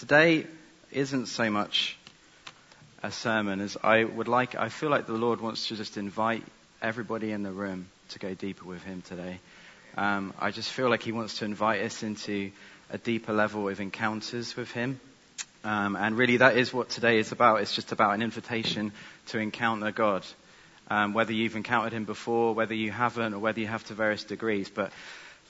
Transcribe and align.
today 0.00 0.46
isn't 0.92 1.26
so 1.26 1.50
much 1.50 1.98
a 3.02 3.12
sermon 3.12 3.60
as 3.60 3.76
I 3.82 4.02
would 4.04 4.28
like, 4.28 4.54
I 4.54 4.70
feel 4.70 4.88
like 4.88 5.06
the 5.06 5.12
Lord 5.12 5.42
wants 5.42 5.68
to 5.68 5.76
just 5.76 5.98
invite 5.98 6.42
everybody 6.80 7.32
in 7.32 7.42
the 7.42 7.50
room 7.50 7.86
to 8.08 8.18
go 8.18 8.32
deeper 8.32 8.64
with 8.64 8.82
Him 8.82 9.02
today. 9.02 9.40
Um, 9.98 10.32
I 10.38 10.52
just 10.52 10.70
feel 10.72 10.88
like 10.88 11.02
He 11.02 11.12
wants 11.12 11.40
to 11.40 11.44
invite 11.44 11.82
us 11.82 12.02
into 12.02 12.50
a 12.88 12.96
deeper 12.96 13.34
level 13.34 13.68
of 13.68 13.78
encounters 13.78 14.56
with 14.56 14.70
Him. 14.70 14.98
Um, 15.64 15.96
and 15.96 16.16
really, 16.16 16.38
that 16.38 16.56
is 16.56 16.72
what 16.72 16.88
today 16.88 17.18
is 17.18 17.30
about. 17.30 17.60
It's 17.60 17.74
just 17.74 17.92
about 17.92 18.14
an 18.14 18.22
invitation 18.22 18.92
to 19.26 19.38
encounter 19.38 19.90
God. 19.90 20.24
Um, 20.88 21.12
whether 21.12 21.34
you've 21.34 21.56
encountered 21.56 21.92
Him 21.92 22.06
before, 22.06 22.54
whether 22.54 22.74
you 22.74 22.90
haven't, 22.90 23.34
or 23.34 23.38
whether 23.38 23.60
you 23.60 23.66
have 23.66 23.84
to 23.84 23.94
various 23.94 24.24
degrees. 24.24 24.70
But 24.70 24.92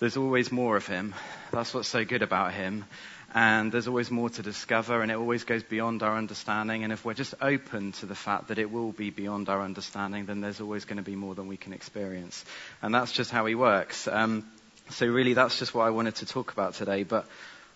there's 0.00 0.16
always 0.16 0.50
more 0.50 0.76
of 0.76 0.88
Him. 0.88 1.14
That's 1.52 1.72
what's 1.72 1.86
so 1.86 2.04
good 2.04 2.22
about 2.22 2.52
Him. 2.52 2.84
And 3.32 3.70
there's 3.70 3.86
always 3.86 4.10
more 4.10 4.28
to 4.30 4.42
discover, 4.42 5.02
and 5.02 5.10
it 5.10 5.16
always 5.16 5.44
goes 5.44 5.62
beyond 5.62 6.02
our 6.02 6.16
understanding. 6.16 6.82
And 6.82 6.92
if 6.92 7.04
we're 7.04 7.14
just 7.14 7.34
open 7.40 7.92
to 7.92 8.06
the 8.06 8.14
fact 8.14 8.48
that 8.48 8.58
it 8.58 8.70
will 8.70 8.90
be 8.90 9.10
beyond 9.10 9.48
our 9.48 9.62
understanding, 9.62 10.26
then 10.26 10.40
there's 10.40 10.60
always 10.60 10.84
going 10.84 10.96
to 10.96 11.02
be 11.02 11.14
more 11.14 11.34
than 11.34 11.46
we 11.46 11.56
can 11.56 11.72
experience. 11.72 12.44
And 12.82 12.92
that's 12.94 13.12
just 13.12 13.30
how 13.30 13.46
He 13.46 13.54
works. 13.54 14.08
Um, 14.08 14.50
so, 14.90 15.06
really, 15.06 15.34
that's 15.34 15.58
just 15.58 15.74
what 15.74 15.86
I 15.86 15.90
wanted 15.90 16.16
to 16.16 16.26
talk 16.26 16.52
about 16.52 16.74
today. 16.74 17.04
But 17.04 17.26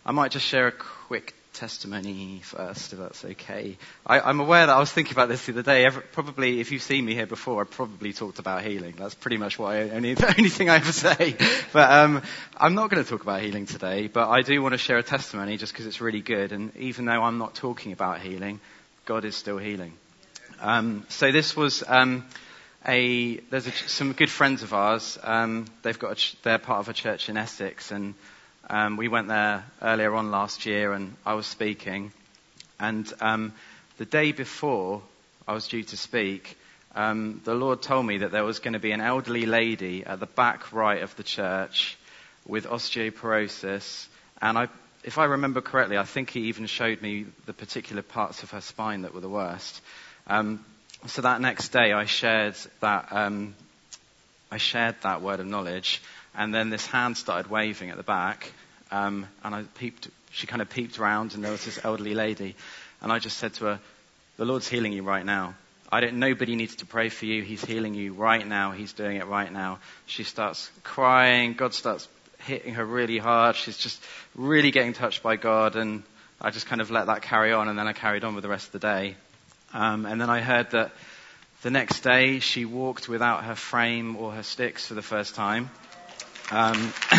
I 0.05 0.11
might 0.11 0.33
just 0.33 0.47
share 0.47 0.67
a 0.67 0.73
quick 0.73 1.35
testimony 1.55 2.41
first, 2.43 2.93
if 2.93 2.99
that's 2.99 3.25
okay. 3.25 3.77
I, 4.05 4.29
am 4.29 4.41
aware 4.41 4.67
that 4.67 4.75
I 4.75 4.79
was 4.79 4.93
thinking 4.93 5.13
about 5.13 5.29
this 5.29 5.47
the 5.47 5.53
other 5.53 5.63
day. 5.63 5.89
Probably, 6.13 6.61
if 6.61 6.73
you've 6.73 6.83
seen 6.83 7.05
me 7.05 7.15
here 7.15 7.27
before, 7.27 7.63
I 7.63 7.65
probably 7.65 8.13
talked 8.13 8.39
about 8.39 8.63
healing. 8.63 8.95
That's 8.99 9.15
pretty 9.15 9.37
much 9.37 9.59
what 9.59 9.75
I, 9.75 9.91
only, 9.91 10.15
the 10.15 10.35
only 10.37 10.51
thing 10.51 10.69
I 10.69 10.77
ever 10.77 10.93
say. 10.93 11.37
But 11.73 11.91
um, 11.91 12.23
I'm 12.57 12.75
not 12.75 12.91
going 12.91 13.03
to 13.03 13.09
talk 13.09 13.23
about 13.23 13.41
healing 13.41 13.67
today, 13.67 14.09
but 14.09 14.29
I 14.29 14.43
do 14.43 14.61
want 14.61 14.73
to 14.73 14.79
share 14.79 14.99
a 14.99 15.03
testimony 15.03 15.57
just 15.57 15.73
because 15.73 15.87
it's 15.87 16.01
really 16.01 16.21
good. 16.21 16.53
And 16.53 16.77
even 16.77 17.05
though 17.07 17.23
I'm 17.23 17.39
not 17.39 17.55
talking 17.55 17.93
about 17.93 18.21
healing, 18.21 18.61
God 19.07 19.25
is 19.25 19.37
still 19.37 19.59
healing. 19.59 19.95
Um, 20.61 21.07
so 21.09 21.31
this 21.31 21.57
was 21.57 21.85
um, 21.87 22.27
a. 22.87 23.37
There's 23.37 23.67
a, 23.67 23.73
some 23.87 24.13
good 24.13 24.31
friends 24.31 24.63
of 24.63 24.75
ours. 24.75 25.19
Um, 25.23 25.67
they've 25.83 25.99
got. 25.99 26.19
A, 26.19 26.37
they're 26.43 26.59
part 26.59 26.81
of 26.81 26.89
a 26.89 26.93
church 26.93 27.29
in 27.29 27.37
Essex, 27.37 27.91
and 27.91 28.15
um, 28.71 28.97
we 28.97 29.09
went 29.09 29.29
there 29.29 29.65
earlier 29.83 30.15
on 30.15 30.31
last 30.31 30.67
year, 30.67 30.93
and 30.93 31.15
I 31.25 31.35
was 31.35 31.47
speaking. 31.47 32.13
And 32.81 33.11
um, 33.21 33.53
the 33.99 34.05
day 34.05 34.33
before 34.33 35.03
I 35.47 35.53
was 35.53 35.69
due 35.69 35.83
to 35.83 35.97
speak, 35.97 36.57
um, 36.95 37.41
the 37.45 37.55
Lord 37.55 37.83
told 37.83 38.07
me 38.07 38.19
that 38.19 38.33
there 38.33 38.45
was 38.45 38.61
going 38.61 38.75
to 38.75 38.79
be 38.79 38.93
an 38.93 39.01
elderly 39.01 39.47
lady 39.47 40.05
at 40.05 40.21
the 40.21 40.27
back 40.27 40.73
right 40.73 41.03
of 41.03 41.15
the 41.17 41.23
church 41.23 41.97
with 42.47 42.67
osteoporosis. 42.67 44.07
And 44.41 44.57
I, 44.57 44.69
if 45.03 45.19
I 45.19 45.25
remember 45.25 45.61
correctly, 45.61 45.99
I 45.99 46.05
think 46.05 46.31
he 46.31 46.43
even 46.43 46.67
showed 46.67 47.03
me 47.03 47.27
the 47.47 47.53
particular 47.53 48.03
parts 48.03 48.43
of 48.43 48.51
her 48.53 48.61
spine 48.61 49.03
that 49.03 49.15
were 49.15 49.21
the 49.21 49.29
worst. 49.29 49.81
Um, 50.27 50.65
so 51.07 51.23
that 51.23 51.41
next 51.41 51.69
day, 51.71 51.93
I 51.93 52.07
shared 52.07 52.57
that 52.81 53.09
um, 53.11 53.55
I 54.51 54.57
shared 54.57 54.97
that 55.03 55.21
word 55.21 55.41
of 55.41 55.47
knowledge, 55.47 56.01
and 56.37 56.55
then 56.55 56.71
this 56.71 56.87
hand 56.87 57.17
started 57.17 57.51
waving 57.51 57.91
at 57.91 57.97
the 57.97 58.03
back, 58.03 58.53
um, 58.91 59.27
and 59.43 59.55
I 59.55 59.63
peeped. 59.63 60.09
She 60.31 60.47
kind 60.47 60.63
of 60.63 60.69
peeped 60.69 60.99
around, 60.99 61.35
and 61.35 61.45
there 61.45 61.53
was 61.53 61.65
this 61.65 61.79
elderly 61.85 62.15
lady, 62.15 62.55
and 63.01 63.13
I 63.13 63.19
just 63.19 63.39
said 63.39 63.55
to 63.55 63.65
her, 63.67 63.81
"The 64.37 64.45
Lord's 64.45 64.69
healing 64.69 64.93
you 64.93 65.03
right 65.03 65.25
now. 65.25 65.55
I 65.93 66.01
don't. 66.01 66.15
Nobody 66.15 66.57
needs 66.57 66.77
to 66.77 66.87
pray 66.87 67.09
for 67.09 67.27
you. 67.27 67.43
He's 67.43 67.65
healing 67.65 67.95
you 67.95 68.13
right 68.15 68.47
now. 68.47 68.73
He's 68.73 68.93
doing 68.93 69.17
it 69.17 69.27
right 69.27 69.53
now." 69.53 69.79
She 70.07 70.25
starts 70.25 70.71
crying. 70.83 71.55
God 71.55 71.75
starts 71.75 72.09
hitting 72.41 72.75
her 72.75 72.85
really 72.85 73.19
hard. 73.19 73.57
She's 73.57 73.79
just 73.79 74.03
really 74.35 74.71
getting 74.71 74.93
touched 74.93 75.23
by 75.23 75.37
God, 75.37 75.77
and 75.77 76.03
I 76.41 76.51
just 76.51 76.67
kind 76.67 76.81
of 76.81 76.91
let 76.91 77.07
that 77.07 77.23
carry 77.23 77.53
on, 77.53 77.69
and 77.69 77.79
then 77.79 77.87
I 77.87 77.93
carried 77.93 78.25
on 78.25 78.35
with 78.35 78.43
the 78.43 78.51
rest 78.51 78.67
of 78.67 78.73
the 78.73 78.79
day. 78.81 79.17
Um, 79.73 80.07
and 80.07 80.21
then 80.21 80.31
I 80.31 80.41
heard 80.41 80.71
that 80.71 80.93
the 81.63 81.71
next 81.71 82.01
day 82.01 82.39
she 82.41 82.65
walked 82.65 83.09
without 83.09 83.45
her 83.45 83.55
frame 83.55 84.17
or 84.17 84.33
her 84.33 84.43
sticks 84.43 84.87
for 84.87 84.95
the 84.95 85.03
first 85.03 85.35
time. 85.35 85.71
Um, 86.51 86.93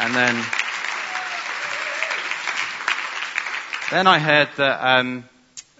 and 0.00 0.14
then, 0.14 0.44
then 3.90 4.06
I 4.06 4.18
heard 4.18 4.48
that 4.56 4.84
um, 4.84 5.24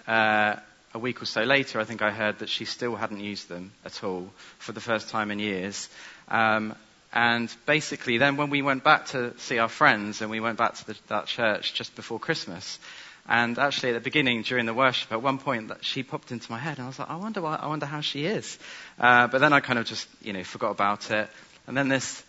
uh, 0.07 0.55
a 0.93 0.99
week 0.99 1.21
or 1.21 1.25
so 1.25 1.43
later, 1.43 1.79
I 1.79 1.83
think 1.83 2.01
I 2.01 2.11
heard 2.11 2.39
that 2.39 2.49
she 2.49 2.65
still 2.65 2.95
hadn't 2.95 3.19
used 3.19 3.49
them 3.49 3.73
at 3.85 4.03
all 4.03 4.31
for 4.59 4.71
the 4.71 4.79
first 4.79 5.09
time 5.09 5.31
in 5.31 5.39
years. 5.39 5.89
Um, 6.29 6.75
and 7.13 7.53
basically, 7.65 8.17
then 8.17 8.37
when 8.37 8.49
we 8.49 8.61
went 8.61 8.83
back 8.83 9.07
to 9.07 9.37
see 9.39 9.59
our 9.59 9.69
friends 9.69 10.21
and 10.21 10.31
we 10.31 10.39
went 10.39 10.57
back 10.57 10.75
to 10.75 10.87
the, 10.87 10.95
that 11.07 11.25
church 11.25 11.73
just 11.73 11.95
before 11.95 12.19
Christmas, 12.19 12.79
and 13.29 13.59
actually, 13.59 13.89
at 13.89 13.95
the 13.95 13.99
beginning, 13.99 14.43
during 14.43 14.65
the 14.65 14.73
worship, 14.73 15.11
at 15.11 15.21
one 15.21 15.37
point, 15.37 15.69
she 15.81 16.01
popped 16.01 16.31
into 16.31 16.49
my 16.49 16.57
head, 16.57 16.77
and 16.77 16.85
I 16.85 16.87
was 16.87 16.97
like, 16.97 17.09
I 17.09 17.17
wonder, 17.17 17.41
why, 17.41 17.57
I 17.57 17.67
wonder 17.67 17.85
how 17.85 17.99
she 17.99 18.25
is. 18.25 18.57
Uh, 18.97 19.27
but 19.27 19.39
then 19.39 19.51
I 19.51 19.59
kind 19.59 19.77
of 19.77 19.85
just, 19.85 20.07
you 20.21 20.31
know, 20.31 20.45
forgot 20.45 20.71
about 20.71 21.11
it. 21.11 21.29
And 21.67 21.75
then 21.75 21.89
this 21.89 22.23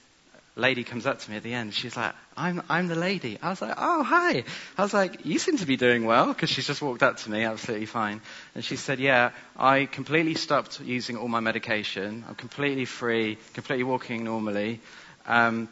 lady 0.59 0.85
comes 0.85 1.07
up 1.07 1.21
to 1.21 1.31
me 1.31 1.37
at 1.37 1.43
the 1.43 1.55
end. 1.55 1.73
She's 1.73 1.97
like, 1.97 2.15
I'm, 2.37 2.63
I'm 2.69 2.89
the 2.89 2.95
lady. 2.97 3.39
I 3.41 3.51
was 3.51 3.63
like, 3.63 3.75
oh, 3.79 4.03
hi. 4.03 4.45
I 4.77 4.83
was 4.83 4.93
like, 4.93 5.25
you 5.25 5.39
seem 5.39 5.57
to 5.59 5.67
be 5.67 5.77
doing 5.77 6.05
well 6.05 6.27
because 6.27 6.51
she's 6.51 6.67
just 6.67 6.83
walked 6.83 7.03
up 7.03 7.17
to 7.19 7.31
me, 7.31 7.45
absolutely 7.45 7.87
fine. 7.87 8.21
And 8.55 8.65
she 8.65 8.77
said, 8.77 8.99
yeah, 8.99 9.31
I 9.57 9.87
completely 9.87 10.35
stopped 10.35 10.81
using 10.81 11.17
all 11.17 11.29
my 11.29 11.41
medication. 11.41 12.25
I'm 12.29 12.35
completely 12.35 12.85
free, 12.85 13.39
completely 13.55 13.85
walking 13.85 14.25
normally. 14.25 14.81
Um, 15.27 15.69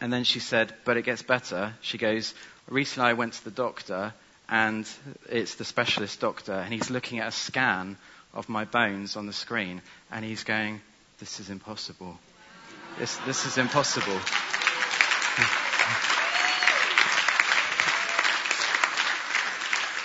and 0.00 0.12
then 0.12 0.24
she 0.24 0.40
said, 0.40 0.72
but 0.84 0.96
it 0.96 1.02
gets 1.04 1.22
better. 1.22 1.74
She 1.82 1.98
goes, 1.98 2.34
recently 2.68 3.10
I 3.10 3.12
went 3.12 3.34
to 3.34 3.44
the 3.44 3.50
doctor 3.50 4.14
and 4.48 4.88
it's 5.28 5.56
the 5.56 5.64
specialist 5.64 6.18
doctor 6.20 6.54
and 6.54 6.72
he's 6.72 6.90
looking 6.90 7.18
at 7.18 7.28
a 7.28 7.32
scan 7.32 7.96
of 8.32 8.48
my 8.48 8.64
bones 8.64 9.16
on 9.16 9.26
the 9.26 9.32
screen 9.32 9.82
and 10.10 10.24
he's 10.24 10.44
going, 10.44 10.80
this 11.18 11.40
is 11.40 11.50
impossible. 11.50 12.18
This, 12.98 13.16
this 13.18 13.46
is 13.46 13.58
impossible. 13.58 14.18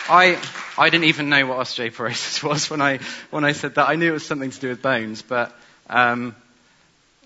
I, 0.08 0.40
I 0.78 0.90
didn't 0.90 1.06
even 1.06 1.30
know 1.30 1.48
what 1.48 1.58
osteoporosis 1.60 2.44
was 2.44 2.70
when 2.70 2.82
I, 2.82 3.00
when 3.32 3.44
I 3.44 3.54
said 3.54 3.76
that. 3.76 3.90
I 3.90 3.96
knew 3.96 4.10
it 4.10 4.14
was 4.14 4.26
something 4.26 4.52
to 4.52 4.60
do 4.60 4.70
with 4.70 4.82
bones, 4.82 5.22
but 5.22 5.58
um, 5.90 6.36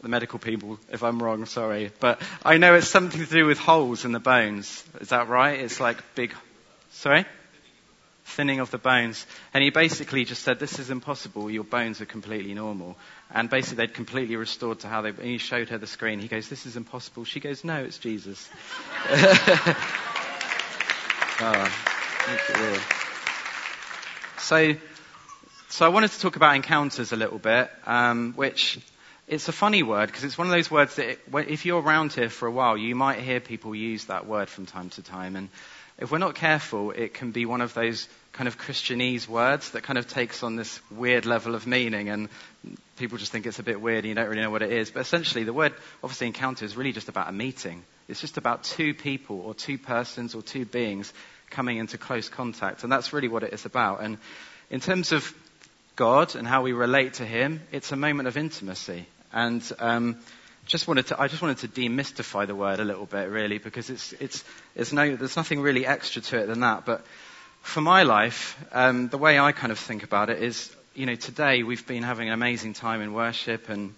the 0.02 0.08
medical 0.08 0.40
people, 0.40 0.80
if 0.92 1.04
I'm 1.04 1.22
wrong, 1.22 1.46
sorry. 1.46 1.92
But 2.00 2.22
I 2.44 2.58
know 2.58 2.76
it's 2.76 2.88
something 2.88 3.20
to 3.20 3.32
do 3.32 3.46
with 3.46 3.60
holes 3.60 4.06
in 4.06 4.12
the 4.12 4.20
bones. 4.20 4.84
Is 5.02 5.10
that 5.10 5.28
right? 5.28 5.60
It's 5.60 5.80
like 5.80 5.98
big. 6.16 6.34
Sorry? 6.92 7.26
Thinning 8.30 8.60
of 8.60 8.72
the 8.72 8.78
bones. 8.78 9.26
And 9.54 9.64
he 9.64 9.70
basically 9.70 10.26
just 10.26 10.44
said, 10.44 10.60
This 10.60 10.80
is 10.80 10.90
impossible. 10.90 11.50
Your 11.50 11.64
bones 11.64 12.02
are 12.02 12.06
completely 12.06 12.54
normal. 12.54 12.98
And 13.32 13.50
basically, 13.50 13.86
they'd 13.86 13.94
completely 13.94 14.36
restored 14.36 14.80
to 14.80 14.88
how 14.88 15.02
they. 15.02 15.10
And 15.10 15.20
he 15.20 15.38
showed 15.38 15.70
her 15.70 15.78
the 15.78 15.88
screen. 15.88 16.20
He 16.20 16.28
goes, 16.28 16.50
This 16.50 16.66
is 16.66 16.78
impossible. 16.78 17.26
She 17.26 17.40
goes, 17.40 17.64
No, 17.64 17.78
it's 17.84 17.98
Jesus. 17.98 18.50
oh, 21.42 21.72
so, 24.38 24.76
so 25.70 25.86
I 25.86 25.90
wanted 25.90 26.12
to 26.12 26.20
talk 26.20 26.36
about 26.36 26.56
encounters 26.56 27.12
a 27.12 27.16
little 27.16 27.40
bit, 27.40 27.72
um, 27.86 28.34
which 28.36 28.80
it's 29.28 29.48
a 29.48 29.52
funny 29.52 29.84
word 29.84 30.08
because 30.08 30.24
it's 30.24 30.38
one 30.38 30.48
of 30.48 30.52
those 30.52 30.72
words 30.72 30.96
that 30.96 31.08
it, 31.08 31.20
if 31.48 31.66
you're 31.66 31.82
around 31.82 32.14
here 32.14 32.30
for 32.30 32.48
a 32.48 32.52
while, 32.52 32.78
you 32.78 32.96
might 32.96 33.20
hear 33.20 33.40
people 33.40 33.76
use 33.76 34.06
that 34.06 34.26
word 34.26 34.50
from 34.50 34.66
time 34.66 34.90
to 34.92 35.04
time. 35.04 35.36
And 35.36 35.50
if 36.00 36.12
we're 36.12 36.18
not 36.18 36.36
careful, 36.36 36.92
it 36.92 37.14
can 37.14 37.32
be 37.32 37.46
one 37.46 37.62
of 37.62 37.74
those 37.74 38.08
kind 38.34 38.48
of 38.48 38.58
Christianese 38.58 39.28
words 39.28 39.72
that 39.72 39.84
kind 39.84 39.98
of 39.98 40.08
takes 40.08 40.44
on 40.44 40.56
this 40.56 40.80
weird 40.92 41.26
level 41.26 41.56
of 41.56 41.68
meaning, 41.68 42.10
and 42.10 42.30
people 42.98 43.18
just 43.18 43.32
think 43.32 43.46
it's 43.46 43.60
a 43.60 43.64
bit 43.64 43.82
weird 43.82 44.00
and 44.00 44.10
you 44.10 44.16
don't 44.16 44.28
really 44.28 44.42
know 44.42 44.52
what 44.52 44.62
it 44.62 44.72
is. 44.72 44.92
But 44.92 45.02
essentially, 45.02 45.44
the 45.44 45.54
word, 45.54 45.74
obviously, 46.04 46.28
encounter 46.28 46.66
is 46.66 46.78
really 46.78 46.92
just 46.92 47.10
about 47.10 47.30
a 47.30 47.32
meeting. 47.32 47.84
It's 48.08 48.22
just 48.22 48.38
about 48.38 48.64
two 48.64 48.94
people, 48.94 49.42
or 49.42 49.54
two 49.54 49.78
persons, 49.78 50.36
or 50.36 50.42
two 50.42 50.66
beings 50.66 51.14
coming 51.50 51.78
into 51.78 51.98
close 51.98 52.30
contact, 52.30 52.84
and 52.84 52.92
that's 52.92 53.14
really 53.14 53.28
what 53.28 53.44
it 53.44 53.54
is 53.54 53.66
about. 53.66 54.02
And 54.02 54.18
in 54.70 54.80
terms 54.80 55.12
of 55.12 55.34
God 55.96 56.36
and 56.36 56.48
how 56.48 56.62
we 56.62 56.74
relate 56.74 57.16
to 57.16 57.26
Him, 57.26 57.62
it's 57.72 57.92
a 57.92 57.96
moment 57.96 58.28
of 58.28 58.38
intimacy. 58.38 59.06
And 59.32 59.62
um, 59.80 60.20
just 60.66 60.88
wanted 60.88 61.08
to, 61.08 61.22
I 61.22 61.28
just 61.28 61.42
wanted 61.42 61.58
to 61.60 61.68
demystify 61.68 62.48
the 62.48 62.56
word 62.56 62.80
a 62.80 62.86
little 62.86 63.06
bit, 63.06 63.30
really, 63.30 63.58
because 63.58 63.90
it's, 63.90 64.14
it's, 64.14 64.44
it's 64.76 64.94
no, 64.94 65.16
there's 65.16 65.36
nothing 65.36 65.62
really 65.62 65.86
extra 65.86 66.22
to 66.22 66.38
it 66.38 66.48
than 66.48 66.62
that. 66.62 66.86
But 66.86 67.06
for 67.62 67.82
my 67.82 68.04
life, 68.04 68.58
um, 68.72 69.10
the 69.10 69.18
way 69.18 69.40
I 69.40 69.52
kind 69.52 69.72
of 69.72 69.80
think 69.80 70.04
about 70.04 70.30
it 70.30 70.42
is, 70.42 70.74
you 70.96 71.06
know, 71.06 71.16
today 71.16 71.64
we've 71.64 71.86
been 71.86 72.04
having 72.04 72.28
an 72.28 72.34
amazing 72.34 72.74
time 72.74 73.02
in 73.02 73.14
worship, 73.14 73.70
and 73.70 73.94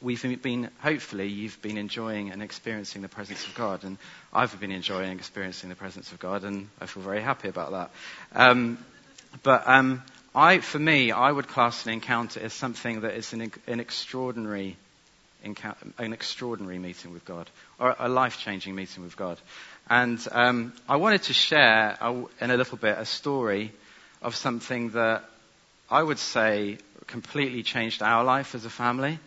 we've 0.00 0.42
been, 0.42 0.70
hopefully, 0.80 1.28
you've 1.28 1.60
been 1.62 1.78
enjoying 1.78 2.30
and 2.30 2.42
experiencing 2.42 3.02
the 3.02 3.08
presence 3.08 3.46
of 3.46 3.54
God, 3.54 3.84
and 3.84 3.98
I've 4.32 4.58
been 4.60 4.72
enjoying 4.72 5.10
and 5.10 5.18
experiencing 5.18 5.68
the 5.68 5.76
presence 5.76 6.12
of 6.12 6.18
God, 6.18 6.44
and 6.44 6.68
I 6.80 6.86
feel 6.86 7.02
very 7.02 7.22
happy 7.22 7.48
about 7.48 7.72
that. 7.72 7.90
Um, 8.34 8.78
but 9.42 9.66
um, 9.66 10.02
I, 10.34 10.58
for 10.58 10.78
me, 10.78 11.12
I 11.12 11.30
would 11.30 11.48
class 11.48 11.86
an 11.86 11.92
encounter 11.92 12.40
as 12.40 12.52
something 12.52 13.02
that 13.02 13.14
is 13.14 13.32
an, 13.32 13.52
an 13.66 13.80
extraordinary 13.80 14.76
Encounter, 15.42 15.86
an 15.96 16.12
extraordinary 16.12 16.78
meeting 16.78 17.14
with 17.14 17.24
God, 17.24 17.48
or 17.78 17.96
a 17.98 18.10
life-changing 18.10 18.74
meeting 18.74 19.02
with 19.02 19.16
God. 19.16 19.38
And 19.90 20.24
um, 20.30 20.72
I 20.88 20.96
wanted 20.96 21.24
to 21.24 21.32
share 21.32 21.98
in 22.40 22.50
a 22.50 22.56
little 22.56 22.78
bit 22.78 22.96
a 22.96 23.04
story 23.04 23.72
of 24.22 24.36
something 24.36 24.90
that 24.90 25.24
I 25.90 26.02
would 26.02 26.18
say 26.18 26.78
completely 27.08 27.64
changed 27.64 28.00
our 28.00 28.22
life 28.22 28.54
as 28.54 28.64
a 28.64 28.70
family. 28.70 29.18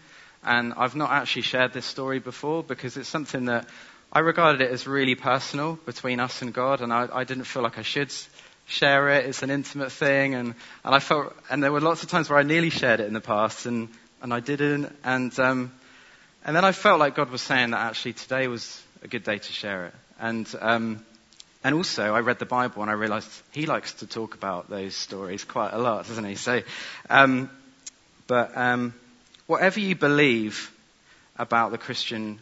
And 0.41 0.73
I've 0.77 0.95
not 0.95 1.11
actually 1.11 1.41
shared 1.41 1.73
this 1.73 1.85
story 1.85 2.19
before 2.19 2.63
because 2.63 2.95
it's 2.95 3.09
something 3.09 3.45
that 3.45 3.67
I 4.11 4.19
regarded 4.19 4.61
it 4.61 4.71
as 4.71 4.87
really 4.87 5.15
personal 5.15 5.79
between 5.85 6.19
us 6.19 6.41
and 6.41 6.53
God, 6.53 6.81
and 6.81 6.93
I, 6.93 7.09
I 7.11 7.23
didn't 7.23 7.45
feel 7.45 7.63
like 7.63 7.77
I 7.77 7.81
should 7.81 8.13
share 8.67 9.09
it. 9.09 9.25
It's 9.25 9.41
an 9.41 9.49
intimate 9.49 9.91
thing, 9.91 10.35
and, 10.35 10.55
and 10.85 10.95
I 10.95 10.99
felt, 10.99 11.35
and 11.49 11.63
there 11.63 11.71
were 11.71 11.81
lots 11.81 12.03
of 12.03 12.09
times 12.09 12.29
where 12.29 12.37
I 12.37 12.43
nearly 12.43 12.69
shared 12.69 12.99
it 12.99 13.07
in 13.07 13.13
the 13.13 13.21
past, 13.21 13.65
and, 13.65 13.89
and 14.21 14.33
I 14.33 14.39
didn't, 14.39 14.95
and 15.03 15.37
um, 15.39 15.71
and 16.45 16.55
then 16.55 16.63
I 16.65 16.73
felt 16.73 16.99
like 16.99 17.15
God 17.15 17.31
was 17.31 17.41
saying 17.41 17.71
that 17.71 17.79
actually 17.79 18.13
today 18.13 18.47
was 18.47 18.81
a 19.01 19.07
good 19.07 19.23
day 19.23 19.37
to 19.37 19.51
share 19.51 19.87
it, 19.87 19.93
and 20.23 20.55
um, 20.61 21.05
and 21.65 21.75
also 21.75 22.15
I 22.15 22.21
read 22.21 22.39
the 22.39 22.45
Bible 22.45 22.81
and 22.81 22.89
I 22.89 22.93
realised 22.93 23.29
He 23.51 23.65
likes 23.65 23.95
to 23.95 24.07
talk 24.07 24.35
about 24.35 24.69
those 24.69 24.95
stories 24.95 25.43
quite 25.43 25.73
a 25.73 25.77
lot, 25.77 26.07
doesn't 26.07 26.23
He? 26.23 26.35
So, 26.35 26.61
um, 27.09 27.49
but 28.25 28.57
um, 28.57 28.93
whatever 29.47 29.81
you 29.81 29.95
believe 29.95 30.71
about 31.37 31.71
the 31.71 31.77
Christian 31.77 32.39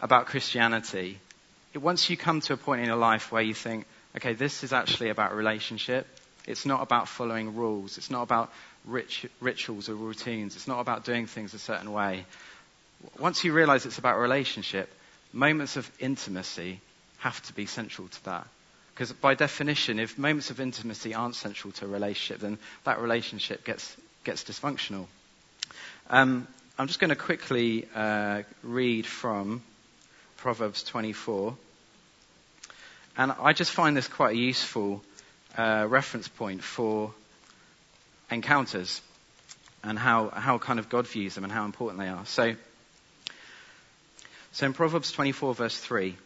about 0.00 0.26
Christianity, 0.26 1.18
once 1.74 2.10
you 2.10 2.16
come 2.18 2.42
to 2.42 2.52
a 2.52 2.56
point 2.58 2.82
in 2.82 2.86
your 2.86 2.96
life 2.96 3.32
where 3.32 3.42
you 3.42 3.54
think, 3.54 3.86
okay, 4.14 4.34
this 4.34 4.62
is 4.62 4.74
actually 4.74 5.08
about 5.08 5.34
relationship. 5.34 6.06
It's 6.46 6.66
not 6.66 6.82
about 6.82 7.08
following 7.08 7.56
rules. 7.56 7.96
It's 7.96 8.10
not 8.10 8.22
about 8.22 8.52
rit- 8.84 9.30
rituals 9.40 9.88
or 9.88 9.94
routines. 9.94 10.56
It's 10.56 10.68
not 10.68 10.80
about 10.80 11.04
doing 11.04 11.26
things 11.26 11.54
a 11.54 11.58
certain 11.58 11.90
way. 11.90 12.26
Once 13.18 13.44
you 13.44 13.54
realize 13.54 13.86
it's 13.86 13.98
about 13.98 14.18
relationship, 14.18 14.92
moments 15.32 15.76
of 15.76 15.90
intimacy 16.00 16.80
have 17.18 17.40
to 17.46 17.52
be 17.52 17.66
central 17.66 18.08
to 18.08 18.24
that. 18.24 18.46
Because 18.94 19.12
by 19.12 19.34
definition, 19.34 19.98
if 20.00 20.18
moments 20.18 20.50
of 20.50 20.58
intimacy 20.60 21.14
aren't 21.14 21.36
central 21.36 21.72
to 21.74 21.84
a 21.84 21.88
relationship, 21.88 22.40
then 22.40 22.58
that 22.84 23.00
relationship 23.00 23.64
gets, 23.64 23.96
gets 24.24 24.42
dysfunctional. 24.44 25.06
Um, 26.10 26.48
I'm 26.78 26.86
just 26.86 26.98
going 27.00 27.10
to 27.10 27.16
quickly 27.16 27.86
uh, 27.94 28.42
read 28.62 29.06
from 29.06 29.62
Proverbs 30.36 30.82
24. 30.84 31.56
And 33.16 33.32
I 33.40 33.52
just 33.52 33.72
find 33.72 33.96
this 33.96 34.08
quite 34.08 34.34
a 34.34 34.38
useful 34.38 35.02
uh, 35.56 35.86
reference 35.88 36.28
point 36.28 36.62
for 36.62 37.12
encounters 38.30 39.00
and 39.82 39.98
how, 39.98 40.28
how 40.30 40.58
kind 40.58 40.78
of 40.78 40.88
God 40.88 41.06
views 41.06 41.34
them 41.34 41.44
and 41.44 41.52
how 41.52 41.64
important 41.64 42.00
they 42.00 42.08
are. 42.08 42.24
So, 42.26 42.54
so 44.52 44.66
in 44.66 44.72
Proverbs 44.72 45.12
24, 45.12 45.54
verse 45.54 45.78
3, 45.78 46.16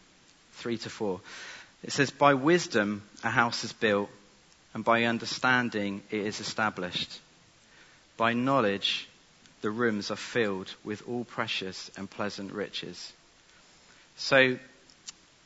3 0.53 0.77
to 0.79 0.89
4, 0.89 1.19
it 1.83 1.91
says, 1.91 2.11
By 2.11 2.33
wisdom 2.33 3.03
a 3.23 3.29
house 3.29 3.63
is 3.63 3.73
built, 3.73 4.09
and 4.73 4.83
by 4.83 5.03
understanding 5.03 6.01
it 6.09 6.21
is 6.21 6.39
established. 6.39 7.19
By 8.17 8.33
knowledge 8.33 9.07
the 9.61 9.71
rooms 9.71 10.11
are 10.11 10.17
filled 10.17 10.73
with 10.83 11.07
all 11.07 11.23
precious 11.23 11.89
and 11.97 12.09
pleasant 12.09 12.51
riches. 12.51 13.13
So, 14.17 14.57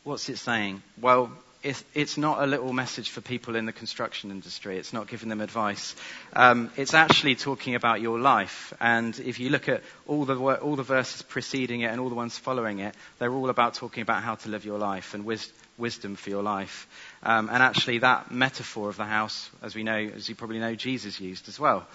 what's 0.04 0.28
it 0.30 0.38
saying? 0.38 0.82
Well, 1.00 1.32
it's, 1.68 1.84
it's, 1.94 2.18
not 2.18 2.42
a 2.42 2.48
little 2.48 2.72
message 2.72 3.10
for 3.10 3.20
people 3.20 3.58
in 3.58 3.66
the 3.66 3.74
construction 3.74 4.32
industry. 4.32 4.78
It's 4.78 4.94
not 4.94 5.10
giving 5.10 5.28
them 5.28 5.42
advice. 5.42 5.96
Um, 6.32 6.72
it's 6.78 6.94
actually 6.94 7.36
talking 7.36 7.76
about 7.76 8.00
your 8.00 8.20
life. 8.20 8.74
And 8.80 9.20
if 9.20 9.38
you 9.40 9.50
look 9.50 9.68
at 9.68 9.82
all 10.08 10.24
the, 10.24 10.38
all 10.38 10.78
the 10.78 10.84
verses 10.84 11.22
preceding 11.24 11.82
it 11.82 11.88
and 11.88 12.00
all 12.00 12.08
the 12.08 12.16
ones 12.16 12.38
following 12.38 12.80
it, 12.80 12.96
they're 13.20 13.34
all 13.34 13.50
about 13.50 13.74
talking 13.74 14.02
about 14.02 14.24
how 14.24 14.36
to 14.36 14.50
live 14.50 14.64
your 14.64 14.80
life 14.80 15.14
and 15.14 15.26
wis- 15.26 15.52
wisdom 15.78 16.16
for 16.16 16.30
your 16.30 16.42
life. 16.42 16.88
Um, 17.22 17.50
and 17.50 17.62
actually, 17.62 17.98
that 17.98 18.32
metaphor 18.32 18.88
of 18.88 18.96
the 18.96 19.04
house, 19.04 19.50
as 19.62 19.76
we 19.76 19.84
know, 19.84 19.98
as 19.98 20.30
you 20.30 20.36
probably 20.36 20.60
know, 20.60 20.74
Jesus 20.74 21.20
used 21.20 21.50
as 21.50 21.60
well. 21.60 21.86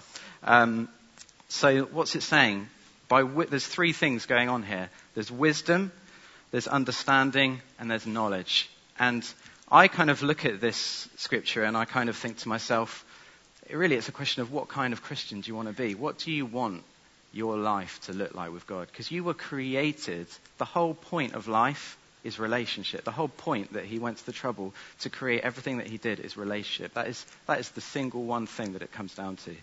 Um, 0.43 0.87
so, 1.47 1.85
what's 1.85 2.15
it 2.15 2.21
saying? 2.21 2.67
By, 3.09 3.23
there's 3.23 3.65
three 3.65 3.93
things 3.93 4.27
going 4.27 4.49
on 4.49 4.61
here. 4.61 4.91
There's 5.15 5.31
wisdom, 5.31 5.91
there's 6.51 6.67
understanding, 6.67 7.61
and 7.79 7.89
there's 7.89 8.05
knowledge. 8.05 8.69
And 8.99 9.25
I 9.73 9.87
kind 9.87 10.11
of 10.11 10.21
look 10.21 10.45
at 10.45 10.61
this 10.61 11.09
scripture 11.15 11.63
and 11.63 11.75
I 11.75 11.85
kind 11.85 12.07
of 12.07 12.15
think 12.15 12.37
to 12.37 12.47
myself, 12.47 13.03
really, 13.71 13.95
it's 13.95 14.07
a 14.07 14.11
question 14.11 14.43
of 14.43 14.51
what 14.51 14.67
kind 14.67 14.93
of 14.93 15.01
Christian 15.01 15.41
do 15.41 15.47
you 15.47 15.55
want 15.55 15.67
to 15.67 15.73
be? 15.73 15.95
What 15.95 16.19
do 16.19 16.31
you 16.31 16.45
want 16.45 16.83
your 17.31 17.57
life 17.57 17.99
to 18.01 18.13
look 18.13 18.35
like 18.35 18.53
with 18.53 18.67
God? 18.67 18.85
Because 18.85 19.09
you 19.09 19.23
were 19.23 19.33
created, 19.33 20.27
the 20.59 20.65
whole 20.65 20.93
point 20.93 21.33
of 21.33 21.47
life 21.47 21.97
is 22.23 22.37
relationship. 22.37 23.03
The 23.03 23.09
whole 23.09 23.29
point 23.29 23.73
that 23.73 23.85
he 23.85 23.97
went 23.97 24.17
to 24.17 24.25
the 24.27 24.31
trouble 24.31 24.75
to 24.99 25.09
create 25.09 25.41
everything 25.41 25.79
that 25.79 25.87
he 25.87 25.97
did 25.97 26.19
is 26.19 26.37
relationship. 26.37 26.93
That 26.93 27.07
is, 27.07 27.25
that 27.47 27.59
is 27.59 27.69
the 27.69 27.81
single 27.81 28.25
one 28.25 28.45
thing 28.45 28.73
that 28.73 28.83
it 28.83 28.91
comes 28.91 29.15
down 29.15 29.37
to. 29.37 29.55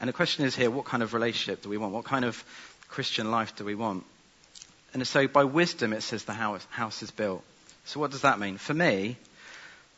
And 0.00 0.06
the 0.06 0.12
question 0.12 0.44
is 0.44 0.54
here, 0.54 0.70
what 0.70 0.84
kind 0.84 1.02
of 1.02 1.12
relationship 1.12 1.60
do 1.60 1.68
we 1.70 1.76
want? 1.76 1.92
What 1.92 2.04
kind 2.04 2.24
of 2.24 2.44
Christian 2.86 3.32
life 3.32 3.56
do 3.56 3.64
we 3.64 3.74
want? 3.74 4.04
And 4.92 5.04
so 5.04 5.26
by 5.26 5.42
wisdom, 5.42 5.92
it 5.92 6.04
says 6.04 6.22
the 6.22 6.34
house, 6.34 6.64
house 6.70 7.02
is 7.02 7.10
built. 7.10 7.42
So 7.84 8.00
what 8.00 8.10
does 8.10 8.22
that 8.22 8.38
mean? 8.38 8.58
For 8.58 8.74
me, 8.74 9.16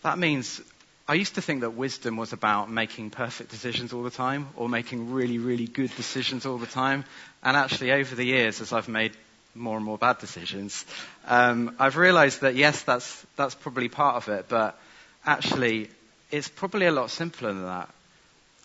that 0.03 0.19
means 0.19 0.61
I 1.09 1.15
used 1.15 1.37
to 1.37 1.43
think 1.43 1.61
that 1.61 1.71
wisdom 1.71 2.17
was 2.17 2.33
about 2.33 2.69
making 2.71 3.11
perfect 3.11 3.51
decisions 3.51 3.93
all 3.93 4.03
the 4.03 4.11
time 4.11 4.49
or 4.57 4.69
making 4.69 5.13
really, 5.13 5.39
really 5.39 5.67
good 5.67 5.95
decisions 5.97 6.47
all 6.47 6.59
the 6.59 6.67
time. 6.67 7.05
And 7.45 7.57
actually, 7.57 7.93
over 7.93 8.15
the 8.17 8.25
years, 8.25 8.61
as 8.61 8.73
I've 8.73 8.89
made 8.89 9.13
more 9.55 9.77
and 9.77 9.87
more 9.87 9.99
bad 9.99 10.19
decisions, 10.19 10.85
um, 11.27 11.77
I've 11.79 11.97
realized 11.97 12.41
that 12.41 12.57
yes, 12.57 12.83
that's, 12.83 13.25
that's 13.37 13.55
probably 13.55 13.89
part 13.89 14.17
of 14.17 14.29
it, 14.29 14.47
but 14.49 14.77
actually, 15.25 15.89
it's 16.33 16.49
probably 16.49 16.87
a 16.87 16.93
lot 16.93 17.11
simpler 17.11 17.53
than 17.53 17.65
that. 17.65 17.89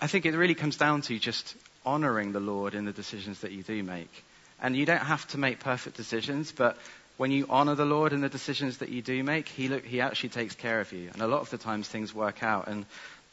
I 0.01 0.07
think 0.07 0.25
it 0.25 0.35
really 0.35 0.55
comes 0.55 0.77
down 0.77 1.03
to 1.03 1.19
just 1.19 1.55
honoring 1.85 2.31
the 2.31 2.39
Lord 2.39 2.73
in 2.73 2.85
the 2.85 2.91
decisions 2.91 3.41
that 3.41 3.51
you 3.51 3.61
do 3.61 3.83
make. 3.83 4.11
And 4.63 4.75
you 4.75 4.85
don't 4.85 4.97
have 4.99 5.27
to 5.29 5.37
make 5.37 5.59
perfect 5.59 5.95
decisions, 5.95 6.51
but 6.51 6.77
when 7.21 7.29
you 7.29 7.45
honor 7.51 7.75
the 7.75 7.85
Lord 7.85 8.13
in 8.13 8.21
the 8.21 8.29
decisions 8.29 8.79
that 8.79 8.89
you 8.89 9.03
do 9.03 9.23
make, 9.23 9.47
he, 9.47 9.67
look, 9.67 9.85
he 9.85 10.01
actually 10.01 10.29
takes 10.29 10.55
care 10.55 10.81
of 10.81 10.91
you. 10.91 11.07
And 11.13 11.21
a 11.21 11.27
lot 11.27 11.41
of 11.41 11.51
the 11.51 11.59
times 11.59 11.87
things 11.87 12.15
work 12.15 12.41
out. 12.41 12.67
And 12.67 12.83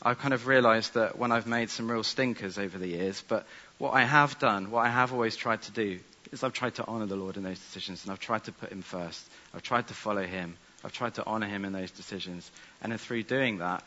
I've 0.02 0.18
kind 0.18 0.34
of 0.34 0.46
realized 0.46 0.92
that 0.92 1.18
when 1.18 1.32
I've 1.32 1.46
made 1.46 1.70
some 1.70 1.90
real 1.90 2.02
stinkers 2.02 2.58
over 2.58 2.76
the 2.76 2.88
years, 2.88 3.24
but 3.26 3.46
what 3.78 3.94
I 3.94 4.04
have 4.04 4.38
done, 4.38 4.70
what 4.70 4.84
I 4.84 4.90
have 4.90 5.14
always 5.14 5.36
tried 5.36 5.62
to 5.62 5.72
do, 5.72 6.00
is 6.30 6.44
I've 6.44 6.52
tried 6.52 6.74
to 6.74 6.86
honor 6.86 7.06
the 7.06 7.16
Lord 7.16 7.38
in 7.38 7.44
those 7.44 7.58
decisions 7.58 8.04
and 8.04 8.12
I've 8.12 8.20
tried 8.20 8.44
to 8.44 8.52
put 8.52 8.70
him 8.70 8.82
first. 8.82 9.26
I've 9.54 9.62
tried 9.62 9.88
to 9.88 9.94
follow 9.94 10.26
him. 10.26 10.58
I've 10.84 10.92
tried 10.92 11.14
to 11.14 11.24
honor 11.24 11.46
him 11.46 11.64
in 11.64 11.72
those 11.72 11.90
decisions. 11.90 12.50
And 12.82 12.92
then 12.92 12.98
through 12.98 13.22
doing 13.22 13.56
that, 13.60 13.82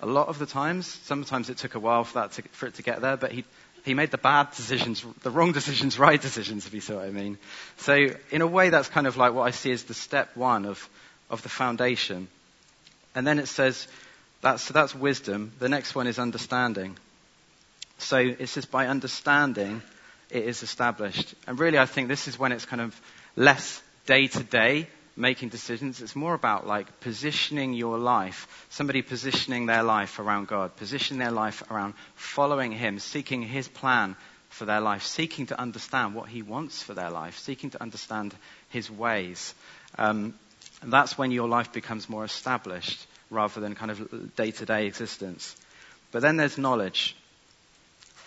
a 0.00 0.06
lot 0.06 0.26
of 0.26 0.40
the 0.40 0.46
times, 0.46 0.88
sometimes 0.88 1.48
it 1.48 1.58
took 1.58 1.76
a 1.76 1.78
while 1.78 2.02
for, 2.02 2.14
that 2.14 2.32
to, 2.32 2.42
for 2.50 2.66
it 2.66 2.74
to 2.74 2.82
get 2.82 3.02
there, 3.02 3.16
but 3.16 3.30
he, 3.30 3.44
he 3.84 3.94
made 3.94 4.10
the 4.10 4.18
bad 4.18 4.50
decisions, 4.52 5.04
the 5.22 5.30
wrong 5.30 5.52
decisions, 5.52 5.98
right 6.08 6.20
decisions, 6.20 6.66
if 6.66 6.74
you 6.74 6.80
see 6.80 6.94
what 6.94 7.04
I 7.04 7.10
mean. 7.10 7.38
So, 7.78 8.08
in 8.30 8.40
a 8.40 8.46
way, 8.46 8.70
that's 8.70 8.88
kind 8.88 9.06
of 9.06 9.16
like 9.16 9.34
what 9.34 9.42
I 9.42 9.50
see 9.50 9.72
as 9.72 9.84
the 9.84 9.94
step 9.94 10.36
one 10.36 10.64
of, 10.64 10.88
of 11.30 11.42
the 11.42 11.48
foundation. 11.48 12.28
And 13.14 13.26
then 13.26 13.38
it 13.38 13.46
says, 13.46 13.86
that's, 14.40 14.62
so 14.62 14.74
that's 14.74 14.94
wisdom. 14.94 15.52
The 15.58 15.68
next 15.68 15.94
one 15.94 16.06
is 16.06 16.18
understanding. 16.18 16.96
So 17.98 18.18
it 18.18 18.48
says, 18.48 18.66
by 18.66 18.88
understanding, 18.88 19.82
it 20.30 20.44
is 20.44 20.62
established. 20.62 21.34
And 21.46 21.58
really, 21.58 21.78
I 21.78 21.86
think 21.86 22.08
this 22.08 22.26
is 22.26 22.38
when 22.38 22.52
it's 22.52 22.64
kind 22.64 22.82
of 22.82 23.00
less 23.36 23.82
day 24.06 24.26
to 24.28 24.42
day 24.42 24.88
making 25.16 25.48
decisions. 25.48 26.00
It's 26.00 26.16
more 26.16 26.34
about 26.34 26.66
like 26.66 27.00
positioning 27.00 27.72
your 27.72 27.98
life, 27.98 28.66
somebody 28.70 29.02
positioning 29.02 29.66
their 29.66 29.82
life 29.82 30.18
around 30.18 30.48
God, 30.48 30.76
positioning 30.76 31.20
their 31.20 31.30
life 31.30 31.62
around 31.70 31.94
following 32.14 32.72
Him, 32.72 32.98
seeking 32.98 33.42
His 33.42 33.68
plan 33.68 34.16
for 34.48 34.64
their 34.64 34.80
life, 34.80 35.02
seeking 35.04 35.46
to 35.46 35.60
understand 35.60 36.14
what 36.14 36.28
He 36.28 36.42
wants 36.42 36.82
for 36.82 36.94
their 36.94 37.10
life, 37.10 37.38
seeking 37.38 37.70
to 37.70 37.82
understand 37.82 38.34
His 38.68 38.90
ways. 38.90 39.54
Um, 39.98 40.34
and 40.82 40.92
that's 40.92 41.16
when 41.16 41.30
your 41.30 41.48
life 41.48 41.72
becomes 41.72 42.08
more 42.08 42.24
established 42.24 43.06
rather 43.30 43.60
than 43.60 43.74
kind 43.74 43.90
of 43.90 44.36
day 44.36 44.50
to 44.50 44.66
day 44.66 44.86
existence. 44.86 45.56
But 46.12 46.22
then 46.22 46.36
there's 46.36 46.58
knowledge. 46.58 47.16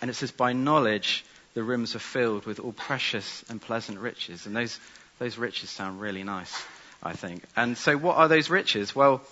And 0.00 0.10
it 0.10 0.14
says, 0.14 0.30
by 0.30 0.52
knowledge, 0.52 1.24
the 1.54 1.62
rooms 1.62 1.96
are 1.96 2.00
filled 2.00 2.46
with 2.46 2.60
all 2.60 2.72
precious 2.72 3.44
and 3.48 3.60
pleasant 3.60 3.98
riches. 3.98 4.46
And 4.46 4.54
those, 4.54 4.78
those 5.18 5.38
riches 5.38 5.70
sound 5.70 6.00
really 6.00 6.22
nice. 6.22 6.54
I 7.02 7.12
think. 7.12 7.42
And 7.56 7.76
so, 7.76 7.96
what 7.96 8.16
are 8.16 8.28
those 8.28 8.50
riches? 8.50 8.94
Well, 8.94 9.22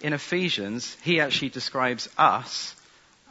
in 0.00 0.12
Ephesians, 0.12 0.96
he 1.02 1.20
actually 1.20 1.48
describes 1.50 2.08
us 2.18 2.74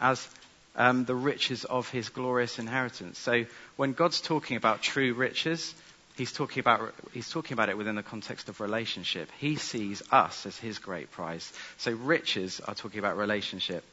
as 0.01 0.27
um, 0.75 1.05
the 1.05 1.15
riches 1.15 1.63
of 1.63 1.89
his 1.89 2.09
glorious 2.09 2.59
inheritance. 2.59 3.17
So, 3.19 3.45
when 3.77 3.93
God's 3.93 4.19
talking 4.19 4.57
about 4.57 4.81
true 4.81 5.13
riches, 5.13 5.73
he's 6.17 6.33
talking 6.33 6.59
about 6.59 6.93
he's 7.13 7.29
talking 7.29 7.53
about 7.53 7.69
it 7.69 7.77
within 7.77 7.95
the 7.95 8.03
context 8.03 8.49
of 8.49 8.59
relationship. 8.59 9.29
He 9.39 9.55
sees 9.55 10.03
us 10.11 10.45
as 10.45 10.57
his 10.57 10.79
great 10.79 11.11
prize. 11.11 11.51
So, 11.77 11.91
riches 11.91 12.59
are 12.59 12.75
talking 12.75 12.99
about 12.99 13.17
relationship, 13.17 13.83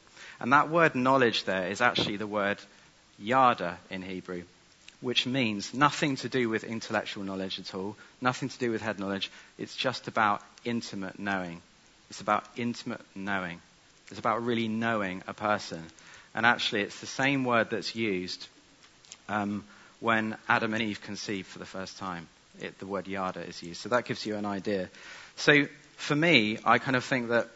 and 0.40 0.52
that 0.52 0.68
word 0.68 0.94
knowledge 0.94 1.44
there 1.44 1.68
is 1.68 1.80
actually 1.80 2.16
the 2.16 2.26
word 2.26 2.58
yada 3.18 3.78
in 3.90 4.02
Hebrew. 4.02 4.42
Which 5.02 5.26
means 5.26 5.74
nothing 5.74 6.16
to 6.16 6.28
do 6.28 6.48
with 6.48 6.64
intellectual 6.64 7.24
knowledge 7.24 7.58
at 7.58 7.74
all, 7.74 7.96
nothing 8.20 8.48
to 8.48 8.58
do 8.58 8.70
with 8.70 8.80
head 8.80 8.98
knowledge. 8.98 9.30
It's 9.58 9.76
just 9.76 10.08
about 10.08 10.40
intimate 10.64 11.18
knowing. 11.18 11.60
It's 12.08 12.20
about 12.22 12.44
intimate 12.56 13.00
knowing. 13.14 13.60
It's 14.10 14.18
about 14.20 14.44
really 14.44 14.68
knowing 14.68 15.22
a 15.26 15.34
person. 15.34 15.82
And 16.34 16.46
actually, 16.46 16.82
it's 16.82 17.00
the 17.00 17.06
same 17.06 17.44
word 17.44 17.70
that's 17.70 17.94
used 17.94 18.46
um, 19.28 19.64
when 20.00 20.36
Adam 20.48 20.72
and 20.72 20.82
Eve 20.82 21.00
conceived 21.02 21.48
for 21.48 21.58
the 21.58 21.66
first 21.66 21.98
time. 21.98 22.28
It, 22.60 22.78
the 22.78 22.86
word 22.86 23.08
yada 23.08 23.40
is 23.40 23.62
used. 23.62 23.80
So 23.80 23.88
that 23.90 24.04
gives 24.04 24.24
you 24.24 24.36
an 24.36 24.46
idea. 24.46 24.88
So 25.36 25.66
for 25.96 26.14
me, 26.14 26.58
I 26.64 26.78
kind 26.78 26.96
of 26.96 27.04
think 27.04 27.28
that 27.28 27.48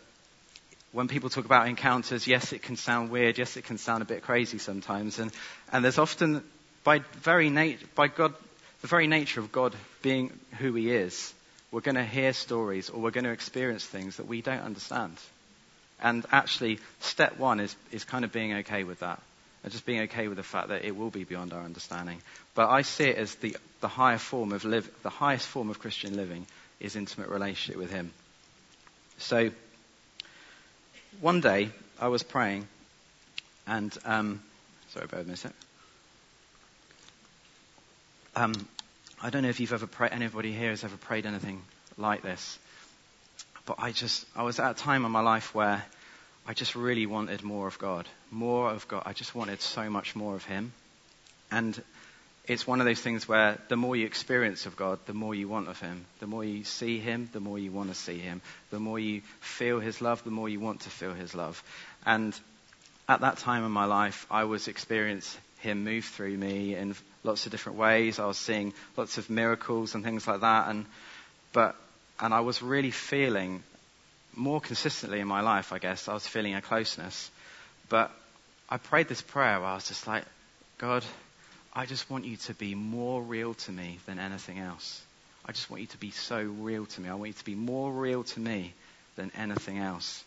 when 0.93 1.09
people 1.09 1.29
talk 1.29 1.45
about 1.45 1.69
encounters, 1.69 2.26
yes, 2.26 2.53
it 2.53 2.62
can 2.62 2.76
sound 2.76 3.11
weird. 3.11 3.37
Yes, 3.38 3.57
it 3.57 3.65
can 3.65 3.76
sound 3.76 4.03
a 4.03 4.07
bit 4.07 4.23
crazy 4.23 4.59
sometimes. 4.59 5.19
And, 5.19 5.31
and 5.71 5.85
there's 5.85 5.99
often, 5.99 6.43
by, 6.87 7.00
very 7.21 7.50
nat- 7.50 7.95
by 7.97 8.07
God, 8.07 8.33
the 8.81 8.87
very 8.87 9.09
nature 9.09 9.40
of 9.40 9.50
God 9.50 9.75
being 10.02 10.31
who 10.59 10.73
He 10.75 10.93
is, 10.93 11.35
we're 11.73 11.81
going 11.81 11.97
to 11.97 12.05
hear 12.05 12.33
stories 12.33 12.90
or 12.90 13.02
we're 13.02 13.11
going 13.11 13.25
to 13.25 13.33
experience 13.33 13.85
things 13.85 14.19
that 14.19 14.28
we 14.28 14.40
don't 14.40 14.61
understand. 14.61 15.16
And 16.00 16.25
actually, 16.31 16.78
step 17.00 17.38
one 17.38 17.59
is, 17.59 17.75
is 17.90 18.05
kind 18.05 18.25
of 18.25 18.31
being 18.31 18.55
okay 18.59 18.85
with 18.85 19.00
that. 19.00 19.21
And 19.64 19.73
just 19.73 19.85
being 19.85 20.02
okay 20.02 20.28
with 20.28 20.37
the 20.37 20.45
fact 20.45 20.69
that 20.69 20.85
it 20.85 20.97
will 20.97 21.11
be 21.11 21.25
beyond 21.25 21.52
our 21.52 21.62
understanding. 21.62 22.23
But 22.55 22.69
I 22.69 22.83
see 22.83 23.09
it 23.09 23.16
as 23.16 23.35
the, 23.35 23.57
the 23.81 23.88
higher 23.88 24.19
form 24.19 24.52
of 24.52 24.64
live, 24.64 24.88
the 25.02 25.11
highest 25.11 25.49
form 25.49 25.71
of 25.71 25.81
Christian 25.81 26.14
living 26.14 26.47
is 26.78 26.95
intimate 26.95 27.31
relationship 27.31 27.81
with 27.81 27.90
Him. 27.90 28.12
So, 29.19 29.50
one 31.21 31.40
day 31.40 31.71
I 31.99 32.07
was 32.09 32.23
praying, 32.23 32.69
and 33.66 33.97
um, 34.05 34.40
sorry, 34.90 35.09
bear 35.09 35.19
with 35.19 35.26
me 35.26 35.35
a 35.35 35.37
sec. 35.37 35.52
Um, 38.37 38.52
I 39.23 39.31
don't 39.31 39.45
know 39.45 39.49
if 39.49 39.61
you've 39.61 39.73
ever 39.73 39.87
prayed, 39.87 40.12
anybody 40.12 40.52
here 40.52 40.69
has 40.69 40.85
ever 40.85 40.99
prayed 40.99 41.25
anything 41.25 41.62
like 41.97 42.21
this, 42.21 42.59
but 43.64 43.76
I 43.78 43.93
just, 43.93 44.26
I 44.37 44.43
was 44.43 44.61
at 44.61 44.73
a 44.73 44.75
time 44.75 45.07
in 45.07 45.11
my 45.11 45.23
life 45.23 45.55
where 45.55 45.83
I 46.47 46.52
just 46.52 46.76
really 46.76 47.07
wanted 47.07 47.43
more 47.43 47.66
of 47.66 47.78
God, 47.78 48.07
more 48.31 48.71
of 48.71 48.87
God. 48.88 49.05
I 49.07 49.14
just 49.14 49.35
wanted 49.35 49.62
so 49.62 49.88
much 49.88 50.14
more 50.14 50.35
of 50.35 50.45
Him, 50.45 50.75
and 51.50 51.83
it's 52.45 52.66
one 52.66 52.81
of 52.81 52.87
those 52.87 53.00
things 53.00 53.26
where 53.26 53.59
the 53.69 53.76
more 53.76 53.97
you 53.97 54.05
experience 54.05 54.66
of 54.66 54.76
God, 54.76 54.99
the 55.07 55.14
more 55.14 55.35
you 55.35 55.49
want 55.49 55.69
of 55.69 55.81
Him. 55.81 56.05
The 56.21 56.26
more 56.26 56.45
you 56.45 56.62
see 56.64 56.99
Him, 56.99 57.31
the 57.33 57.40
more 57.40 57.59
you 57.59 57.73
want 57.73 57.88
to 57.88 57.95
see 57.95 58.19
Him. 58.19 58.43
The 58.71 58.78
more 58.78 58.99
you 58.99 59.23
feel 59.40 59.81
His 59.81 60.02
love, 60.02 60.23
the 60.25 60.31
more 60.31 60.49
you 60.50 60.61
want 60.61 60.83
to 60.83 60.90
feel 60.90 61.14
His 61.14 61.35
love. 61.35 61.64
And 62.05 62.38
at 63.09 63.23
that 63.23 63.38
time 63.38 63.64
in 63.64 63.73
my 63.73 63.87
life, 63.87 64.26
I 64.31 64.45
was 64.45 64.69
experiencing 64.69 65.40
Him 65.59 65.85
move 65.85 66.05
through 66.05 66.37
me 66.37 66.75
in 66.75 66.95
lots 67.25 67.47
of 67.47 67.53
different 67.53 67.79
ways. 67.79 68.19
I 68.19 68.27
was 68.27 68.39
seeing 68.39 68.73
lots 68.97 69.19
of 69.19 69.31
miracles 69.31 69.95
and 69.95 70.05
things 70.05 70.27
like 70.27 70.41
that. 70.41 70.69
And, 70.69 70.87
but, 71.53 71.77
and 72.21 72.33
I 72.33 72.41
was 72.41 72.63
really 72.63 72.91
feeling 72.91 73.63
more 74.35 74.61
consistently 74.61 75.21
in 75.21 75.27
my 75.27 75.41
life, 75.41 75.73
I 75.73 75.79
guess, 75.79 76.09
I 76.09 76.15
was 76.15 76.27
feeling 76.27 76.55
a 76.55 76.61
closeness. 76.61 77.31
But 77.89 78.11
I 78.69 78.77
prayed 78.77 79.09
this 79.09 79.23
prayer 79.23 79.61
where 79.61 79.71
I 79.71 79.75
was 79.75 79.89
just 79.89 80.07
like, 80.07 80.25
God, 80.79 81.05
I 81.73 81.87
just 81.87 82.11
want 82.11 82.25
you 82.25 82.37
to 82.37 82.55
be 82.55 82.75
more 82.75 83.23
real 83.23 83.55
to 83.55 83.73
me 83.73 83.99
than 84.07 84.19
anything 84.19 84.59
else. 84.59 85.03
I 85.45 85.53
just 85.53 85.71
want 85.71 85.81
you 85.81 85.87
to 85.89 85.99
be 85.99 86.11
so 86.11 86.43
real 86.43 86.87
to 86.87 87.01
me. 87.01 87.09
I 87.09 87.15
want 87.15 87.29
you 87.29 87.35
to 87.35 87.45
be 87.45 87.55
more 87.55 87.91
real 87.91 88.25
to 88.25 88.41
me 88.41 88.75
than 89.17 89.31
anything 89.37 89.79
else. 89.79 90.23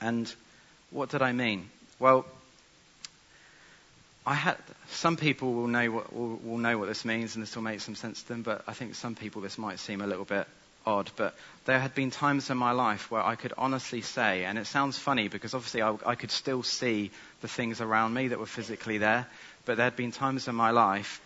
And 0.00 0.32
what 0.90 1.10
did 1.10 1.22
I 1.22 1.32
mean? 1.32 1.70
Well, 1.98 2.26
I 4.28 4.34
had 4.34 4.58
some 4.90 5.16
people 5.16 5.54
will 5.54 5.68
know 5.68 5.90
what 5.90 6.12
will, 6.12 6.38
will, 6.44 6.58
know 6.58 6.76
what 6.76 6.86
this 6.86 7.06
means, 7.06 7.34
and 7.34 7.42
this 7.42 7.56
will 7.56 7.62
make 7.62 7.80
some 7.80 7.94
sense 7.94 8.20
to 8.20 8.28
them. 8.28 8.42
But 8.42 8.62
I 8.66 8.74
think 8.74 8.94
some 8.94 9.14
people 9.14 9.40
this 9.40 9.56
might 9.56 9.78
seem 9.78 10.02
a 10.02 10.06
little 10.06 10.26
bit 10.26 10.46
odd. 10.84 11.10
But 11.16 11.34
there 11.64 11.78
had 11.80 11.94
been 11.94 12.10
times 12.10 12.50
in 12.50 12.58
my 12.58 12.72
life 12.72 13.10
where 13.10 13.24
I 13.24 13.36
could 13.36 13.54
honestly 13.56 14.02
say, 14.02 14.44
and 14.44 14.58
it 14.58 14.66
sounds 14.66 14.98
funny 14.98 15.28
because 15.28 15.54
obviously 15.54 15.80
I, 15.80 15.96
I 16.04 16.14
could 16.14 16.30
still 16.30 16.62
see 16.62 17.10
the 17.40 17.48
things 17.48 17.80
around 17.80 18.12
me 18.12 18.28
that 18.28 18.38
were 18.38 18.44
physically 18.44 18.98
there. 18.98 19.26
But 19.64 19.78
there 19.78 19.84
had 19.84 19.96
been 19.96 20.12
times 20.12 20.46
in 20.46 20.54
my 20.54 20.72
life 20.72 21.22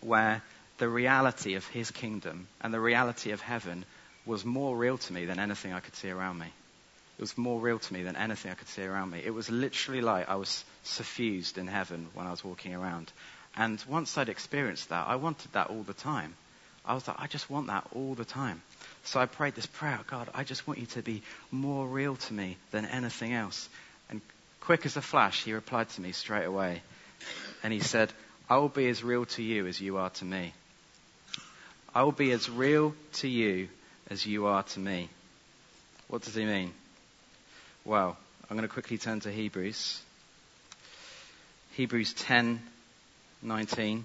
where 0.00 0.40
the 0.78 0.88
reality 0.88 1.56
of 1.56 1.66
His 1.66 1.90
kingdom 1.90 2.48
and 2.62 2.72
the 2.72 2.80
reality 2.80 3.32
of 3.32 3.42
heaven 3.42 3.84
was 4.24 4.46
more 4.46 4.74
real 4.74 4.96
to 4.96 5.12
me 5.12 5.26
than 5.26 5.38
anything 5.38 5.74
I 5.74 5.80
could 5.80 5.94
see 5.94 6.08
around 6.08 6.38
me. 6.38 6.46
It 7.20 7.24
was 7.24 7.36
more 7.36 7.60
real 7.60 7.78
to 7.78 7.92
me 7.92 8.02
than 8.02 8.16
anything 8.16 8.50
I 8.50 8.54
could 8.54 8.68
see 8.68 8.82
around 8.82 9.10
me. 9.10 9.20
It 9.22 9.34
was 9.34 9.50
literally 9.50 10.00
like 10.00 10.30
I 10.30 10.36
was 10.36 10.64
suffused 10.84 11.58
in 11.58 11.66
heaven 11.66 12.08
when 12.14 12.26
I 12.26 12.30
was 12.30 12.42
walking 12.42 12.74
around. 12.74 13.12
And 13.54 13.78
once 13.86 14.16
I'd 14.16 14.30
experienced 14.30 14.88
that, 14.88 15.06
I 15.06 15.16
wanted 15.16 15.52
that 15.52 15.66
all 15.66 15.82
the 15.82 15.92
time. 15.92 16.32
I 16.82 16.94
was 16.94 17.06
like, 17.06 17.20
I 17.20 17.26
just 17.26 17.50
want 17.50 17.66
that 17.66 17.86
all 17.94 18.14
the 18.14 18.24
time. 18.24 18.62
So 19.04 19.20
I 19.20 19.26
prayed 19.26 19.54
this 19.54 19.66
prayer 19.66 20.00
God, 20.06 20.30
I 20.32 20.44
just 20.44 20.66
want 20.66 20.80
you 20.80 20.86
to 20.86 21.02
be 21.02 21.20
more 21.50 21.86
real 21.86 22.16
to 22.16 22.32
me 22.32 22.56
than 22.70 22.86
anything 22.86 23.34
else. 23.34 23.68
And 24.08 24.22
quick 24.60 24.86
as 24.86 24.96
a 24.96 25.02
flash, 25.02 25.44
he 25.44 25.52
replied 25.52 25.90
to 25.90 26.00
me 26.00 26.12
straight 26.12 26.46
away. 26.46 26.80
And 27.62 27.70
he 27.70 27.80
said, 27.80 28.10
I 28.48 28.56
will 28.56 28.70
be 28.70 28.88
as 28.88 29.04
real 29.04 29.26
to 29.26 29.42
you 29.42 29.66
as 29.66 29.78
you 29.78 29.98
are 29.98 30.08
to 30.08 30.24
me. 30.24 30.54
I 31.94 32.02
will 32.02 32.12
be 32.12 32.32
as 32.32 32.48
real 32.48 32.94
to 33.16 33.28
you 33.28 33.68
as 34.08 34.24
you 34.24 34.46
are 34.46 34.62
to 34.62 34.80
me. 34.80 35.10
What 36.08 36.22
does 36.22 36.34
he 36.34 36.46
mean? 36.46 36.72
Well, 37.90 38.16
I'm 38.48 38.56
going 38.56 38.68
to 38.68 38.72
quickly 38.72 38.98
turn 38.98 39.18
to 39.18 39.32
Hebrews. 39.32 40.00
Hebrews 41.72 42.14
10:19. 42.14 44.04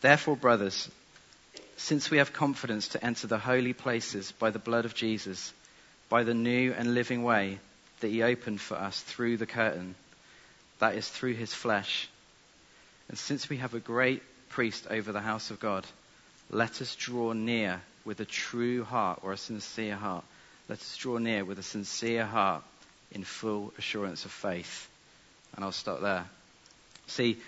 Therefore, 0.00 0.34
brothers, 0.34 0.90
since 1.76 2.10
we 2.10 2.16
have 2.16 2.32
confidence 2.32 2.88
to 2.88 3.04
enter 3.04 3.26
the 3.26 3.36
holy 3.36 3.74
places 3.74 4.32
by 4.32 4.48
the 4.48 4.58
blood 4.58 4.86
of 4.86 4.94
Jesus, 4.94 5.52
by 6.08 6.24
the 6.24 6.32
new 6.32 6.72
and 6.72 6.94
living 6.94 7.22
way 7.22 7.58
that 8.00 8.08
he 8.08 8.22
opened 8.22 8.62
for 8.62 8.78
us 8.78 8.98
through 8.98 9.36
the 9.36 9.44
curtain, 9.44 9.94
that 10.78 10.94
is 10.94 11.06
through 11.06 11.34
his 11.34 11.52
flesh. 11.52 12.08
And 13.10 13.18
since 13.18 13.50
we 13.50 13.58
have 13.58 13.74
a 13.74 13.78
great 13.78 14.22
priest 14.48 14.86
over 14.88 15.12
the 15.12 15.20
house 15.20 15.50
of 15.50 15.60
God, 15.60 15.84
let 16.48 16.80
us 16.80 16.96
draw 16.96 17.34
near 17.34 17.82
with 18.06 18.20
a 18.20 18.24
true 18.24 18.84
heart 18.84 19.18
or 19.22 19.32
a 19.32 19.36
sincere 19.36 19.96
heart 19.96 20.24
let 20.68 20.78
us 20.78 20.96
draw 20.96 21.18
near 21.18 21.44
with 21.44 21.58
a 21.58 21.62
sincere 21.62 22.24
heart 22.24 22.62
in 23.12 23.24
full 23.24 23.72
assurance 23.78 24.24
of 24.24 24.32
faith. 24.32 24.88
And 25.54 25.64
I'll 25.64 25.72
stop 25.72 26.00
there. 26.00 26.24
See, 27.06 27.38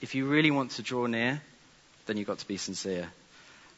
if 0.00 0.14
you 0.14 0.26
really 0.26 0.50
want 0.50 0.72
to 0.72 0.82
draw 0.82 1.06
near, 1.06 1.40
then 2.06 2.16
you've 2.16 2.26
got 2.26 2.38
to 2.38 2.48
be 2.48 2.56
sincere. 2.56 3.08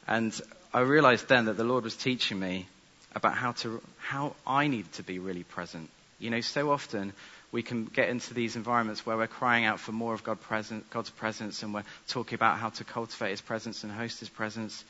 And 0.09 0.39
I 0.73 0.81
realized 0.81 1.29
then 1.29 1.47
that 1.47 1.57
the 1.57 1.65
Lord 1.65 1.85
was 1.85 1.97
teaching 1.97 2.39
me 2.39 2.67
about 3.15 3.35
how 3.35 3.53
to, 3.53 3.83
how 3.99 4.35
I 4.47 4.67
need 4.69 4.91
to 4.93 5.03
be 5.03 5.19
really 5.19 5.45
present. 5.45 5.91
You 6.19 6.31
know, 6.31 6.41
so 6.41 6.71
often 6.71 7.13
we 7.53 7.63
can 7.63 7.85
get 7.85 8.09
into 8.09 8.35
these 8.35 8.57
environments 8.57 9.05
where 9.05 9.17
we're 9.17 9.27
crying 9.27 9.65
out 9.65 9.79
for 9.79 9.93
more 9.93 10.15
of 10.15 10.25
God 10.25 10.41
present, 10.41 10.89
God's 10.91 11.11
presence 11.11 11.63
and 11.63 11.73
we're 11.73 11.85
talking 12.09 12.35
about 12.35 12.59
how 12.59 12.71
to 12.71 12.85
cultivate 12.85 13.31
His 13.31 13.41
presence 13.41 13.85
and 13.85 13.93
host 13.93 14.21
His 14.21 14.29
presence. 14.29 14.85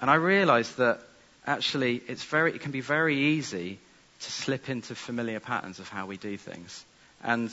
And 0.00 0.10
I 0.10 0.14
realized 0.14 0.76
that 0.78 1.00
actually 1.46 2.02
it's 2.08 2.24
very, 2.24 2.52
it 2.54 2.60
can 2.60 2.72
be 2.72 2.80
very 2.80 3.16
easy 3.16 3.78
to 4.20 4.32
slip 4.32 4.68
into 4.68 4.94
familiar 4.94 5.40
patterns 5.40 5.78
of 5.78 5.88
how 5.88 6.06
we 6.06 6.16
do 6.16 6.36
things. 6.36 6.84
And 7.22 7.50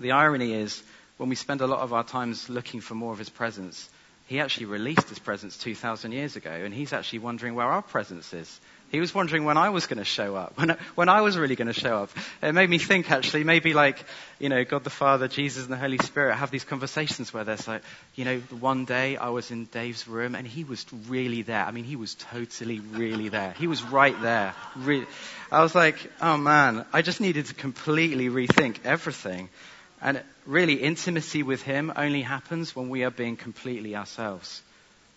the 0.00 0.12
irony 0.12 0.52
is, 0.54 0.82
when 1.16 1.28
we 1.28 1.36
spend 1.36 1.60
a 1.60 1.66
lot 1.66 1.80
of 1.80 1.92
our 1.92 2.04
times 2.04 2.48
looking 2.48 2.80
for 2.80 2.94
more 2.94 3.12
of 3.12 3.18
his 3.18 3.28
presence, 3.30 3.88
he 4.26 4.40
actually 4.40 4.66
released 4.66 5.08
his 5.08 5.18
presence 5.18 5.56
2,000 5.58 6.12
years 6.12 6.36
ago, 6.36 6.50
and 6.50 6.72
he's 6.74 6.92
actually 6.92 7.20
wondering 7.20 7.54
where 7.54 7.66
our 7.66 7.82
presence 7.82 8.32
is. 8.32 8.60
He 8.94 9.00
was 9.00 9.12
wondering 9.12 9.44
when 9.44 9.56
I 9.56 9.70
was 9.70 9.86
going 9.86 9.98
to 9.98 10.04
show 10.04 10.36
up, 10.36 10.52
when, 10.58 10.76
when 10.94 11.08
I 11.08 11.22
was 11.22 11.36
really 11.36 11.56
going 11.56 11.66
to 11.66 11.72
show 11.72 12.04
up. 12.04 12.10
It 12.40 12.52
made 12.52 12.70
me 12.70 12.78
think 12.78 13.10
actually, 13.10 13.42
maybe 13.42 13.74
like, 13.74 14.04
you 14.38 14.48
know, 14.48 14.64
God 14.64 14.84
the 14.84 14.90
Father, 14.90 15.26
Jesus 15.26 15.64
and 15.64 15.72
the 15.72 15.76
Holy 15.76 15.98
Spirit 15.98 16.36
have 16.36 16.52
these 16.52 16.62
conversations 16.62 17.34
where 17.34 17.42
there's 17.42 17.66
like, 17.66 17.82
you 18.14 18.24
know, 18.24 18.38
one 18.60 18.84
day 18.84 19.16
I 19.16 19.30
was 19.30 19.50
in 19.50 19.64
Dave's 19.64 20.06
room 20.06 20.36
and 20.36 20.46
he 20.46 20.62
was 20.62 20.86
really 21.08 21.42
there. 21.42 21.64
I 21.64 21.72
mean, 21.72 21.82
he 21.82 21.96
was 21.96 22.14
totally 22.14 22.78
really 22.78 23.30
there. 23.30 23.52
He 23.58 23.66
was 23.66 23.82
right 23.82 24.20
there. 24.22 24.54
Re- 24.76 25.06
I 25.50 25.62
was 25.62 25.74
like, 25.74 25.98
oh 26.22 26.36
man, 26.36 26.86
I 26.92 27.02
just 27.02 27.20
needed 27.20 27.46
to 27.46 27.54
completely 27.54 28.28
rethink 28.28 28.76
everything. 28.84 29.48
And 30.00 30.22
really, 30.46 30.74
intimacy 30.74 31.42
with 31.42 31.62
Him 31.62 31.92
only 31.96 32.22
happens 32.22 32.76
when 32.76 32.90
we 32.90 33.02
are 33.02 33.10
being 33.10 33.36
completely 33.36 33.96
ourselves. 33.96 34.62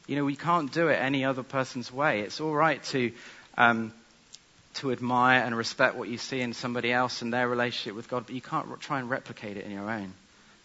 You 0.08 0.16
know, 0.16 0.24
we 0.24 0.38
can't 0.38 0.72
do 0.72 0.88
it 0.88 0.96
any 0.96 1.26
other 1.26 1.44
person's 1.44 1.92
way. 1.92 2.22
It's 2.22 2.40
all 2.40 2.54
right 2.54 2.82
to 2.86 3.12
um, 3.58 3.94
to 4.76 4.92
admire 4.92 5.42
and 5.44 5.56
respect 5.58 5.96
what 5.96 6.10
you 6.10 6.18
see 6.18 6.42
in 6.42 6.54
somebody 6.54 6.92
else 6.92 7.22
and 7.22 7.34
their 7.34 7.48
relationship 7.48 7.96
with 7.96 8.10
God, 8.10 8.26
but 8.26 8.36
you 8.36 8.42
can't 8.42 8.68
re- 8.68 8.78
try 8.80 9.00
and 9.00 9.10
replicate 9.10 9.58
it 9.58 9.66
in 9.66 9.72
your 9.72 9.90
own. 9.90 10.14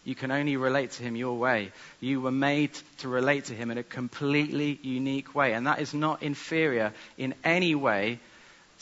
You 0.04 0.14
can 0.14 0.30
only 0.30 0.56
relate 0.56 0.92
to 0.92 1.02
Him 1.02 1.16
your 1.16 1.38
way. 1.38 1.70
You 2.00 2.20
were 2.20 2.32
made 2.32 2.72
to 2.98 3.08
relate 3.08 3.46
to 3.46 3.54
Him 3.54 3.70
in 3.70 3.78
a 3.78 3.82
completely 3.82 4.78
unique 4.82 5.34
way, 5.34 5.54
and 5.54 5.66
that 5.66 5.80
is 5.80 5.94
not 5.94 6.22
inferior 6.22 6.92
in 7.16 7.34
any 7.44 7.74
way 7.74 8.18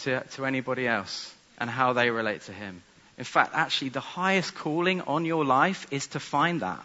to, 0.00 0.20
to 0.32 0.46
anybody 0.46 0.88
else 0.88 1.34
and 1.58 1.68
how 1.68 1.92
they 1.92 2.10
relate 2.10 2.42
to 2.42 2.52
Him. 2.52 2.82
In 3.18 3.24
fact, 3.24 3.52
actually, 3.54 3.90
the 3.90 4.00
highest 4.00 4.54
calling 4.54 5.02
on 5.02 5.26
your 5.26 5.44
life 5.44 5.86
is 5.90 6.06
to 6.08 6.20
find 6.20 6.62
that 6.62 6.84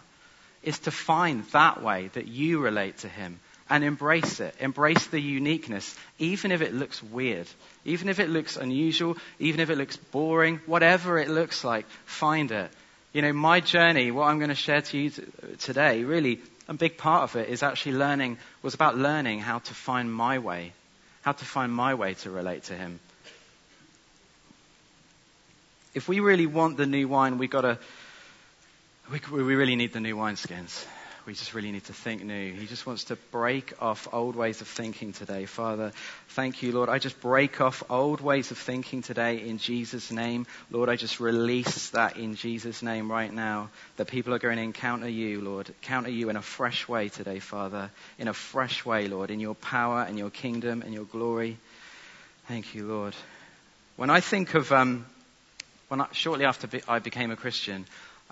is 0.66 0.80
to 0.80 0.90
find 0.90 1.44
that 1.52 1.82
way 1.82 2.10
that 2.14 2.26
you 2.26 2.58
relate 2.58 2.98
to 2.98 3.08
Him 3.08 3.38
and 3.68 3.84
embrace 3.84 4.40
it. 4.40 4.54
Embrace 4.60 5.06
the 5.08 5.20
uniqueness, 5.20 5.94
even 6.18 6.52
if 6.52 6.62
it 6.62 6.74
looks 6.74 7.02
weird, 7.02 7.46
even 7.84 8.08
if 8.08 8.20
it 8.20 8.28
looks 8.28 8.56
unusual, 8.56 9.16
even 9.38 9.60
if 9.60 9.70
it 9.70 9.78
looks 9.78 9.96
boring, 9.96 10.60
whatever 10.66 11.18
it 11.18 11.28
looks 11.28 11.64
like, 11.64 11.86
find 12.04 12.52
it. 12.52 12.70
You 13.12 13.22
know, 13.22 13.32
my 13.32 13.60
journey, 13.60 14.10
what 14.10 14.28
I'm 14.28 14.38
going 14.38 14.50
to 14.50 14.54
share 14.54 14.82
to 14.82 14.98
you 14.98 15.10
today, 15.58 16.04
really, 16.04 16.40
a 16.68 16.74
big 16.74 16.98
part 16.98 17.24
of 17.24 17.36
it 17.36 17.48
is 17.48 17.62
actually 17.62 17.92
learning, 17.92 18.38
was 18.62 18.74
about 18.74 18.96
learning 18.96 19.40
how 19.40 19.60
to 19.60 19.74
find 19.74 20.12
my 20.12 20.38
way, 20.38 20.72
how 21.22 21.32
to 21.32 21.44
find 21.44 21.72
my 21.72 21.94
way 21.94 22.14
to 22.14 22.30
relate 22.30 22.64
to 22.64 22.74
Him. 22.74 23.00
If 25.94 26.08
we 26.08 26.20
really 26.20 26.46
want 26.46 26.76
the 26.76 26.86
new 26.86 27.08
wine, 27.08 27.38
we've 27.38 27.50
got 27.50 27.62
to, 27.62 27.78
we, 29.10 29.20
we 29.32 29.54
really 29.54 29.76
need 29.76 29.92
the 29.92 30.00
new 30.00 30.16
wineskins 30.16 30.84
we 31.26 31.32
just 31.32 31.54
really 31.54 31.72
need 31.72 31.84
to 31.84 31.92
think 31.92 32.22
new. 32.22 32.52
He 32.52 32.66
just 32.66 32.86
wants 32.86 33.04
to 33.04 33.16
break 33.32 33.82
off 33.82 34.06
old 34.12 34.36
ways 34.36 34.60
of 34.60 34.68
thinking 34.68 35.12
today. 35.12 35.44
Father, 35.44 35.90
thank 36.28 36.62
you, 36.62 36.70
Lord. 36.70 36.88
I 36.88 37.00
just 37.00 37.20
break 37.20 37.60
off 37.60 37.82
old 37.90 38.20
ways 38.20 38.52
of 38.52 38.58
thinking 38.58 39.02
today 39.02 39.40
in 39.40 39.58
Jesus' 39.58 40.12
name. 40.12 40.46
Lord, 40.70 40.88
I 40.88 40.94
just 40.94 41.18
release 41.18 41.90
that 41.90 42.16
in 42.16 42.36
Jesus' 42.36 42.80
name 42.80 43.10
right 43.10 43.32
now. 43.32 43.70
That 43.96 44.06
people 44.06 44.34
are 44.34 44.38
going 44.38 44.56
to 44.56 44.62
encounter 44.62 45.08
you, 45.08 45.40
Lord. 45.40 45.68
Encounter 45.68 46.10
you 46.10 46.30
in 46.30 46.36
a 46.36 46.42
fresh 46.42 46.86
way 46.86 47.08
today, 47.08 47.40
Father. 47.40 47.90
In 48.20 48.28
a 48.28 48.34
fresh 48.34 48.86
way, 48.86 49.08
Lord. 49.08 49.32
In 49.32 49.40
your 49.40 49.56
power 49.56 50.02
and 50.02 50.16
your 50.16 50.30
kingdom 50.30 50.82
and 50.82 50.94
your 50.94 51.06
glory. 51.06 51.58
Thank 52.46 52.76
you, 52.76 52.86
Lord. 52.86 53.16
When 53.96 54.10
I 54.10 54.20
think 54.20 54.54
of, 54.54 54.70
um, 54.70 55.06
when 55.88 56.02
I, 56.02 56.06
shortly 56.12 56.44
after 56.44 56.68
I 56.86 57.00
became 57.00 57.32
a 57.32 57.36
Christian, 57.36 57.84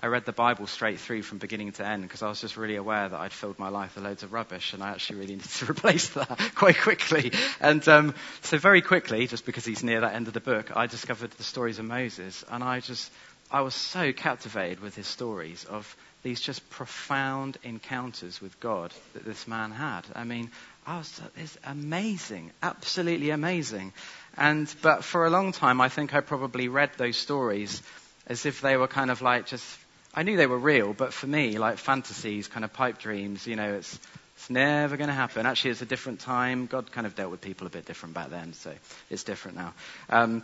I 0.05 0.07
read 0.07 0.25
the 0.25 0.31
Bible 0.31 0.67
straight 0.67 0.99
through 0.99 1.23
from 1.23 1.39
beginning 1.39 1.71
to 1.71 1.87
end 1.87 2.03
because 2.03 2.21
I 2.21 2.29
was 2.29 2.39
just 2.39 2.57
really 2.57 2.75
aware 2.75 3.09
that 3.09 3.19
I'd 3.19 3.33
filled 3.33 3.57
my 3.57 3.69
life 3.69 3.95
with 3.95 4.03
loads 4.03 4.21
of 4.21 4.33
rubbish 4.33 4.73
and 4.73 4.83
I 4.83 4.91
actually 4.91 5.21
really 5.21 5.33
needed 5.37 5.49
to 5.49 5.71
replace 5.71 6.09
that 6.09 6.51
quite 6.55 6.77
quickly. 6.77 7.31
And 7.59 7.85
um, 7.87 8.13
so 8.43 8.59
very 8.59 8.83
quickly, 8.83 9.25
just 9.25 9.47
because 9.47 9.65
he's 9.65 9.83
near 9.83 10.01
that 10.01 10.13
end 10.13 10.27
of 10.27 10.35
the 10.35 10.39
book, 10.39 10.77
I 10.77 10.85
discovered 10.85 11.31
the 11.31 11.43
stories 11.43 11.79
of 11.79 11.85
Moses 11.85 12.45
and 12.51 12.63
I 12.63 12.81
just, 12.81 13.11
I 13.49 13.61
was 13.61 13.73
so 13.73 14.13
captivated 14.13 14.79
with 14.79 14.95
his 14.95 15.07
stories 15.07 15.65
of 15.65 15.97
these 16.21 16.39
just 16.39 16.69
profound 16.69 17.57
encounters 17.63 18.39
with 18.39 18.59
God 18.59 18.93
that 19.13 19.25
this 19.25 19.47
man 19.47 19.71
had. 19.71 20.03
I 20.13 20.23
mean, 20.23 20.51
I 20.85 20.99
was, 20.99 21.19
it's 21.35 21.57
amazing, 21.65 22.51
absolutely 22.61 23.31
amazing. 23.31 23.91
And, 24.37 24.71
but 24.83 25.03
for 25.03 25.25
a 25.25 25.31
long 25.31 25.51
time, 25.51 25.81
I 25.81 25.89
think 25.89 26.13
I 26.13 26.19
probably 26.19 26.67
read 26.67 26.91
those 26.97 27.17
stories 27.17 27.81
as 28.27 28.45
if 28.45 28.61
they 28.61 28.77
were 28.77 28.87
kind 28.87 29.09
of 29.09 29.23
like 29.23 29.47
just 29.47 29.79
I 30.15 30.23
knew 30.23 30.37
they 30.37 30.47
were 30.47 30.57
real, 30.57 30.93
but 30.93 31.11
for 31.11 31.27
me, 31.27 31.57
like 31.57 31.77
fantasies, 31.77 32.47
kind 32.47 32.63
of 32.63 32.71
pipe 32.71 32.99
dreams, 32.99 33.45
you 33.45 33.57
know, 33.57 33.73
it's, 33.73 33.99
it's 34.37 34.49
never 34.49 34.95
going 34.95 35.09
to 35.09 35.13
happen. 35.13 35.45
Actually, 35.45 35.71
it's 35.71 35.81
a 35.81 35.85
different 35.85 36.21
time. 36.21 36.67
God 36.67 36.89
kind 36.89 37.05
of 37.05 37.15
dealt 37.15 37.31
with 37.31 37.41
people 37.41 37.67
a 37.67 37.69
bit 37.69 37.85
different 37.85 38.15
back 38.15 38.29
then, 38.29 38.53
so 38.53 38.71
it's 39.09 39.23
different 39.23 39.57
now. 39.57 39.73
Um, 40.09 40.43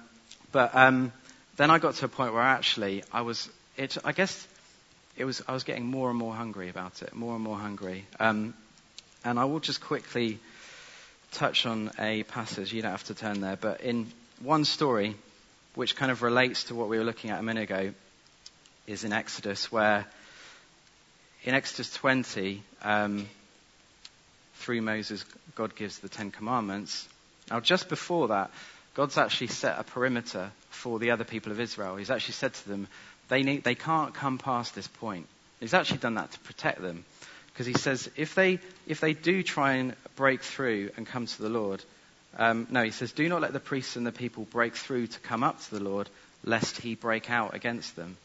but 0.52 0.76
um, 0.76 1.14
then 1.56 1.72
I 1.72 1.80
got 1.80 1.96
to 1.96 2.06
a 2.06 2.10
point 2.10 2.34
where 2.34 2.42
actually 2.44 3.04
I 3.14 3.22
was, 3.22 3.50
it, 3.78 3.98
I 4.04 4.12
guess 4.12 4.46
it 5.16 5.24
was, 5.24 5.42
I 5.48 5.54
was 5.54 5.64
getting 5.64 5.86
more 5.86 6.10
and 6.10 6.20
more 6.20 6.34
hungry 6.34 6.68
about 6.68 7.02
it, 7.02 7.14
more 7.16 7.36
and 7.36 7.44
more 7.44 7.58
hungry. 7.58 8.06
Um, 8.20 8.54
and 9.24 9.40
I 9.40 9.46
will 9.46 9.62
just 9.62 9.80
quickly 9.80 10.40
touch 11.32 11.66
on 11.66 11.92
a 11.98 12.24
passage. 12.24 12.74
You 12.74 12.82
don't 12.82 12.92
have 12.92 13.06
to 13.06 13.14
turn 13.14 13.40
there, 13.40 13.56
but 13.56 13.80
in 13.82 14.12
one 14.42 14.66
story, 14.66 15.16
which 15.76 15.96
kind 15.96 16.12
of 16.12 16.24
relates 16.24 16.66
to 16.66 16.76
what 16.76 16.90
we 16.90 16.98
were 16.98 17.06
looking 17.06 17.30
at 17.30 17.40
a 17.40 17.44
minute 17.44 17.64
ago, 17.64 17.94
is 18.88 19.04
in 19.04 19.14
Exodus, 19.14 19.72
where 19.72 20.06
in 21.44 21.54
Exodus 21.54 21.92
20, 21.94 22.62
um, 22.84 23.28
through 24.56 24.82
Moses, 24.82 25.26
God 25.56 25.76
gives 25.76 26.00
the 26.00 26.10
Ten 26.10 26.32
Commandments. 26.32 27.08
Now, 27.50 27.60
just 27.60 27.90
before 27.90 28.30
that, 28.30 28.52
God's 28.94 29.18
actually 29.18 29.48
set 29.48 29.80
a 29.80 29.84
perimeter 29.84 30.52
for 30.70 31.00
the 31.00 31.12
other 31.12 31.24
people 31.24 31.52
of 31.52 31.60
Israel. 31.60 31.96
He's 31.96 32.12
actually 32.12 32.34
said 32.34 32.54
to 32.54 32.70
them, 32.70 32.88
they, 33.30 33.44
need, 33.44 33.64
they 33.64 33.76
can't 33.76 34.14
come 34.14 34.38
past 34.38 34.76
this 34.76 34.88
point. 34.88 35.28
He's 35.60 35.74
actually 35.74 36.00
done 36.00 36.16
that 36.16 36.32
to 36.32 36.40
protect 36.40 36.82
them. 36.82 37.06
Because 37.48 37.66
he 37.66 37.74
says, 37.74 38.10
if 38.16 38.36
they, 38.36 38.60
if 38.88 39.00
they 39.00 39.14
do 39.14 39.44
try 39.44 39.74
and 39.74 39.96
break 40.16 40.42
through 40.42 40.92
and 40.98 41.06
come 41.06 41.26
to 41.26 41.42
the 41.42 41.50
Lord, 41.50 41.84
um, 42.38 42.68
no, 42.70 42.84
he 42.84 42.92
says, 42.92 43.12
do 43.12 43.28
not 43.28 43.42
let 43.42 43.54
the 43.54 43.60
priests 43.60 43.96
and 43.96 44.06
the 44.06 44.12
people 44.12 44.46
break 44.46 44.76
through 44.76 45.08
to 45.08 45.20
come 45.20 45.44
up 45.44 45.62
to 45.64 45.76
the 45.76 45.84
Lord, 45.84 46.10
lest 46.44 46.78
he 46.78 46.96
break 46.96 47.30
out 47.30 47.56
against 47.56 47.96
them. 47.96 48.18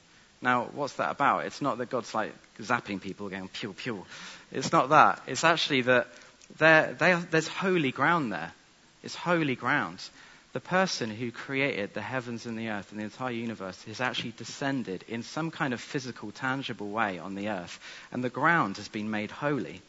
Now, 0.42 0.68
what's 0.72 0.94
that 0.94 1.10
about? 1.10 1.46
It's 1.46 1.62
not 1.62 1.78
that 1.78 1.90
God's 1.90 2.14
like 2.14 2.32
zapping 2.60 3.00
people 3.00 3.28
going 3.28 3.48
pew 3.48 3.72
pew. 3.72 4.04
It's 4.52 4.72
not 4.72 4.90
that. 4.90 5.22
It's 5.26 5.44
actually 5.44 5.82
that 5.82 6.08
there's 6.58 7.48
holy 7.48 7.92
ground 7.92 8.32
there. 8.32 8.52
It's 9.02 9.14
holy 9.14 9.56
ground. 9.56 9.98
The 10.52 10.60
person 10.60 11.10
who 11.10 11.30
created 11.30 11.92
the 11.92 12.00
heavens 12.00 12.46
and 12.46 12.58
the 12.58 12.70
earth 12.70 12.90
and 12.90 13.00
the 13.00 13.04
entire 13.04 13.32
universe 13.32 13.82
has 13.84 14.00
actually 14.00 14.32
descended 14.32 15.04
in 15.06 15.22
some 15.22 15.50
kind 15.50 15.74
of 15.74 15.80
physical, 15.80 16.30
tangible 16.32 16.88
way 16.88 17.18
on 17.18 17.34
the 17.34 17.48
earth, 17.50 17.78
and 18.10 18.24
the 18.24 18.30
ground 18.30 18.78
has 18.78 18.88
been 18.88 19.10
made 19.10 19.30
holy. 19.30 19.82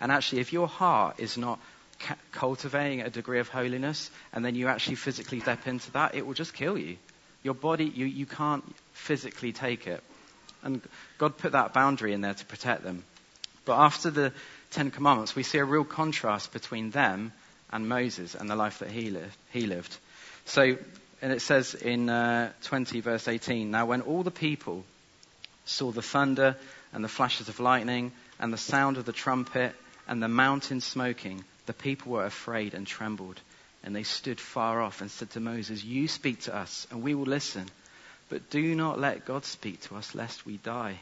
And 0.00 0.10
actually, 0.10 0.40
if 0.40 0.52
your 0.52 0.68
heart 0.68 1.20
is 1.20 1.36
not 1.36 1.60
cultivating 2.32 3.02
a 3.02 3.10
degree 3.10 3.40
of 3.40 3.48
holiness, 3.48 4.10
and 4.32 4.42
then 4.42 4.54
you 4.54 4.68
actually 4.68 4.96
physically 4.96 5.40
step 5.40 5.66
into 5.66 5.90
that, 5.92 6.14
it 6.14 6.26
will 6.26 6.34
just 6.34 6.54
kill 6.54 6.78
you. 6.78 6.96
Your 7.42 7.54
body, 7.54 7.84
you, 7.84 8.06
you 8.06 8.26
can't 8.26 8.64
physically 9.00 9.52
take 9.52 9.86
it. 9.86 10.02
And 10.62 10.82
God 11.18 11.38
put 11.38 11.52
that 11.52 11.72
boundary 11.72 12.12
in 12.12 12.20
there 12.20 12.34
to 12.34 12.44
protect 12.44 12.82
them. 12.82 13.04
But 13.64 13.78
after 13.78 14.10
the 14.10 14.32
Ten 14.70 14.90
Commandments, 14.90 15.34
we 15.34 15.42
see 15.42 15.58
a 15.58 15.64
real 15.64 15.84
contrast 15.84 16.52
between 16.52 16.90
them 16.90 17.32
and 17.72 17.88
Moses 17.88 18.34
and 18.34 18.48
the 18.48 18.56
life 18.56 18.80
that 18.80 18.90
he 18.90 19.10
lived. 19.10 19.36
He 19.52 19.66
lived. 19.66 19.96
So, 20.44 20.76
and 21.22 21.32
it 21.32 21.40
says 21.40 21.74
in 21.74 22.08
uh, 22.08 22.52
20 22.62 23.00
verse 23.00 23.26
18, 23.26 23.70
Now 23.70 23.86
when 23.86 24.02
all 24.02 24.22
the 24.22 24.30
people 24.30 24.84
saw 25.64 25.90
the 25.90 26.02
thunder 26.02 26.56
and 26.92 27.02
the 27.02 27.08
flashes 27.08 27.48
of 27.48 27.60
lightning 27.60 28.12
and 28.38 28.52
the 28.52 28.58
sound 28.58 28.96
of 28.96 29.04
the 29.04 29.12
trumpet 29.12 29.74
and 30.08 30.22
the 30.22 30.28
mountain 30.28 30.80
smoking, 30.80 31.44
the 31.66 31.72
people 31.72 32.12
were 32.12 32.24
afraid 32.24 32.74
and 32.74 32.86
trembled. 32.86 33.40
And 33.82 33.96
they 33.96 34.02
stood 34.02 34.40
far 34.40 34.82
off 34.82 35.00
and 35.00 35.10
said 35.10 35.30
to 35.30 35.40
Moses, 35.40 35.82
You 35.82 36.06
speak 36.06 36.42
to 36.42 36.54
us, 36.54 36.86
and 36.90 37.02
we 37.02 37.14
will 37.14 37.24
listen. 37.24 37.66
But 38.30 38.48
do 38.48 38.74
not 38.76 38.98
let 38.98 39.26
God 39.26 39.44
speak 39.44 39.82
to 39.82 39.96
us, 39.96 40.14
lest 40.14 40.46
we 40.46 40.56
die. 40.56 40.98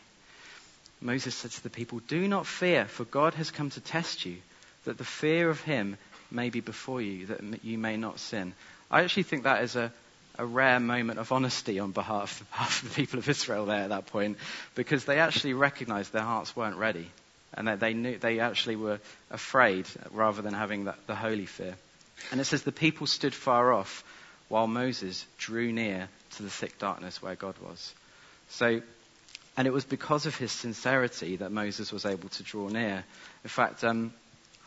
Moses 1.01 1.35
said 1.35 1.53
to 1.53 1.63
the 1.63 1.71
people, 1.71 2.01
Do 2.09 2.27
not 2.27 2.47
fear, 2.47 2.87
for 2.87 3.05
God 3.05 3.35
has 3.35 3.51
come 3.51 3.71
to 3.71 3.81
test 3.81 4.27
you, 4.27 4.39
that 4.85 4.99
the 4.99 5.05
fear 5.05 5.49
of 5.51 5.61
him 5.61 5.99
may 6.31 6.51
be 6.51 6.61
before 6.61 7.01
you, 7.01 7.27
that 7.27 7.65
you 7.65 7.79
may 7.79 7.97
not 7.97 8.19
sin. 8.19 8.55
I 8.91 9.03
actually 9.03 9.23
think 9.25 9.45
that 9.45 9.63
is 9.63 9.77
a, 9.77 9.93
a 10.39 10.47
rare 10.47 10.81
moment 10.81 11.19
of 11.19 11.31
honesty 11.31 11.79
on 11.79 11.93
behalf, 11.93 12.41
of 12.61 12.89
the 12.89 12.95
people 12.95 13.19
of 13.19 13.29
Israel 13.29 13.67
there 13.67 13.83
at 13.83 13.91
that 13.91 14.07
point, 14.07 14.39
because 14.75 15.05
they 15.05 15.19
actually 15.19 15.53
recognized 15.53 16.13
their 16.13 16.23
hearts 16.23 16.57
weren't 16.57 16.77
ready. 16.77 17.09
And 17.55 17.69
that 17.69 17.81
they 17.81 17.95
knew 17.95 18.19
they 18.19 18.41
actually 18.41 18.77
were 18.77 19.01
afraid 19.31 19.87
rather 20.11 20.43
than 20.43 20.53
having 20.53 20.85
the 20.85 21.15
holy 21.15 21.47
fear. 21.47 21.75
And 22.31 22.41
it 22.41 22.45
says, 22.45 22.63
The 22.63 22.73
people 22.73 23.07
stood 23.07 23.35
far 23.35 23.73
off 23.73 24.05
while 24.49 24.67
Moses 24.67 25.25
drew 25.39 25.73
near 25.73 26.09
to 26.39 26.43
the 26.43 26.51
thick 26.51 26.79
darkness 26.79 27.21
where 27.21 27.35
God 27.35 27.57
was. 27.59 27.93
So, 28.49 28.81
and 29.57 29.67
it 29.67 29.73
was 29.73 29.85
because 29.85 30.27
of 30.27 30.37
his 30.37 30.51
sincerity 30.51 31.37
that 31.37 31.53
Moses 31.53 31.93
was 31.93 32.07
able 32.07 32.29
to 32.31 32.43
draw 32.43 32.69
near. 32.69 33.05
In 33.45 33.51
fact, 33.51 33.85
um, 33.85 34.15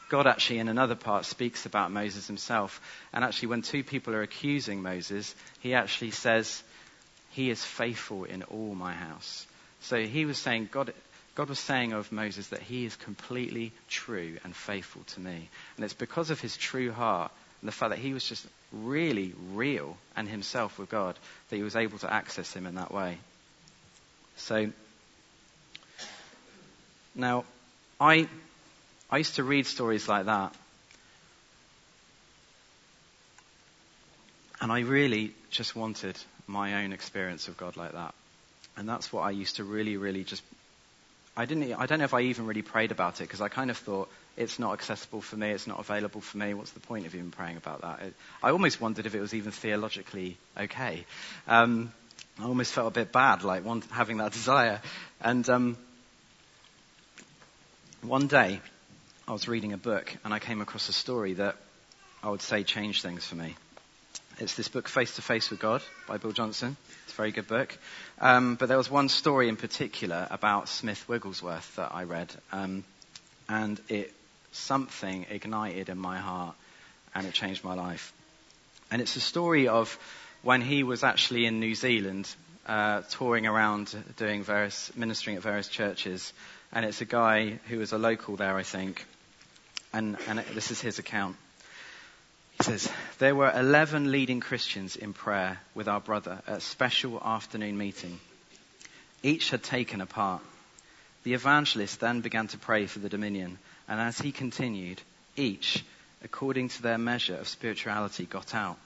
God 0.10 0.28
actually, 0.28 0.60
in 0.60 0.68
another 0.68 0.96
part, 0.96 1.26
speaks 1.26 1.66
about 1.66 1.92
Moses 1.92 2.28
himself. 2.28 2.82
And 3.14 3.24
actually, 3.24 3.48
when 3.50 3.62
two 3.62 3.84
people 3.84 4.14
are 4.14 4.22
accusing 4.22 4.82
Moses, 4.82 5.34
he 5.62 5.74
actually 5.74 6.12
says, 6.12 6.62
He 7.32 7.50
is 7.50 7.64
faithful 7.64 8.26
in 8.26 8.44
all 8.44 8.76
my 8.76 8.94
house. 8.94 9.48
So 9.80 10.02
he 10.02 10.26
was 10.26 10.38
saying, 10.38 10.70
God, 10.72 10.94
God 11.36 11.48
was 11.48 11.60
saying 11.60 11.94
of 11.94 12.12
Moses 12.12 12.50
that 12.50 12.62
he 12.62 12.84
is 12.86 12.96
completely 12.98 13.72
true 13.88 14.38
and 14.44 14.54
faithful 14.54 15.04
to 15.14 15.22
me. 15.22 15.50
And 15.78 15.86
it's 15.86 15.94
because 15.94 16.30
of 16.30 16.42
his 16.42 16.58
true 16.58 16.92
heart 16.92 17.32
and 17.62 17.68
the 17.70 17.72
fact 17.72 17.92
that 17.92 18.00
he 18.00 18.14
was 18.14 18.26
just 18.26 18.46
really 18.72 19.34
real 19.54 19.98
and 20.16 20.28
himself 20.28 20.78
with 20.80 20.90
God 20.90 21.16
that 21.50 21.56
he 21.56 21.64
was 21.64 21.76
able 21.76 21.98
to 22.00 22.12
access 22.12 22.54
him 22.54 22.66
in 22.66 22.76
that 22.76 22.94
way. 22.94 23.18
So, 24.38 24.72
now, 27.14 27.44
I, 28.00 28.28
I 29.10 29.18
used 29.18 29.36
to 29.36 29.44
read 29.44 29.68
stories 29.68 30.08
like 30.08 30.26
that. 30.26 30.54
And 34.62 34.72
I 34.72 34.82
really 34.82 35.34
just 35.50 35.76
wanted 35.76 36.18
my 36.48 36.84
own 36.84 36.94
experience 36.94 37.48
of 37.48 37.58
God 37.58 37.78
like 37.78 37.94
that. 37.94 38.14
And 38.78 38.88
that's 38.88 39.12
what 39.12 39.22
I 39.22 39.32
used 39.32 39.58
to 39.58 39.64
really, 39.64 39.98
really 39.98 40.24
just 40.24 40.44
I 41.36 41.46
didn't. 41.46 41.74
I 41.74 41.86
don't 41.86 42.00
know 42.00 42.06
if 42.06 42.14
I 42.14 42.22
even 42.22 42.46
really 42.46 42.62
prayed 42.62 42.92
about 42.92 43.22
it 43.22 43.24
because 43.24 43.42
I 43.42 43.48
kind 43.48 43.70
of 43.72 43.78
thought 43.78 44.10
it's 44.38 44.60
not 44.60 44.74
accessible 44.74 45.22
for 45.22 45.36
me. 45.36 45.52
It's 45.52 45.68
not 45.68 45.80
available 45.80 46.22
for 46.22 46.38
me. 46.38 46.54
What's 46.54 46.72
the 46.72 46.80
point 46.80 47.06
of 47.06 47.16
even 47.16 47.32
praying 47.32 47.58
about 47.58 47.82
that? 47.82 48.02
It, 48.02 48.14
I 48.42 48.52
almost 48.52 48.80
wondered 48.80 49.06
if 49.06 49.14
it 49.14 49.20
was 49.20 49.34
even 49.34 49.52
theologically 49.52 50.38
okay. 50.58 51.06
Um, 51.48 51.92
I 52.40 52.46
almost 52.46 52.72
felt 52.74 52.88
a 52.88 52.92
bit 52.92 53.12
bad, 53.12 53.44
like 53.44 53.64
having 53.92 54.18
that 54.18 54.32
desire. 54.34 54.82
And 55.20 55.48
um, 55.50 55.78
one 58.02 58.28
day 58.28 58.62
I 59.28 59.32
was 59.34 59.48
reading 59.48 59.74
a 59.74 59.78
book 59.78 60.16
and 60.24 60.34
I 60.34 60.40
came 60.40 60.62
across 60.62 60.90
a 60.90 60.94
story 60.94 61.34
that 61.34 61.58
I 62.24 62.30
would 62.30 62.42
say 62.42 62.64
changed 62.64 63.02
things 63.02 63.26
for 63.26 63.36
me. 63.36 63.56
It's 64.40 64.56
this 64.56 64.70
book, 64.70 64.88
Face 64.88 65.16
to 65.18 65.22
Face 65.22 65.52
with 65.52 65.60
God, 65.60 65.84
by 66.08 66.18
Bill 66.18 66.32
Johnson. 66.32 66.76
It's 67.04 67.14
a 67.14 67.16
very 67.16 67.32
good 67.32 67.48
book. 67.48 67.78
Um, 68.20 68.56
but 68.56 68.70
there 68.70 68.78
was 68.78 68.90
one 68.90 69.10
story 69.10 69.50
in 69.50 69.56
particular 69.56 70.28
about 70.32 70.68
Smith 70.68 71.08
Wigglesworth 71.08 71.76
that 71.76 71.94
I 71.94 72.06
read, 72.06 72.34
um, 72.52 72.84
and 73.48 73.80
it 73.88 74.14
something 74.52 75.26
ignited 75.30 75.90
in 75.90 75.98
my 75.98 76.18
heart, 76.18 76.56
and 77.16 77.26
it 77.26 77.34
changed 77.34 77.64
my 77.64 77.74
life. 77.74 78.14
And 78.90 79.02
it's 79.02 79.16
a 79.16 79.22
story 79.22 79.68
of 79.68 79.98
when 80.44 80.62
he 80.62 80.84
was 80.84 81.04
actually 81.04 81.46
in 81.46 81.60
New 81.60 81.76
Zealand, 81.76 82.34
uh, 82.68 83.02
touring 83.10 83.48
around, 83.48 83.96
doing 84.18 84.44
various 84.44 84.92
ministering 84.96 85.38
at 85.38 85.44
various 85.44 85.68
churches, 85.68 86.34
and 86.72 86.86
it's 86.86 87.02
a 87.02 87.06
guy 87.06 87.60
who 87.68 87.80
was 87.80 87.92
a 87.92 87.98
local 87.98 88.36
there, 88.36 88.56
I 88.56 88.64
think, 88.64 89.06
and, 89.94 90.18
and 90.28 90.40
this 90.54 90.72
is 90.72 90.82
his 90.82 91.00
account. 91.00 91.36
He 92.58 92.64
says, 92.64 92.92
There 93.18 93.36
were 93.36 93.52
11 93.52 94.12
leading 94.12 94.40
Christians 94.40 94.96
in 94.96 95.14
prayer 95.14 95.60
with 95.74 95.88
our 95.88 96.00
brother 96.00 96.42
at 96.48 96.58
a 96.58 96.62
special 96.62 97.22
afternoon 97.24 97.78
meeting. 97.78 98.20
Each 99.24 99.50
had 99.50 99.64
taken 99.64 100.02
a 100.02 100.06
part. 100.06 100.42
The 101.24 101.34
evangelist 101.34 102.00
then 102.00 102.22
began 102.22 102.48
to 102.48 102.58
pray 102.58 102.88
for 102.88 103.00
the 103.00 103.10
dominion, 103.10 103.60
and 103.88 104.00
as 104.00 104.20
he 104.20 104.32
continued, 104.32 105.02
each, 105.36 105.84
according 106.24 106.70
to 106.70 106.82
their 106.82 106.98
measure 106.98 107.36
of 107.36 107.48
spirituality, 107.48 108.26
got 108.26 108.54
out. 108.54 108.78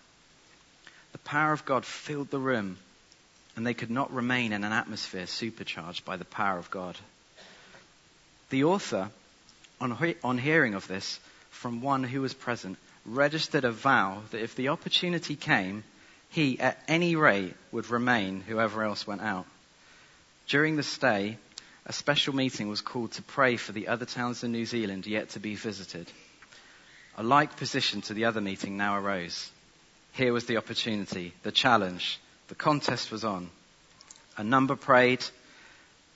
The 1.11 1.17
power 1.19 1.53
of 1.53 1.65
God 1.65 1.85
filled 1.85 2.29
the 2.29 2.39
room, 2.39 2.77
and 3.55 3.65
they 3.65 3.73
could 3.73 3.91
not 3.91 4.13
remain 4.13 4.53
in 4.53 4.63
an 4.63 4.73
atmosphere 4.73 5.27
supercharged 5.27 6.05
by 6.05 6.17
the 6.17 6.25
power 6.25 6.57
of 6.57 6.71
God. 6.71 6.97
The 8.49 8.63
author, 8.65 9.09
on, 9.79 9.95
he- 9.97 10.17
on 10.23 10.37
hearing 10.37 10.73
of 10.73 10.87
this 10.87 11.19
from 11.51 11.81
one 11.81 12.03
who 12.03 12.21
was 12.21 12.33
present, 12.33 12.77
registered 13.05 13.63
a 13.63 13.71
vow 13.71 14.23
that 14.31 14.41
if 14.41 14.55
the 14.55 14.69
opportunity 14.69 15.35
came, 15.35 15.83
he 16.29 16.59
at 16.59 16.83
any 16.87 17.15
rate 17.15 17.53
would 17.71 17.89
remain 17.89 18.41
whoever 18.41 18.83
else 18.83 19.07
went 19.07 19.21
out. 19.21 19.45
During 20.47 20.75
the 20.75 20.83
stay, 20.83 21.37
a 21.85 21.93
special 21.93 22.35
meeting 22.35 22.67
was 22.67 22.81
called 22.81 23.11
to 23.13 23.21
pray 23.21 23.57
for 23.57 23.71
the 23.71 23.87
other 23.87 24.05
towns 24.05 24.43
in 24.43 24.51
New 24.51 24.65
Zealand 24.65 25.05
yet 25.05 25.29
to 25.29 25.39
be 25.39 25.55
visited. 25.55 26.11
A 27.17 27.23
like 27.23 27.57
position 27.57 28.01
to 28.01 28.13
the 28.13 28.25
other 28.25 28.41
meeting 28.41 28.77
now 28.77 28.97
arose. 28.97 29.49
Here 30.13 30.33
was 30.33 30.45
the 30.45 30.57
opportunity, 30.57 31.33
the 31.43 31.51
challenge, 31.51 32.19
the 32.47 32.55
contest 32.55 33.11
was 33.11 33.23
on. 33.23 33.49
A 34.37 34.43
number 34.43 34.75
prayed, 34.75 35.23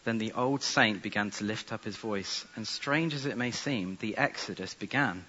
then 0.03 0.17
the 0.17 0.33
old 0.33 0.63
saint 0.63 1.01
began 1.01 1.31
to 1.31 1.43
lift 1.43 1.71
up 1.71 1.83
his 1.83 1.95
voice, 1.97 2.45
and 2.55 2.67
strange 2.67 3.13
as 3.13 3.25
it 3.25 3.37
may 3.37 3.51
seem, 3.51 3.97
the 4.01 4.17
exodus 4.17 4.73
began 4.73 5.25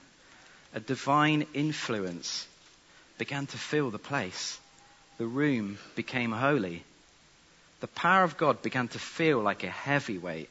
a 0.75 0.81
divine 0.81 1.47
influence 1.53 2.47
began 3.19 3.47
to 3.47 3.59
fill 3.59 3.91
the 3.91 3.99
place. 3.99 4.59
The 5.19 5.27
room 5.27 5.79
became 5.97 6.33
holy. 6.33 6.85
The 7.81 7.89
power 7.89 8.25
of 8.25 8.37
God 8.37 8.63
began 8.63 8.89
to 8.89 8.99
feel 8.99 9.41
like 9.41 9.65
a 9.65 9.71
heavy 9.71 10.19
weight 10.19 10.51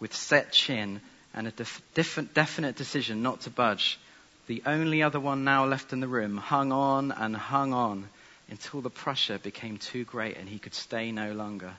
with 0.00 0.14
set 0.14 0.52
chin 0.52 1.00
and 1.32 1.46
a 1.46 1.50
def- 1.50 1.82
different, 1.94 2.34
definite 2.34 2.76
decision 2.76 3.22
not 3.22 3.42
to 3.42 3.50
budge. 3.50 3.98
The 4.46 4.62
only 4.66 5.02
other 5.02 5.20
one 5.20 5.44
now 5.44 5.64
left 5.64 5.92
in 5.92 6.00
the 6.00 6.08
room 6.08 6.36
hung 6.36 6.72
on 6.72 7.12
and 7.12 7.36
hung 7.36 7.72
on 7.72 8.08
until 8.48 8.80
the 8.80 8.90
pressure 8.90 9.38
became 9.38 9.78
too 9.78 10.04
great 10.04 10.36
and 10.36 10.48
he 10.48 10.58
could 10.58 10.74
stay 10.74 11.12
no 11.12 11.32
longer 11.32 11.74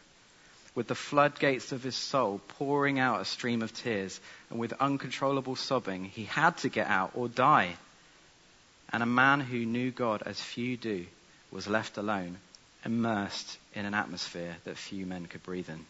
with 0.76 0.88
the 0.88 0.96
floodgates 0.96 1.72
of 1.72 1.82
his 1.82 1.96
soul 1.96 2.42
pouring 2.50 3.00
out 3.00 3.22
a 3.22 3.26
stream 3.26 3.62
of 3.62 3.74
tears, 3.74 4.20
and 4.50 4.60
with 4.60 4.74
uncontrollable 4.74 5.56
sobbing, 5.56 6.04
he 6.04 6.26
had 6.26 6.58
to 6.58 6.70
get 6.70 6.88
out 6.88 7.12
or 7.16 7.30
die. 7.30 7.76
And 8.92 9.02
a 9.02 9.08
man 9.08 9.40
who 9.40 9.66
knew 9.66 9.90
God 9.90 10.22
as 10.26 10.40
few 10.40 10.76
do 10.76 11.06
was 11.50 11.68
left 11.68 11.98
alone, 11.98 12.38
immersed 12.86 13.58
in 13.74 13.86
an 13.86 13.94
atmosphere 13.94 14.56
that 14.64 14.78
few 14.78 15.06
men 15.06 15.26
could 15.26 15.44
breathe 15.44 15.70
in. 15.70 15.86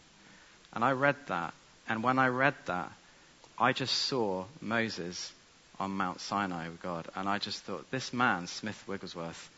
And 0.72 0.82
I 0.84 0.92
read 0.92 1.16
that, 1.28 1.54
and 1.88 2.02
when 2.02 2.18
I 2.18 2.28
read 2.28 2.54
that, 2.66 2.90
I 3.58 3.72
just 3.72 3.94
saw 3.94 4.44
Moses 4.60 5.32
on 5.78 5.90
Mount 5.92 6.20
Sinai 6.20 6.68
with 6.68 6.82
God, 6.82 7.06
and 7.14 7.28
I 7.28 7.38
just 7.38 7.62
thought, 7.62 7.90
this 7.90 8.12
man, 8.12 8.46
Smith 8.46 8.82
Wigglesworth, 8.86 9.50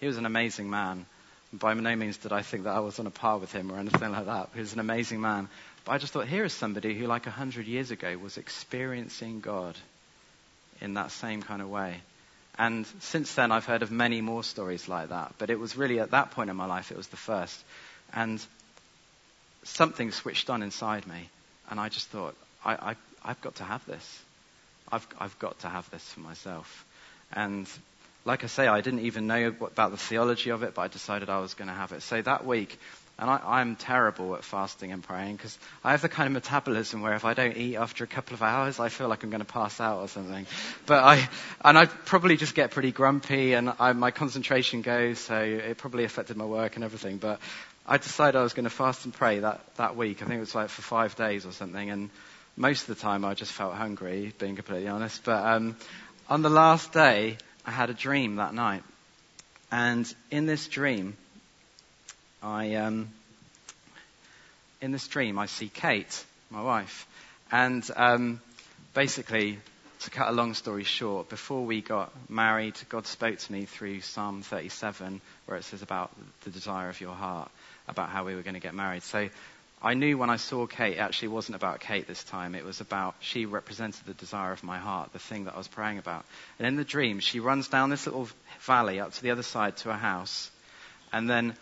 he 0.00 0.06
was 0.06 0.16
an 0.16 0.26
amazing 0.26 0.68
man 0.68 1.06
by 1.52 1.74
no 1.74 1.96
means 1.96 2.16
did 2.18 2.32
I 2.32 2.42
think 2.42 2.64
that 2.64 2.74
I 2.74 2.80
was 2.80 2.98
on 2.98 3.06
a 3.06 3.10
par 3.10 3.38
with 3.38 3.52
him 3.52 3.70
or 3.70 3.78
anything 3.78 4.12
like 4.12 4.26
that. 4.26 4.50
He 4.54 4.60
was 4.60 4.72
an 4.72 4.80
amazing 4.80 5.20
man. 5.20 5.48
But 5.84 5.92
I 5.92 5.98
just 5.98 6.12
thought, 6.12 6.26
here 6.26 6.44
is 6.44 6.52
somebody 6.52 6.94
who, 6.94 7.06
like 7.06 7.26
a 7.26 7.30
hundred 7.30 7.66
years 7.66 7.90
ago, 7.90 8.16
was 8.18 8.36
experiencing 8.36 9.40
God 9.40 9.76
in 10.80 10.94
that 10.94 11.12
same 11.12 11.42
kind 11.42 11.62
of 11.62 11.70
way. 11.70 12.00
And 12.58 12.86
since 13.00 13.34
then, 13.34 13.52
I've 13.52 13.66
heard 13.66 13.82
of 13.82 13.90
many 13.90 14.20
more 14.20 14.42
stories 14.42 14.88
like 14.88 15.10
that. 15.10 15.34
But 15.38 15.50
it 15.50 15.58
was 15.58 15.76
really 15.76 16.00
at 16.00 16.12
that 16.12 16.30
point 16.30 16.50
in 16.50 16.56
my 16.56 16.66
life, 16.66 16.90
it 16.90 16.96
was 16.96 17.08
the 17.08 17.16
first. 17.16 17.62
And 18.14 18.44
something 19.64 20.10
switched 20.10 20.48
on 20.48 20.62
inside 20.62 21.06
me. 21.06 21.28
And 21.68 21.78
I 21.78 21.88
just 21.88 22.08
thought, 22.08 22.34
I, 22.64 22.74
I, 22.74 22.96
I've 23.24 23.40
got 23.40 23.56
to 23.56 23.64
have 23.64 23.84
this. 23.86 24.22
I've, 24.90 25.06
I've 25.18 25.38
got 25.38 25.58
to 25.60 25.68
have 25.68 25.90
this 25.90 26.02
for 26.12 26.20
myself. 26.20 26.84
And 27.32 27.68
like 28.24 28.44
I 28.44 28.46
say, 28.46 28.66
I 28.68 28.80
didn't 28.80 29.00
even 29.00 29.26
know 29.26 29.48
about 29.48 29.90
the 29.90 29.96
theology 29.96 30.50
of 30.50 30.62
it, 30.62 30.74
but 30.74 30.82
I 30.82 30.88
decided 30.88 31.28
I 31.28 31.40
was 31.40 31.54
going 31.54 31.68
to 31.68 31.74
have 31.74 31.92
it. 31.92 32.02
So 32.02 32.22
that 32.22 32.46
week, 32.46 32.78
and 33.18 33.30
I, 33.30 33.62
am 33.62 33.76
terrible 33.76 34.34
at 34.34 34.44
fasting 34.44 34.92
and 34.92 35.02
praying 35.02 35.36
because 35.36 35.58
I 35.82 35.92
have 35.92 36.02
the 36.02 36.08
kind 36.08 36.26
of 36.26 36.34
metabolism 36.34 37.00
where 37.00 37.14
if 37.14 37.24
I 37.24 37.32
don't 37.32 37.56
eat 37.56 37.76
after 37.76 38.04
a 38.04 38.06
couple 38.06 38.34
of 38.34 38.42
hours, 38.42 38.78
I 38.78 38.90
feel 38.90 39.08
like 39.08 39.22
I'm 39.22 39.30
going 39.30 39.40
to 39.40 39.46
pass 39.46 39.80
out 39.80 40.00
or 40.00 40.08
something. 40.08 40.46
But 40.84 41.02
I, 41.02 41.28
and 41.64 41.78
I 41.78 41.86
probably 41.86 42.36
just 42.36 42.54
get 42.54 42.72
pretty 42.72 42.92
grumpy 42.92 43.54
and 43.54 43.72
I, 43.80 43.94
my 43.94 44.10
concentration 44.10 44.82
goes, 44.82 45.18
so 45.18 45.38
it 45.40 45.78
probably 45.78 46.04
affected 46.04 46.36
my 46.36 46.44
work 46.44 46.76
and 46.76 46.84
everything. 46.84 47.16
But 47.16 47.40
I 47.86 47.96
decided 47.96 48.38
I 48.38 48.42
was 48.42 48.52
going 48.52 48.64
to 48.64 48.70
fast 48.70 49.06
and 49.06 49.14
pray 49.14 49.38
that, 49.38 49.60
that 49.76 49.96
week. 49.96 50.20
I 50.22 50.26
think 50.26 50.36
it 50.36 50.40
was 50.40 50.54
like 50.54 50.68
for 50.68 50.82
five 50.82 51.16
days 51.16 51.46
or 51.46 51.52
something. 51.52 51.88
And 51.88 52.10
most 52.54 52.82
of 52.82 52.88
the 52.88 53.00
time 53.00 53.24
I 53.24 53.32
just 53.32 53.52
felt 53.52 53.72
hungry, 53.72 54.34
being 54.38 54.56
completely 54.56 54.88
honest. 54.88 55.24
But 55.24 55.42
um, 55.42 55.76
on 56.28 56.42
the 56.42 56.50
last 56.50 56.92
day, 56.92 57.38
I 57.64 57.70
had 57.70 57.88
a 57.88 57.94
dream 57.94 58.36
that 58.36 58.52
night. 58.52 58.82
And 59.72 60.12
in 60.30 60.44
this 60.44 60.68
dream, 60.68 61.16
I, 62.46 62.76
um, 62.76 63.08
in 64.80 64.92
this 64.92 65.08
dream, 65.08 65.36
I 65.36 65.46
see 65.46 65.68
Kate, 65.68 66.24
my 66.48 66.62
wife. 66.62 67.08
And 67.50 67.84
um, 67.96 68.40
basically, 68.94 69.58
to 70.02 70.10
cut 70.10 70.28
a 70.28 70.32
long 70.32 70.54
story 70.54 70.84
short, 70.84 71.28
before 71.28 71.64
we 71.64 71.80
got 71.80 72.12
married, 72.30 72.76
God 72.88 73.08
spoke 73.08 73.38
to 73.38 73.52
me 73.52 73.64
through 73.64 74.00
Psalm 74.00 74.42
37, 74.42 75.20
where 75.46 75.58
it 75.58 75.64
says 75.64 75.82
about 75.82 76.12
the 76.44 76.50
desire 76.50 76.88
of 76.88 77.00
your 77.00 77.14
heart, 77.14 77.50
about 77.88 78.10
how 78.10 78.24
we 78.24 78.36
were 78.36 78.42
going 78.42 78.54
to 78.54 78.60
get 78.60 78.74
married. 78.74 79.02
So 79.02 79.28
I 79.82 79.94
knew 79.94 80.16
when 80.16 80.30
I 80.30 80.36
saw 80.36 80.68
Kate, 80.68 80.98
it 80.98 81.00
actually 81.00 81.28
wasn't 81.28 81.56
about 81.56 81.80
Kate 81.80 82.06
this 82.06 82.22
time. 82.22 82.54
It 82.54 82.64
was 82.64 82.80
about, 82.80 83.16
she 83.18 83.44
represented 83.44 84.06
the 84.06 84.14
desire 84.14 84.52
of 84.52 84.62
my 84.62 84.78
heart, 84.78 85.12
the 85.12 85.18
thing 85.18 85.46
that 85.46 85.54
I 85.54 85.58
was 85.58 85.66
praying 85.66 85.98
about. 85.98 86.24
And 86.60 86.68
in 86.68 86.76
the 86.76 86.84
dream, 86.84 87.18
she 87.18 87.40
runs 87.40 87.66
down 87.66 87.90
this 87.90 88.06
little 88.06 88.28
valley 88.60 89.00
up 89.00 89.14
to 89.14 89.22
the 89.22 89.32
other 89.32 89.42
side 89.42 89.78
to 89.78 89.90
a 89.90 89.94
house. 89.94 90.48
And 91.12 91.28
then 91.28 91.56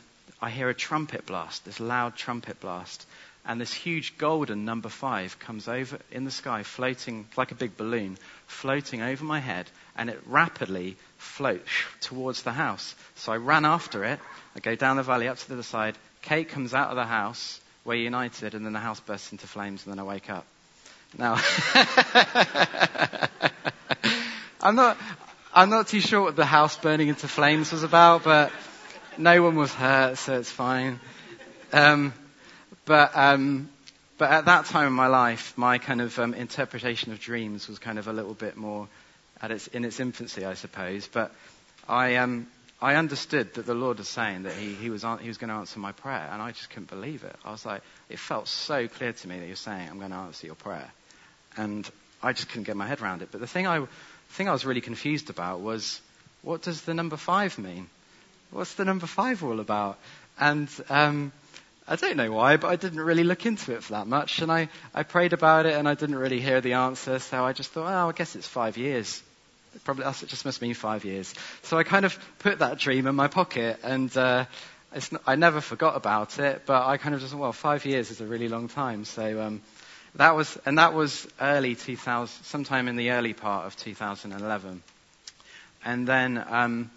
I 0.44 0.50
hear 0.50 0.68
a 0.68 0.74
trumpet 0.74 1.24
blast, 1.24 1.64
this 1.64 1.80
loud 1.80 2.16
trumpet 2.16 2.60
blast. 2.60 3.06
And 3.46 3.58
this 3.58 3.72
huge 3.72 4.18
golden 4.18 4.66
number 4.66 4.90
five 4.90 5.38
comes 5.38 5.68
over 5.68 5.98
in 6.10 6.24
the 6.24 6.30
sky, 6.30 6.64
floating 6.64 7.26
like 7.34 7.50
a 7.50 7.54
big 7.54 7.78
balloon, 7.78 8.18
floating 8.46 9.00
over 9.00 9.24
my 9.24 9.40
head. 9.40 9.70
And 9.96 10.10
it 10.10 10.20
rapidly 10.26 10.98
floats 11.16 11.70
towards 12.02 12.42
the 12.42 12.52
house. 12.52 12.94
So 13.14 13.32
I 13.32 13.38
ran 13.38 13.64
after 13.64 14.04
it. 14.04 14.20
I 14.54 14.60
go 14.60 14.74
down 14.74 14.98
the 14.98 15.02
valley 15.02 15.28
up 15.28 15.38
to 15.38 15.48
the 15.48 15.54
other 15.54 15.62
side. 15.62 15.96
Kate 16.20 16.50
comes 16.50 16.74
out 16.74 16.90
of 16.90 16.96
the 16.96 17.06
house 17.06 17.58
we're 17.86 17.94
united, 17.94 18.54
and 18.54 18.66
then 18.66 18.74
the 18.74 18.80
house 18.80 19.00
bursts 19.00 19.32
into 19.32 19.46
flames, 19.46 19.86
and 19.86 19.92
then 19.92 19.98
I 19.98 20.04
wake 20.04 20.28
up. 20.28 20.44
Now, 21.16 21.34
I'm 24.60 24.76
not, 24.76 24.98
I'm 25.54 25.70
not 25.70 25.88
too 25.88 26.00
sure 26.00 26.20
what 26.20 26.36
the 26.36 26.44
house 26.44 26.76
burning 26.76 27.08
into 27.08 27.28
flames 27.28 27.72
was 27.72 27.82
about, 27.82 28.24
but 28.24 28.52
no 29.18 29.42
one 29.42 29.56
was 29.56 29.72
hurt, 29.72 30.18
so 30.18 30.38
it's 30.38 30.50
fine. 30.50 31.00
Um, 31.72 32.12
but, 32.84 33.16
um, 33.16 33.68
but 34.18 34.30
at 34.30 34.44
that 34.46 34.66
time 34.66 34.86
in 34.86 34.92
my 34.92 35.06
life, 35.06 35.54
my 35.56 35.78
kind 35.78 36.00
of 36.00 36.18
um, 36.18 36.34
interpretation 36.34 37.12
of 37.12 37.20
dreams 37.20 37.68
was 37.68 37.78
kind 37.78 37.98
of 37.98 38.08
a 38.08 38.12
little 38.12 38.34
bit 38.34 38.56
more 38.56 38.88
at 39.40 39.50
its, 39.50 39.66
in 39.68 39.84
its 39.84 40.00
infancy, 40.00 40.44
I 40.44 40.54
suppose. 40.54 41.08
But 41.08 41.32
I, 41.88 42.16
um, 42.16 42.46
I 42.80 42.96
understood 42.96 43.54
that 43.54 43.66
the 43.66 43.74
Lord 43.74 43.98
was 43.98 44.08
saying 44.08 44.44
that 44.44 44.54
he, 44.54 44.74
he, 44.74 44.90
was, 44.90 45.04
he 45.20 45.28
was 45.28 45.38
going 45.38 45.48
to 45.48 45.56
answer 45.56 45.78
my 45.78 45.92
prayer, 45.92 46.28
and 46.32 46.42
I 46.42 46.52
just 46.52 46.70
couldn't 46.70 46.90
believe 46.90 47.24
it. 47.24 47.36
I 47.44 47.50
was 47.50 47.64
like, 47.64 47.82
it 48.08 48.18
felt 48.18 48.48
so 48.48 48.88
clear 48.88 49.12
to 49.12 49.28
me 49.28 49.38
that 49.40 49.46
you're 49.46 49.56
saying, 49.56 49.88
I'm 49.88 49.98
going 49.98 50.10
to 50.10 50.16
answer 50.16 50.46
your 50.46 50.56
prayer. 50.56 50.90
And 51.56 51.88
I 52.22 52.32
just 52.32 52.48
couldn't 52.48 52.64
get 52.64 52.76
my 52.76 52.86
head 52.86 53.00
around 53.00 53.22
it. 53.22 53.28
But 53.30 53.40
the 53.40 53.46
thing 53.46 53.66
I, 53.66 53.78
the 53.78 53.86
thing 54.30 54.48
I 54.48 54.52
was 54.52 54.64
really 54.64 54.80
confused 54.80 55.30
about 55.30 55.60
was, 55.60 56.00
what 56.42 56.62
does 56.62 56.82
the 56.82 56.94
number 56.94 57.16
five 57.16 57.58
mean? 57.58 57.88
What's 58.54 58.74
the 58.74 58.84
number 58.84 59.06
five 59.08 59.42
all 59.42 59.58
about? 59.58 59.98
And, 60.38 60.68
um, 60.88 61.32
I 61.88 61.96
don't 61.96 62.16
know 62.16 62.30
why, 62.30 62.56
but 62.56 62.68
I 62.68 62.76
didn't 62.76 63.00
really 63.00 63.24
look 63.24 63.46
into 63.46 63.72
it 63.72 63.82
for 63.82 63.94
that 63.94 64.06
much. 64.06 64.38
And 64.42 64.52
I, 64.52 64.68
I 64.94 65.02
prayed 65.02 65.32
about 65.32 65.66
it 65.66 65.74
and 65.74 65.88
I 65.88 65.94
didn't 65.94 66.14
really 66.14 66.40
hear 66.40 66.60
the 66.60 66.74
answer. 66.74 67.18
So 67.18 67.44
I 67.44 67.52
just 67.52 67.72
thought, 67.72 67.92
oh, 67.92 68.08
I 68.10 68.12
guess 68.12 68.36
it's 68.36 68.46
five 68.46 68.76
years. 68.76 69.20
Probably, 69.82 70.04
it 70.04 70.28
just 70.28 70.44
must 70.44 70.62
mean 70.62 70.74
five 70.74 71.04
years. 71.04 71.34
So 71.62 71.76
I 71.78 71.82
kind 71.82 72.04
of 72.04 72.16
put 72.38 72.60
that 72.60 72.78
dream 72.78 73.08
in 73.08 73.16
my 73.16 73.26
pocket 73.26 73.80
and, 73.82 74.16
uh, 74.16 74.44
not, 75.10 75.22
I 75.26 75.34
never 75.34 75.60
forgot 75.60 75.96
about 75.96 76.38
it, 76.38 76.62
but 76.64 76.86
I 76.86 76.96
kind 76.96 77.16
of 77.16 77.20
just, 77.20 77.34
well, 77.34 77.52
five 77.52 77.84
years 77.84 78.12
is 78.12 78.20
a 78.20 78.24
really 78.24 78.48
long 78.48 78.68
time. 78.68 79.04
So, 79.04 79.42
um, 79.42 79.62
that 80.14 80.36
was, 80.36 80.56
and 80.64 80.78
that 80.78 80.94
was 80.94 81.26
early 81.40 81.74
2000, 81.74 82.44
sometime 82.44 82.86
in 82.86 82.94
the 82.94 83.10
early 83.10 83.32
part 83.32 83.66
of 83.66 83.74
2011. 83.74 84.80
And 85.84 86.06
then, 86.06 86.44
um, 86.48 86.90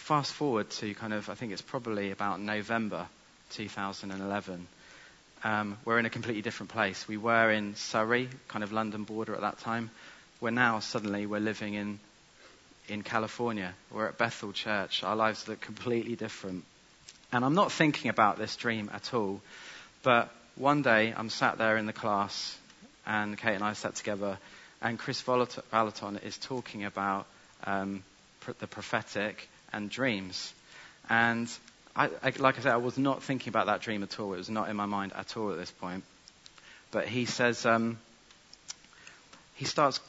fast 0.00 0.32
forward 0.32 0.68
to 0.70 0.94
kind 0.94 1.12
of, 1.12 1.28
I 1.28 1.34
think 1.34 1.52
it's 1.52 1.62
probably 1.62 2.10
about 2.10 2.40
November 2.40 3.06
2011. 3.50 4.66
Um, 5.44 5.78
we're 5.84 5.98
in 5.98 6.06
a 6.06 6.10
completely 6.10 6.42
different 6.42 6.72
place. 6.72 7.06
We 7.06 7.16
were 7.16 7.50
in 7.50 7.76
Surrey, 7.76 8.28
kind 8.48 8.64
of 8.64 8.72
London 8.72 9.04
border 9.04 9.34
at 9.34 9.42
that 9.42 9.58
time. 9.60 9.90
We're 10.40 10.50
now 10.50 10.80
suddenly 10.80 11.26
we're 11.26 11.40
living 11.40 11.74
in 11.74 12.00
in 12.88 13.02
California. 13.02 13.72
We're 13.92 14.08
at 14.08 14.18
Bethel 14.18 14.52
Church. 14.52 15.04
Our 15.04 15.14
lives 15.14 15.46
look 15.46 15.60
completely 15.60 16.16
different. 16.16 16.64
And 17.30 17.44
I'm 17.44 17.54
not 17.54 17.70
thinking 17.70 18.10
about 18.10 18.36
this 18.36 18.56
dream 18.56 18.90
at 18.92 19.14
all. 19.14 19.40
But 20.02 20.28
one 20.56 20.82
day 20.82 21.14
I'm 21.16 21.30
sat 21.30 21.58
there 21.58 21.76
in 21.76 21.86
the 21.86 21.92
class, 21.92 22.58
and 23.06 23.38
Kate 23.38 23.54
and 23.54 23.62
I 23.62 23.74
sat 23.74 23.94
together, 23.94 24.38
and 24.82 24.98
Kris 24.98 25.22
Vallotton 25.22 26.20
is 26.24 26.36
talking 26.38 26.84
about 26.84 27.26
um, 27.64 28.02
the 28.58 28.66
prophetic 28.66 29.48
and 29.72 29.90
dreams. 29.90 30.52
And 31.08 31.50
I, 31.94 32.10
I, 32.22 32.32
like 32.38 32.58
I 32.58 32.62
said, 32.62 32.72
I 32.72 32.76
was 32.76 32.98
not 32.98 33.22
thinking 33.22 33.48
about 33.48 33.66
that 33.66 33.80
dream 33.80 34.02
at 34.02 34.18
all. 34.20 34.32
It 34.34 34.38
was 34.38 34.50
not 34.50 34.68
in 34.68 34.76
my 34.76 34.86
mind 34.86 35.12
at 35.14 35.36
all 35.36 35.50
at 35.52 35.58
this 35.58 35.70
point. 35.70 36.04
But 36.90 37.06
he 37.06 37.24
says, 37.24 37.66
um, 37.66 37.98
he 39.54 39.64
starts 39.64 40.00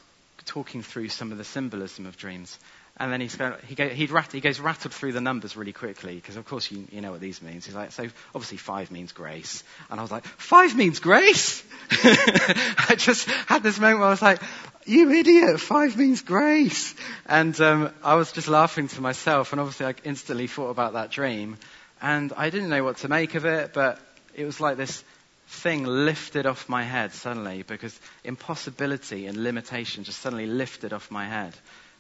talking 0.45 0.81
through 0.81 1.09
some 1.09 1.31
of 1.31 1.37
the 1.37 1.43
symbolism 1.43 2.05
of 2.05 2.17
dreams. 2.17 2.57
And 3.01 3.11
then 3.11 3.19
he's 3.19 3.35
going, 3.35 3.55
he, 3.65 3.73
go, 3.73 3.89
rat, 4.13 4.31
he 4.31 4.41
goes 4.41 4.59
rattled 4.59 4.93
through 4.93 5.13
the 5.13 5.21
numbers 5.21 5.57
really 5.57 5.73
quickly, 5.73 6.13
because 6.13 6.35
of 6.35 6.45
course 6.45 6.69
you, 6.69 6.85
you 6.91 7.01
know 7.01 7.09
what 7.09 7.19
these 7.19 7.41
means. 7.41 7.65
He's 7.65 7.73
like, 7.73 7.91
so 7.93 8.07
obviously 8.35 8.57
five 8.57 8.91
means 8.91 9.11
grace. 9.11 9.63
And 9.89 9.99
I 9.99 10.03
was 10.03 10.11
like, 10.11 10.23
five 10.23 10.75
means 10.77 10.99
grace? 10.99 11.63
I 11.89 12.93
just 12.95 13.27
had 13.27 13.63
this 13.63 13.79
moment 13.79 14.01
where 14.01 14.07
I 14.07 14.11
was 14.11 14.21
like, 14.21 14.39
you 14.85 15.09
idiot, 15.09 15.59
five 15.59 15.97
means 15.97 16.21
grace. 16.21 16.93
And 17.25 17.59
um, 17.59 17.91
I 18.03 18.13
was 18.13 18.33
just 18.33 18.47
laughing 18.47 18.87
to 18.89 19.01
myself, 19.01 19.51
and 19.51 19.59
obviously 19.59 19.87
I 19.87 19.95
instantly 20.03 20.45
thought 20.45 20.69
about 20.69 20.93
that 20.93 21.09
dream. 21.09 21.57
And 22.03 22.31
I 22.37 22.51
didn't 22.51 22.69
know 22.69 22.83
what 22.83 22.97
to 22.97 23.07
make 23.07 23.33
of 23.33 23.45
it, 23.45 23.73
but 23.73 23.99
it 24.35 24.45
was 24.45 24.61
like 24.61 24.77
this 24.77 25.03
thing 25.47 25.85
lifted 25.85 26.45
off 26.45 26.69
my 26.69 26.83
head 26.83 27.13
suddenly 27.13 27.63
because 27.63 27.99
impossibility 28.23 29.25
and 29.25 29.43
limitation 29.43 30.03
just 30.03 30.19
suddenly 30.19 30.45
lifted 30.45 30.93
off 30.93 31.09
my 31.09 31.27
head. 31.27 31.55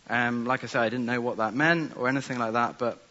Um, 0.09 0.45
like 0.45 0.63
I 0.63 0.67
said, 0.67 0.81
I 0.81 0.89
didn't 0.89 1.05
know 1.05 1.21
what 1.21 1.37
that 1.37 1.53
meant 1.53 1.95
or 1.95 2.07
anything 2.07 2.39
like 2.39 2.53
that, 2.53 2.77
but 2.77 3.01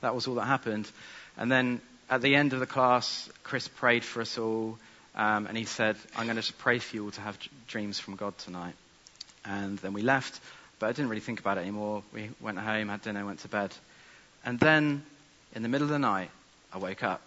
that 0.00 0.14
was 0.14 0.26
all 0.26 0.36
that 0.36 0.46
happened. 0.46 0.90
And 1.36 1.50
then 1.50 1.80
at 2.08 2.22
the 2.22 2.34
end 2.34 2.52
of 2.52 2.60
the 2.60 2.66
class, 2.66 3.28
Kris 3.42 3.68
prayed 3.68 4.04
for 4.04 4.20
us 4.20 4.38
all, 4.38 4.78
um, 5.14 5.46
and 5.46 5.56
he 5.56 5.64
said, 5.64 5.96
I'm 6.16 6.26
going 6.26 6.40
to 6.40 6.52
pray 6.54 6.78
for 6.78 6.96
you 6.96 7.04
all 7.04 7.10
to 7.10 7.20
have 7.20 7.38
dreams 7.66 7.98
from 7.98 8.16
God 8.16 8.36
tonight. 8.38 8.74
And 9.44 9.78
then 9.78 9.92
we 9.92 10.02
left, 10.02 10.40
but 10.78 10.86
I 10.86 10.92
didn't 10.92 11.08
really 11.08 11.20
think 11.20 11.40
about 11.40 11.58
it 11.58 11.62
anymore. 11.62 12.02
We 12.12 12.30
went 12.40 12.58
home, 12.58 12.88
had 12.88 13.02
dinner, 13.02 13.24
went 13.24 13.40
to 13.40 13.48
bed. 13.48 13.72
And 14.44 14.60
then 14.60 15.02
in 15.54 15.62
the 15.62 15.68
middle 15.68 15.86
of 15.86 15.90
the 15.90 15.98
night, 15.98 16.30
I 16.72 16.78
woke 16.78 17.02
up. 17.02 17.22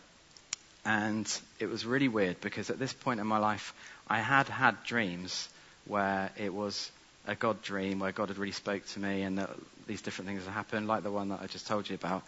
And 0.86 1.32
it 1.60 1.68
was 1.68 1.86
really 1.86 2.08
weird 2.08 2.40
because 2.42 2.70
at 2.70 2.80
this 2.80 2.94
point 2.94 3.20
in 3.20 3.28
my 3.28 3.38
life, 3.38 3.74
I 4.08 4.20
had 4.20 4.48
had 4.48 4.84
dreams 4.84 5.50
where 5.86 6.32
it 6.38 6.54
was 6.54 6.92
a 7.28 7.36
God 7.36 7.62
dream, 7.62 8.00
where 8.00 8.12
God 8.12 8.30
had 8.30 8.38
really 8.38 8.52
spoke 8.52 8.86
to 8.88 9.00
me 9.00 9.22
and 9.22 9.38
that 9.38 9.50
these 9.88 10.02
different 10.02 10.28
things 10.30 10.46
had 10.46 10.54
happened, 10.54 10.88
like 10.88 11.04
the 11.04 11.12
one 11.12 11.30
that 11.30 11.42
I 11.42 11.48
just 11.48 11.68
told 11.68 11.90
you 11.90 11.96
about. 11.96 12.24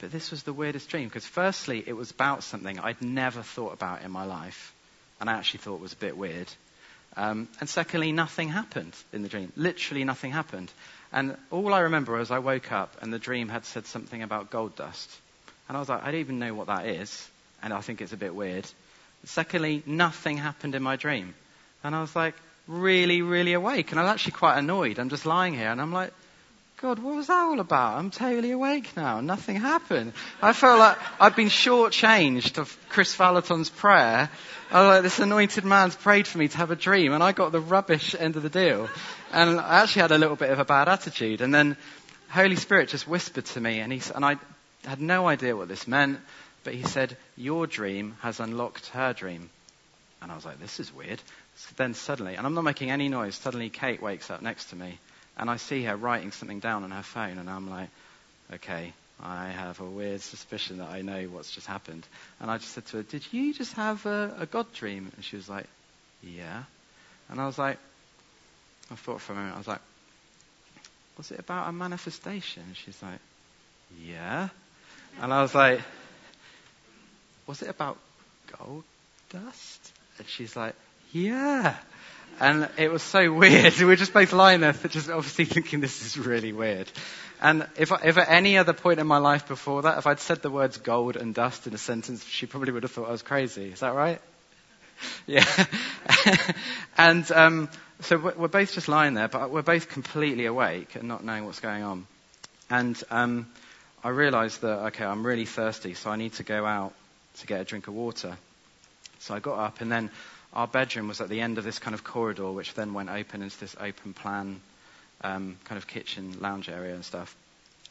But 0.00 0.12
this 0.12 0.30
was 0.30 0.42
the 0.42 0.52
weirdest 0.52 0.88
dream 0.88 1.08
because 1.08 1.26
firstly, 1.26 1.82
it 1.86 1.92
was 1.92 2.10
about 2.10 2.42
something 2.42 2.78
I'd 2.78 3.00
never 3.00 3.42
thought 3.42 3.72
about 3.72 4.02
in 4.02 4.10
my 4.10 4.24
life. 4.24 4.74
And 5.20 5.30
I 5.30 5.34
actually 5.34 5.60
thought 5.60 5.80
was 5.80 5.92
a 5.92 5.96
bit 5.96 6.16
weird. 6.16 6.48
Um, 7.16 7.48
and 7.60 7.68
secondly, 7.68 8.12
nothing 8.12 8.48
happened 8.48 8.92
in 9.12 9.22
the 9.22 9.28
dream. 9.28 9.52
Literally 9.56 10.04
nothing 10.04 10.32
happened. 10.32 10.70
And 11.12 11.36
all 11.50 11.72
I 11.72 11.80
remember 11.80 12.18
was 12.18 12.30
I 12.32 12.40
woke 12.40 12.72
up 12.72 12.96
and 13.00 13.12
the 13.12 13.20
dream 13.20 13.48
had 13.48 13.64
said 13.64 13.86
something 13.86 14.22
about 14.22 14.50
gold 14.50 14.74
dust. 14.74 15.10
And 15.68 15.76
I 15.76 15.80
was 15.80 15.88
like, 15.88 16.02
I 16.02 16.10
don't 16.10 16.20
even 16.20 16.38
know 16.40 16.54
what 16.54 16.66
that 16.66 16.86
is. 16.86 17.28
And 17.62 17.72
I 17.72 17.80
think 17.80 18.02
it's 18.02 18.12
a 18.12 18.16
bit 18.16 18.34
weird. 18.34 18.66
Secondly, 19.24 19.82
nothing 19.86 20.36
happened 20.36 20.74
in 20.74 20.82
my 20.82 20.96
dream. 20.96 21.34
And 21.84 21.94
I 21.94 22.00
was 22.00 22.14
like, 22.16 22.34
really, 22.66 23.22
really 23.22 23.52
awake. 23.52 23.90
And 23.90 24.00
I 24.00 24.04
was 24.04 24.12
actually 24.12 24.32
quite 24.32 24.58
annoyed. 24.58 24.98
I'm 24.98 25.08
just 25.08 25.26
lying 25.26 25.54
here 25.54 25.70
and 25.70 25.80
I'm 25.80 25.92
like, 25.92 26.12
God, 26.84 26.98
what 26.98 27.14
was 27.14 27.28
that 27.28 27.40
all 27.40 27.60
about? 27.60 27.98
I'm 27.98 28.10
totally 28.10 28.50
awake 28.50 28.96
now. 28.96 29.20
Nothing 29.20 29.56
happened. 29.56 30.12
I 30.42 30.52
felt 30.52 30.78
like 30.78 30.98
I'd 31.20 31.36
been 31.36 31.48
shortchanged 31.48 32.58
of 32.58 32.76
Kris 32.90 33.14
Vallotton's 33.14 33.70
prayer. 33.70 34.28
I 34.70 34.82
was 34.82 34.88
like, 34.88 35.02
this 35.02 35.18
anointed 35.18 35.64
man's 35.64 35.94
prayed 35.94 36.26
for 36.26 36.38
me 36.38 36.48
to 36.48 36.56
have 36.58 36.70
a 36.70 36.76
dream, 36.76 37.12
and 37.12 37.22
I 37.22 37.32
got 37.32 37.52
the 37.52 37.60
rubbish 37.60 38.14
end 38.18 38.36
of 38.36 38.42
the 38.42 38.50
deal. 38.50 38.88
And 39.32 39.58
I 39.60 39.82
actually 39.82 40.02
had 40.02 40.10
a 40.10 40.18
little 40.18 40.36
bit 40.36 40.50
of 40.50 40.58
a 40.58 40.64
bad 40.64 40.88
attitude. 40.88 41.40
And 41.40 41.54
then 41.54 41.76
Holy 42.28 42.56
Spirit 42.56 42.88
just 42.88 43.06
whispered 43.06 43.46
to 43.46 43.60
me, 43.60 43.80
and, 43.80 43.92
he, 43.92 44.02
and 44.14 44.24
I 44.24 44.36
had 44.84 45.00
no 45.00 45.28
idea 45.28 45.56
what 45.56 45.68
this 45.68 45.86
meant, 45.86 46.18
but 46.64 46.74
he 46.74 46.82
said, 46.82 47.16
Your 47.36 47.66
dream 47.66 48.16
has 48.20 48.40
unlocked 48.40 48.88
her 48.88 49.12
dream. 49.12 49.48
And 50.20 50.32
I 50.32 50.34
was 50.34 50.44
like, 50.44 50.60
This 50.60 50.80
is 50.80 50.92
weird. 50.92 51.22
So 51.56 51.70
then 51.76 51.94
suddenly, 51.94 52.34
and 52.34 52.46
I'm 52.46 52.54
not 52.54 52.64
making 52.64 52.90
any 52.90 53.08
noise, 53.08 53.36
suddenly 53.36 53.70
Kate 53.70 54.02
wakes 54.02 54.30
up 54.30 54.42
next 54.42 54.66
to 54.70 54.76
me, 54.76 54.98
and 55.36 55.48
I 55.48 55.56
see 55.56 55.84
her 55.84 55.96
writing 55.96 56.32
something 56.32 56.60
down 56.60 56.84
on 56.84 56.90
her 56.90 57.02
phone, 57.02 57.38
and 57.38 57.48
I'm 57.48 57.70
like, 57.70 57.88
Okay, 58.52 58.92
I 59.22 59.46
have 59.48 59.80
a 59.80 59.84
weird 59.84 60.20
suspicion 60.20 60.78
that 60.78 60.90
I 60.90 61.00
know 61.00 61.22
what's 61.24 61.50
just 61.50 61.66
happened. 61.66 62.06
And 62.40 62.50
I 62.50 62.58
just 62.58 62.72
said 62.72 62.84
to 62.86 62.98
her, 62.98 63.02
Did 63.02 63.24
you 63.32 63.54
just 63.54 63.72
have 63.74 64.04
a, 64.06 64.34
a 64.40 64.46
God 64.46 64.72
dream? 64.74 65.10
And 65.16 65.24
she 65.24 65.36
was 65.36 65.48
like, 65.48 65.66
Yeah. 66.22 66.64
And 67.30 67.40
I 67.40 67.46
was 67.46 67.58
like, 67.58 67.78
I 68.90 68.96
thought 68.96 69.20
for 69.22 69.32
a 69.32 69.36
moment, 69.36 69.54
I 69.54 69.58
was 69.58 69.68
like, 69.68 69.80
Was 71.16 71.30
it 71.30 71.38
about 71.38 71.68
a 71.68 71.72
manifestation? 71.72 72.64
And 72.66 72.76
she's 72.76 73.02
like, 73.02 73.20
Yeah. 73.98 74.48
And 75.20 75.32
I 75.32 75.42
was 75.42 75.54
like, 75.54 75.80
was 77.46 77.62
it 77.62 77.68
about 77.68 77.98
gold 78.58 78.84
dust? 79.30 79.92
And 80.18 80.26
she's 80.26 80.56
like, 80.56 80.74
yeah. 81.14 81.76
And 82.40 82.68
it 82.76 82.90
was 82.90 83.02
so 83.02 83.32
weird. 83.32 83.72
We 83.78 83.84
were 83.84 83.96
just 83.96 84.12
both 84.12 84.32
lying 84.32 84.60
there, 84.60 84.72
just 84.72 85.08
obviously 85.08 85.44
thinking 85.44 85.80
this 85.80 86.04
is 86.04 86.18
really 86.18 86.52
weird. 86.52 86.90
And 87.40 87.66
if, 87.76 87.92
if 88.04 88.18
at 88.18 88.28
any 88.28 88.58
other 88.58 88.72
point 88.72 88.98
in 88.98 89.06
my 89.06 89.18
life 89.18 89.46
before 89.46 89.82
that, 89.82 89.98
if 89.98 90.06
I'd 90.06 90.18
said 90.18 90.42
the 90.42 90.50
words 90.50 90.78
gold 90.78 91.16
and 91.16 91.34
dust 91.34 91.66
in 91.66 91.74
a 91.74 91.78
sentence, 91.78 92.24
she 92.24 92.46
probably 92.46 92.72
would 92.72 92.82
have 92.82 92.92
thought 92.92 93.08
I 93.08 93.12
was 93.12 93.22
crazy. 93.22 93.70
Is 93.70 93.80
that 93.80 93.94
right? 93.94 94.20
Yeah. 95.26 95.44
and 96.96 97.30
um, 97.32 97.68
so 98.00 98.16
we're, 98.16 98.48
both 98.48 98.72
just 98.72 98.88
lying 98.88 99.14
there, 99.14 99.28
but 99.28 99.50
we're 99.50 99.62
both 99.62 99.88
completely 99.88 100.46
awake 100.46 100.94
and 100.94 101.08
not 101.08 101.24
knowing 101.24 101.46
what's 101.46 101.60
going 101.60 101.82
on. 101.82 102.06
And 102.70 103.02
um, 103.10 103.46
I 104.04 104.10
realized 104.10 104.60
that, 104.62 104.86
okay, 104.86 105.04
I'm 105.04 105.26
really 105.26 105.46
thirsty, 105.46 105.94
so 105.94 106.10
I 106.10 106.16
need 106.16 106.34
to 106.34 106.42
go 106.42 106.64
out 106.64 106.94
to 107.38 107.46
get 107.46 107.60
a 107.60 107.64
drink 107.64 107.88
of 107.88 107.94
water. 107.94 108.36
So 109.18 109.34
I 109.34 109.40
got 109.40 109.58
up, 109.58 109.80
and 109.80 109.90
then 109.90 110.10
our 110.54 110.66
bedroom 110.68 111.08
was 111.08 111.20
at 111.20 111.28
the 111.28 111.40
end 111.40 111.58
of 111.58 111.64
this 111.64 111.78
kind 111.78 111.94
of 111.94 112.04
corridor, 112.04 112.50
which 112.50 112.74
then 112.74 112.94
went 112.94 113.10
open 113.10 113.42
into 113.42 113.58
this 113.58 113.76
open 113.80 114.14
plan 114.14 114.60
um, 115.22 115.56
kind 115.64 115.76
of 115.76 115.86
kitchen 115.86 116.36
lounge 116.40 116.68
area 116.68 116.94
and 116.94 117.04
stuff. 117.04 117.34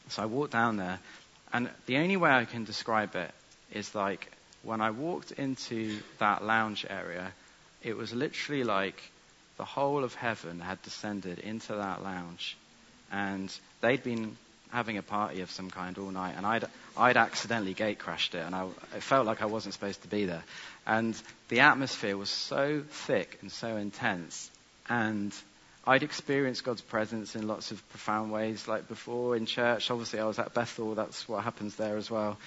So 0.10 0.24
I 0.24 0.26
walked 0.26 0.52
down 0.52 0.78
there, 0.78 1.00
and 1.52 1.70
the 1.86 1.98
only 1.98 2.18
way 2.18 2.32
I 2.32 2.46
can 2.46 2.64
describe 2.64 3.16
it 3.16 3.32
is 3.72 3.94
like 3.94 4.32
when 4.64 4.82
I 4.82 4.92
walked 4.92 5.32
into 5.32 6.00
that 6.20 6.44
lounge 6.44 6.86
area, 6.90 7.32
it 7.82 7.98
was 7.98 8.14
literally 8.14 8.64
like 8.64 9.02
the 9.58 9.66
whole 9.66 10.04
of 10.04 10.16
heaven 10.16 10.60
had 10.60 10.82
descended 10.84 11.40
into 11.40 11.76
that 11.76 12.02
lounge, 12.02 12.58
and 13.12 13.54
they'd 13.82 14.04
been 14.04 14.38
having 14.72 14.98
a 14.98 15.04
party 15.04 15.42
of 15.42 15.52
some 15.52 15.70
kind 15.70 15.98
all 15.98 16.12
night, 16.12 16.36
and 16.38 16.46
I'd, 16.46 16.66
I'd 16.96 17.18
accidentally 17.18 17.74
gate 17.74 18.00
crashed 18.00 18.36
it, 18.36 18.46
and 18.46 18.54
I, 18.54 18.66
it 18.96 19.04
felt 19.04 19.26
like 19.26 19.42
I 19.42 19.46
wasn't 19.46 19.74
supposed 19.74 20.02
to 20.04 20.08
be 20.08 20.26
there. 20.26 20.44
And 20.86 21.20
the 21.50 21.62
atmosphere 21.62 22.18
was 22.18 22.30
so 22.30 22.84
thick 22.88 23.40
and 23.42 23.52
so 23.52 23.78
intense, 23.78 24.52
and 24.90 25.34
I'd 25.86 26.04
experienced 26.04 26.64
God's 26.64 26.82
presence 26.82 27.36
in 27.36 27.48
lots 27.48 27.72
of 27.72 27.90
profound 27.90 28.32
ways, 28.32 28.68
like 28.68 28.88
before 28.88 29.36
in 29.36 29.46
church. 29.46 29.92
Obviously, 29.92 30.20
I 30.20 30.26
was 30.26 30.40
at 30.40 30.54
Bethel, 30.54 30.96
that's 30.96 31.28
what 31.28 31.44
happens 31.44 31.76
there 31.76 31.98
as 31.98 32.10
well. 32.10 32.38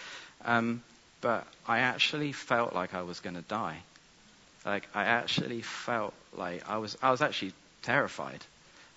Um, 0.45 0.83
but 1.21 1.47
I 1.67 1.81
actually 1.81 2.33
felt 2.33 2.73
like 2.75 2.95
I 2.95 3.03
was 3.03 3.21
going 3.21 3.37
to 3.37 3.43
die. 3.43 3.79
Like, 4.65 4.89
I 4.95 5.05
actually 5.05 5.63
felt 5.63 6.15
like 6.35 6.69
I 6.69 6.79
was, 6.79 6.97
I 7.03 7.11
was 7.11 7.21
actually 7.21 7.53
terrified. 7.83 8.41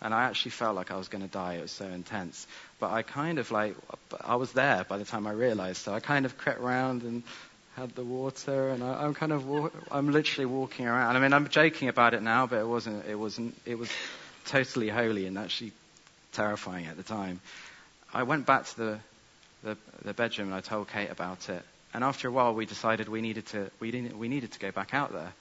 And 0.02 0.14
I 0.14 0.24
actually 0.24 0.52
felt 0.52 0.76
like 0.76 0.92
I 0.92 0.98
was 0.98 1.10
going 1.10 1.24
to 1.24 1.28
die. 1.30 1.56
It 1.56 1.62
was 1.62 1.72
so 1.72 1.86
intense. 1.86 2.48
But 2.80 2.92
I 2.92 3.02
kind 3.02 3.38
of 3.38 3.52
like, 3.52 3.76
I 4.22 4.36
was 4.36 4.54
there 4.54 4.86
by 4.88 4.98
the 4.98 5.06
time 5.06 5.28
I 5.28 5.32
realized. 5.32 5.78
So 5.78 5.94
I 5.94 6.00
kind 6.00 6.26
of 6.26 6.38
crept 6.38 6.62
around 6.62 7.04
and 7.04 7.24
had 7.76 7.96
the 7.96 8.04
water, 8.04 8.70
and 8.70 8.84
I, 8.84 9.06
am 9.06 9.14
kind 9.14 9.32
of 9.32 9.48
wa- 9.48 9.70
I'm 9.92 10.12
literally 10.12 10.46
walking 10.46 10.88
around. 10.88 11.16
I 11.16 11.20
mean, 11.20 11.34
I'm 11.34 11.48
joking 11.50 11.88
about 11.90 12.14
it 12.14 12.22
now, 12.22 12.48
but 12.48 12.60
it 12.60 12.68
wasn't. 12.68 13.06
It 13.08 13.16
wasn't. 13.16 13.56
It 13.66 13.78
was 13.78 13.90
totally 14.46 14.90
holy 14.90 15.26
and 15.28 15.38
actually 15.38 15.72
terrifying 16.34 16.88
at 16.88 16.98
the 16.98 17.04
time. 17.04 17.40
I 18.14 18.24
went 18.24 18.46
back 18.46 18.66
to 18.66 18.78
the, 18.78 19.00
the, 19.64 19.78
the 20.04 20.14
bedroom 20.14 20.48
and 20.50 20.56
I 20.56 20.62
told 20.62 20.90
Kate 20.90 21.10
about 21.12 21.50
it. 21.50 21.64
And 21.94 22.04
after 22.04 22.28
a 22.28 22.32
while, 22.32 22.54
we 22.54 22.66
decided 22.66 23.08
we 23.10 23.22
needed 23.22 23.46
to 23.48 23.72
we, 23.80 23.92
didn't, 23.92 24.18
we 24.18 24.28
needed 24.28 24.52
to 24.54 24.60
go 24.60 24.72
back 24.72 24.94
out 24.94 25.12
there. 25.12 25.34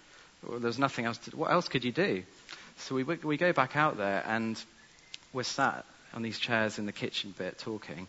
There 0.49 0.59
was 0.61 0.79
nothing 0.79 1.05
else. 1.05 1.19
To, 1.19 1.37
what 1.37 1.51
else 1.51 1.69
could 1.69 1.85
you 1.85 1.93
do? 1.93 2.23
So 2.79 2.95
we 2.95 3.03
we 3.03 3.37
go 3.37 3.53
back 3.53 3.77
out 3.77 3.97
there 3.97 4.23
and 4.27 4.63
we're 5.33 5.43
sat 5.43 5.85
on 6.15 6.23
these 6.23 6.39
chairs 6.39 6.79
in 6.79 6.87
the 6.87 6.93
kitchen 6.93 7.35
bit 7.37 7.59
talking, 7.59 8.07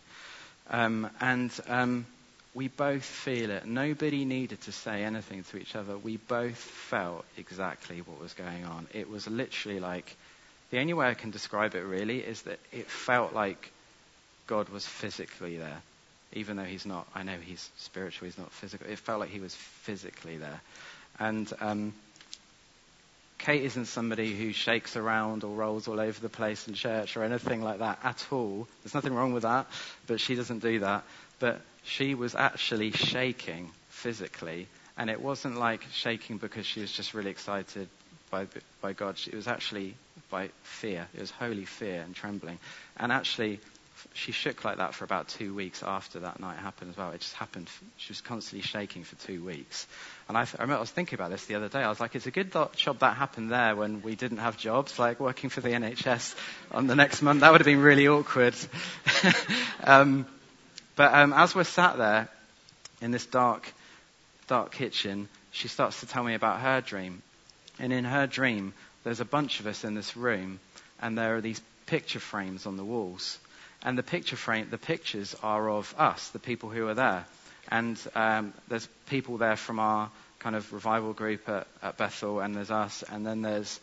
um, 0.70 1.10
and 1.20 1.52
um, 1.68 2.06
we 2.54 2.68
both 2.68 3.04
feel 3.04 3.50
it. 3.50 3.66
Nobody 3.66 4.24
needed 4.24 4.60
to 4.62 4.72
say 4.72 5.04
anything 5.04 5.44
to 5.44 5.58
each 5.58 5.76
other. 5.76 5.96
We 5.96 6.16
both 6.16 6.56
felt 6.56 7.24
exactly 7.36 8.00
what 8.00 8.20
was 8.20 8.34
going 8.34 8.64
on. 8.64 8.86
It 8.92 9.08
was 9.08 9.28
literally 9.28 9.80
like 9.80 10.16
the 10.70 10.78
only 10.78 10.94
way 10.94 11.08
I 11.08 11.14
can 11.14 11.30
describe 11.30 11.74
it 11.74 11.82
really 11.82 12.18
is 12.18 12.42
that 12.42 12.58
it 12.72 12.88
felt 12.88 13.34
like 13.34 13.72
God 14.46 14.68
was 14.68 14.86
physically 14.86 15.56
there. 15.58 15.82
Even 16.32 16.56
though 16.56 16.64
he's 16.64 16.86
not, 16.86 17.08
I 17.14 17.24
know 17.24 17.36
he's 17.40 17.70
spiritual, 17.76 18.26
he's 18.26 18.38
not 18.38 18.52
physical. 18.52 18.86
It 18.88 18.98
felt 18.98 19.20
like 19.20 19.30
he 19.30 19.40
was 19.40 19.54
physically 19.54 20.36
there. 20.36 20.60
And 21.18 21.52
um, 21.60 21.92
Kate 23.40 23.64
isn't 23.64 23.86
somebody 23.86 24.36
who 24.36 24.52
shakes 24.52 24.96
around 24.96 25.44
or 25.44 25.54
rolls 25.54 25.88
all 25.88 25.98
over 25.98 26.20
the 26.20 26.28
place 26.28 26.68
in 26.68 26.74
church 26.74 27.16
or 27.16 27.24
anything 27.24 27.62
like 27.62 27.78
that 27.78 27.98
at 28.04 28.26
all. 28.30 28.68
There's 28.82 28.94
nothing 28.94 29.14
wrong 29.14 29.32
with 29.32 29.44
that, 29.44 29.66
but 30.06 30.20
she 30.20 30.34
doesn't 30.34 30.58
do 30.58 30.80
that. 30.80 31.04
But 31.38 31.62
she 31.82 32.14
was 32.14 32.34
actually 32.34 32.90
shaking 32.90 33.70
physically, 33.88 34.68
and 34.98 35.08
it 35.08 35.22
wasn't 35.22 35.58
like 35.58 35.82
shaking 35.90 36.36
because 36.36 36.66
she 36.66 36.82
was 36.82 36.92
just 36.92 37.14
really 37.14 37.30
excited 37.30 37.88
by, 38.30 38.46
by 38.82 38.92
God. 38.92 39.18
It 39.26 39.34
was 39.34 39.48
actually 39.48 39.94
by 40.30 40.50
fear. 40.62 41.08
It 41.14 41.20
was 41.20 41.30
holy 41.30 41.64
fear 41.64 42.02
and 42.02 42.14
trembling. 42.14 42.58
And 42.98 43.10
actually, 43.10 43.58
she 44.14 44.32
shook 44.32 44.64
like 44.64 44.78
that 44.78 44.94
for 44.94 45.04
about 45.04 45.28
two 45.28 45.54
weeks 45.54 45.82
after 45.82 46.20
that 46.20 46.40
night 46.40 46.58
happened 46.58 46.90
as 46.90 46.96
well. 46.96 47.10
It 47.10 47.20
just 47.20 47.34
happened. 47.34 47.68
She 47.96 48.10
was 48.10 48.20
constantly 48.20 48.66
shaking 48.66 49.04
for 49.04 49.16
two 49.26 49.44
weeks. 49.44 49.86
And 50.28 50.36
I, 50.36 50.42
I 50.42 50.46
remember 50.54 50.76
I 50.76 50.80
was 50.80 50.90
thinking 50.90 51.16
about 51.16 51.30
this 51.30 51.46
the 51.46 51.54
other 51.54 51.68
day. 51.68 51.80
I 51.80 51.88
was 51.88 52.00
like, 52.00 52.14
it's 52.14 52.26
a 52.26 52.30
good 52.30 52.52
job 52.76 52.98
that 53.00 53.16
happened 53.16 53.50
there 53.50 53.76
when 53.76 54.02
we 54.02 54.14
didn't 54.14 54.38
have 54.38 54.56
jobs, 54.56 54.98
like 54.98 55.20
working 55.20 55.50
for 55.50 55.60
the 55.60 55.70
NHS 55.70 56.34
on 56.72 56.86
the 56.86 56.94
next 56.96 57.22
month. 57.22 57.40
That 57.40 57.52
would 57.52 57.60
have 57.60 57.66
been 57.66 57.82
really 57.82 58.08
awkward. 58.08 58.54
um, 59.84 60.26
but 60.96 61.14
um, 61.14 61.32
as 61.32 61.54
we're 61.54 61.64
sat 61.64 61.96
there 61.98 62.28
in 63.00 63.10
this 63.10 63.26
dark, 63.26 63.72
dark 64.46 64.72
kitchen, 64.72 65.28
she 65.50 65.68
starts 65.68 66.00
to 66.00 66.06
tell 66.06 66.24
me 66.24 66.34
about 66.34 66.60
her 66.60 66.80
dream. 66.80 67.22
And 67.78 67.92
in 67.92 68.04
her 68.04 68.26
dream, 68.26 68.74
there's 69.04 69.20
a 69.20 69.24
bunch 69.24 69.60
of 69.60 69.66
us 69.66 69.84
in 69.84 69.94
this 69.94 70.16
room, 70.16 70.60
and 71.00 71.16
there 71.16 71.36
are 71.36 71.40
these 71.40 71.60
picture 71.86 72.20
frames 72.20 72.66
on 72.66 72.76
the 72.76 72.84
walls. 72.84 73.38
And 73.82 73.96
the 73.96 74.02
picture 74.02 74.36
frame, 74.36 74.68
the 74.70 74.78
pictures 74.78 75.34
are 75.42 75.70
of 75.70 75.94
us, 75.98 76.28
the 76.28 76.38
people 76.38 76.68
who 76.68 76.88
are 76.88 76.94
there. 76.94 77.24
And 77.68 77.98
um, 78.14 78.52
there's 78.68 78.86
people 79.06 79.38
there 79.38 79.56
from 79.56 79.78
our 79.78 80.10
kind 80.38 80.56
of 80.56 80.72
revival 80.72 81.12
group 81.12 81.48
at, 81.48 81.66
at 81.82 81.96
Bethel, 81.96 82.40
and 82.40 82.54
there's 82.54 82.70
us, 82.70 83.04
and 83.10 83.26
then 83.26 83.42
there's 83.42 83.80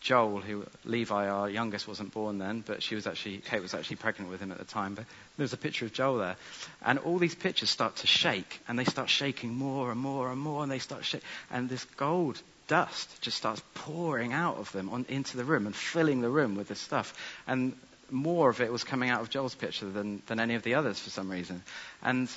Joel, 0.00 0.40
who 0.40 0.66
Levi, 0.84 1.28
our 1.28 1.48
youngest, 1.48 1.88
wasn't 1.88 2.12
born 2.12 2.36
then, 2.36 2.62
but 2.64 2.82
she 2.82 2.94
was 2.94 3.06
actually 3.06 3.38
Kate 3.38 3.62
was 3.62 3.72
actually 3.72 3.96
pregnant 3.96 4.30
with 4.30 4.38
him 4.38 4.52
at 4.52 4.58
the 4.58 4.64
time. 4.64 4.94
But 4.94 5.06
there's 5.38 5.54
a 5.54 5.56
picture 5.56 5.86
of 5.86 5.94
Joel 5.94 6.18
there, 6.18 6.36
and 6.84 6.98
all 6.98 7.18
these 7.18 7.34
pictures 7.34 7.70
start 7.70 7.96
to 7.96 8.06
shake, 8.06 8.60
and 8.68 8.78
they 8.78 8.84
start 8.84 9.08
shaking 9.08 9.54
more 9.54 9.90
and 9.90 9.98
more 9.98 10.30
and 10.30 10.38
more, 10.38 10.62
and 10.62 10.70
they 10.70 10.78
start 10.78 11.06
shaking, 11.06 11.26
and 11.50 11.70
this 11.70 11.84
gold 11.96 12.40
dust 12.66 13.22
just 13.22 13.36
starts 13.36 13.62
pouring 13.74 14.32
out 14.32 14.56
of 14.56 14.70
them 14.72 14.90
on, 14.90 15.06
into 15.08 15.36
the 15.36 15.44
room 15.44 15.66
and 15.66 15.74
filling 15.74 16.20
the 16.20 16.30
room 16.30 16.54
with 16.54 16.68
this 16.68 16.80
stuff, 16.80 17.14
and 17.46 17.74
more 18.10 18.50
of 18.50 18.60
it 18.60 18.72
was 18.72 18.84
coming 18.84 19.10
out 19.10 19.20
of 19.20 19.30
Joel's 19.30 19.54
picture 19.54 19.88
than 19.88 20.22
than 20.26 20.40
any 20.40 20.54
of 20.54 20.62
the 20.62 20.74
others 20.74 20.98
for 20.98 21.10
some 21.10 21.30
reason, 21.30 21.62
and 22.02 22.28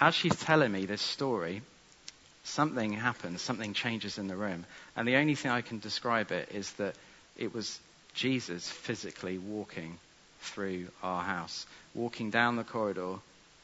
as 0.00 0.14
she's 0.14 0.36
telling 0.36 0.72
me 0.72 0.86
this 0.86 1.02
story, 1.02 1.62
something 2.42 2.92
happens, 2.92 3.42
something 3.42 3.74
changes 3.74 4.18
in 4.18 4.28
the 4.28 4.36
room. 4.36 4.64
And 4.96 5.06
the 5.06 5.16
only 5.16 5.34
thing 5.34 5.50
I 5.50 5.60
can 5.60 5.78
describe 5.78 6.32
it 6.32 6.48
is 6.54 6.72
that 6.74 6.94
it 7.36 7.54
was 7.54 7.78
Jesus 8.14 8.68
physically 8.68 9.38
walking 9.38 9.98
through 10.40 10.88
our 11.02 11.22
house, 11.22 11.66
walking 11.94 12.30
down 12.30 12.56
the 12.56 12.64
corridor 12.64 13.16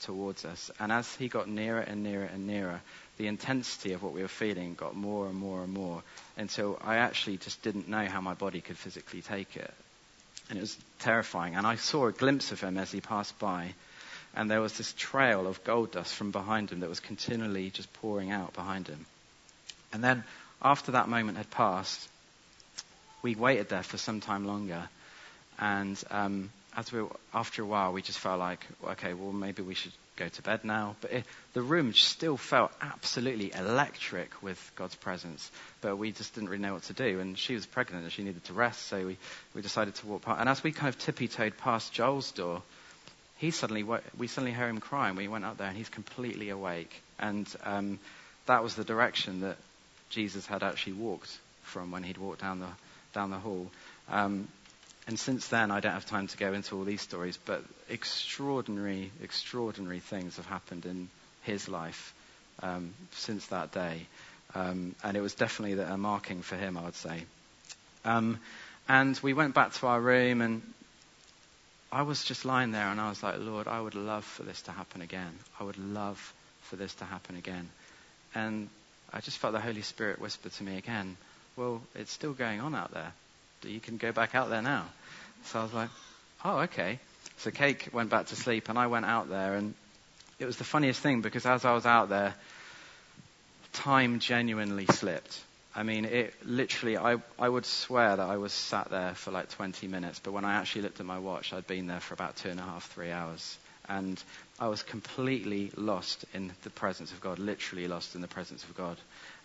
towards 0.03 0.45
us. 0.45 0.71
And 0.79 0.93
as 0.93 1.13
he 1.15 1.29
got 1.29 1.49
nearer 1.49 1.81
and 1.81 2.03
nearer 2.03 2.25
and 2.25 2.47
nearer, 2.47 2.83
the 3.17 3.29
intensity 3.29 3.95
of 3.95 4.03
what 4.03 4.13
we 4.13 4.21
were 4.21 4.29
feeling 4.29 4.75
got 4.75 4.95
more 4.95 5.27
and 5.27 5.37
more 5.37 5.63
and 5.63 5.73
more 5.73 6.03
until 6.37 6.79
I 6.85 6.97
actually 6.97 7.39
just 7.39 7.63
didn't 7.63 7.89
know 7.89 8.05
how 8.05 8.21
my 8.21 8.35
body 8.35 8.61
could 8.61 8.77
physically 8.77 9.23
take 9.23 9.57
it. 9.57 9.73
And 10.49 10.59
it 10.59 10.61
was 10.61 10.77
terrifying. 11.01 11.55
And 11.55 11.67
I 11.67 11.77
saw 11.77 12.07
a 12.07 12.13
glimpse 12.13 12.53
of 12.53 12.61
him 12.61 12.79
as 12.79 12.93
he 12.93 13.01
passed 13.01 13.39
by. 13.39 13.75
And 14.35 14.51
there 14.51 14.61
was 14.61 14.77
this 14.77 14.93
trail 14.93 15.47
of 15.47 15.65
gold 15.65 15.93
dust 15.93 16.15
from 16.15 16.31
behind 16.31 16.71
him 16.71 16.81
that 16.81 16.89
was 16.89 17.01
continually 17.01 17.71
just 17.71 17.93
pouring 17.95 18.31
out 18.31 18.53
behind 18.53 18.87
him. 18.87 19.07
And 19.93 20.05
then, 20.05 20.25
after 20.63 20.93
that 20.93 21.09
moment 21.09 21.39
had 21.39 21.51
passed, 21.51 22.09
we 23.23 23.35
waited 23.35 23.69
there 23.69 23.83
for 23.83 23.97
some 23.97 24.21
time 24.21 24.47
longer, 24.47 24.89
and 25.59 26.03
um, 26.11 26.51
as 26.77 26.93
we 26.93 27.03
after 27.33 27.63
a 27.63 27.67
while, 27.67 27.93
we 27.93 28.03
just 28.03 28.19
felt 28.19 28.39
like, 28.39 28.65
okay, 28.85 29.15
well 29.15 29.33
maybe 29.33 29.63
we 29.63 29.75
should 29.75 29.93
go 30.17 30.29
to 30.29 30.43
bed 30.43 30.65
now. 30.65 30.97
But 31.01 31.13
it, 31.13 31.25
the 31.55 31.63
room 31.63 31.93
still 31.95 32.37
felt 32.37 32.73
absolutely 32.81 33.53
electric 33.53 34.43
with 34.43 34.59
God's 34.77 34.95
presence, 34.95 35.51
but 35.81 35.97
we 35.97 36.13
just 36.13 36.35
didn't 36.35 36.51
really 36.51 36.63
know 36.63 36.75
what 36.75 36.85
to 36.85 36.93
do. 36.93 37.21
And 37.21 37.39
she 37.39 37.55
was 37.55 37.67
pregnant 37.67 38.05
and 38.05 38.13
she 38.13 38.23
needed 38.23 38.45
to 38.45 38.53
rest, 38.53 38.87
so 38.87 39.07
we, 39.07 39.17
we 39.55 39.63
decided 39.63 39.95
to 39.97 40.07
walk 40.07 40.23
past. 40.23 40.41
And 40.41 40.49
as 40.49 40.63
we 40.63 40.73
kind 40.73 40.89
of 40.89 40.99
tippy-toed 40.99 41.57
past 41.59 41.93
Joel's 41.93 42.31
door, 42.33 42.63
he 43.39 43.51
suddenly 43.51 43.85
we 44.17 44.27
suddenly 44.27 44.53
heard 44.53 44.71
him 44.71 44.81
crying. 44.81 45.17
We 45.17 45.29
went 45.29 45.45
up 45.45 45.59
there 45.59 45.69
and 45.69 45.77
he's 45.77 45.89
completely 45.89 46.51
awake, 46.51 47.03
and 47.19 47.47
um, 47.65 47.99
that 48.47 48.63
was 48.63 48.75
the 48.75 48.85
direction 48.85 49.41
that 49.41 49.57
Jesus 50.11 50.47
had 50.47 50.63
actually 50.63 50.95
walked 50.95 51.37
from 51.63 51.91
when 51.91 52.03
he'd 52.03 52.19
walked 52.19 52.41
down 52.41 52.61
the 52.61 52.69
down 53.13 53.31
the 53.31 53.39
hall. 53.39 53.71
Um, 54.09 54.49
and 55.07 55.19
since 55.19 55.49
then, 55.49 55.71
I 55.71 55.81
don't 55.81 55.93
have 55.93 56.07
time 56.07 56.27
to 56.27 56.37
go 56.37 56.53
into 56.53 56.77
all 56.77 56.85
these 56.85 57.01
stories, 57.01 57.39
but 57.45 57.63
extraordinary, 57.89 59.13
extraordinary 59.23 60.01
things 60.01 60.37
have 60.37 60.47
happened 60.47 60.85
in 60.85 61.09
his 61.43 61.69
life 61.69 62.13
um, 62.63 62.93
since 63.13 63.47
that 63.47 63.71
day. 63.73 64.07
Um, 64.55 64.97
and 65.05 65.17
it 65.17 65.21
was 65.21 65.35
definitely 65.35 65.81
a 65.81 65.97
marking 65.97 66.43
for 66.43 66.57
him, 66.57 66.77
I 66.77 66.85
would 66.85 66.97
say. 66.97 67.25
Um, 68.05 68.41
and 68.89 69.19
we 69.23 69.33
went 69.33 69.55
back 69.55 69.75
to 69.75 69.87
our 69.87 70.01
room, 70.01 70.41
and 70.41 70.63
I 71.93 72.03
was 72.03 72.25
just 72.25 72.45
lying 72.45 72.73
there, 72.73 72.89
and 72.89 73.01
I 73.01 73.09
was 73.09 73.23
like, 73.23 73.37
Lord, 73.39 73.69
I 73.69 73.81
would 73.81 73.95
love 73.95 74.25
for 74.25 74.43
this 74.43 74.63
to 74.63 74.73
happen 74.73 75.03
again. 75.03 75.39
I 75.61 75.65
would 75.65 75.79
love 75.79 76.35
for 76.63 76.75
this 76.75 76.95
to 76.97 77.05
happen 77.05 77.37
again. 77.37 77.69
And 78.35 78.69
I 79.13 79.21
just 79.21 79.39
felt 79.39 79.53
the 79.53 79.61
Holy 79.61 79.83
Spirit 79.83 80.21
whisper 80.21 80.49
to 80.49 80.65
me 80.65 80.79
again, 80.79 81.17
well, 81.57 81.81
it's 81.95 82.13
still 82.13 82.33
going 82.33 82.61
on 82.61 82.75
out 82.75 82.93
there. 82.93 83.13
You 83.69 83.81
can 83.81 83.97
go 83.97 84.13
back 84.13 84.35
out 84.35 84.51
there 84.51 84.63
now. 84.63 84.87
So 85.45 85.61
I 85.61 85.63
was 85.63 85.73
like, 85.73 85.91
oh, 86.45 86.59
okay. 86.61 86.99
So 87.39 87.51
Kate 87.51 87.93
went 87.93 88.11
back 88.11 88.27
to 88.27 88.37
sleep, 88.37 88.69
and 88.69 88.79
I 88.79 88.87
went 88.87 89.07
out 89.07 89.29
there, 89.29 89.55
and 89.55 89.75
it 90.39 90.47
was 90.47 90.57
the 90.57 90.65
funniest 90.65 91.01
thing 91.01 91.21
because 91.21 91.47
as 91.47 91.65
I 91.65 91.73
was 91.73 91.87
out 91.87 92.09
there, 92.09 92.35
time 93.73 94.21
genuinely 94.21 94.87
slipped. 94.87 95.41
I 95.75 95.83
mean, 95.83 96.07
it 96.07 96.35
literally, 96.43 96.97
I, 96.97 97.17
I 97.39 97.49
would 97.49 97.67
swear 97.67 98.17
that 98.17 98.27
I 98.27 98.39
was 98.39 98.53
sat 98.53 98.91
there 98.91 99.15
for 99.15 99.31
like 99.31 99.51
20 99.51 99.89
minutes, 99.89 100.19
but 100.19 100.33
when 100.33 100.47
I 100.47 100.55
actually 100.55 100.83
looked 100.83 101.01
at 101.01 101.07
my 101.07 101.19
watch, 101.19 101.53
I'd 101.53 101.67
been 101.67 101.87
there 101.87 102.01
for 102.01 102.15
about 102.15 102.37
two 102.37 102.49
and 102.49 102.59
a 102.59 102.63
half, 102.63 102.91
three 102.93 103.11
hours. 103.11 103.59
And 103.89 104.21
I 104.59 104.69
was 104.69 104.83
completely 104.83 105.71
lost 105.77 106.25
in 106.33 106.51
the 106.63 106.71
presence 106.71 107.13
of 107.13 107.21
God, 107.21 107.39
literally 107.39 107.87
lost 107.89 108.15
in 108.15 108.23
the 108.23 108.27
presence 108.27 108.65
of 108.65 108.75
God. 108.75 108.97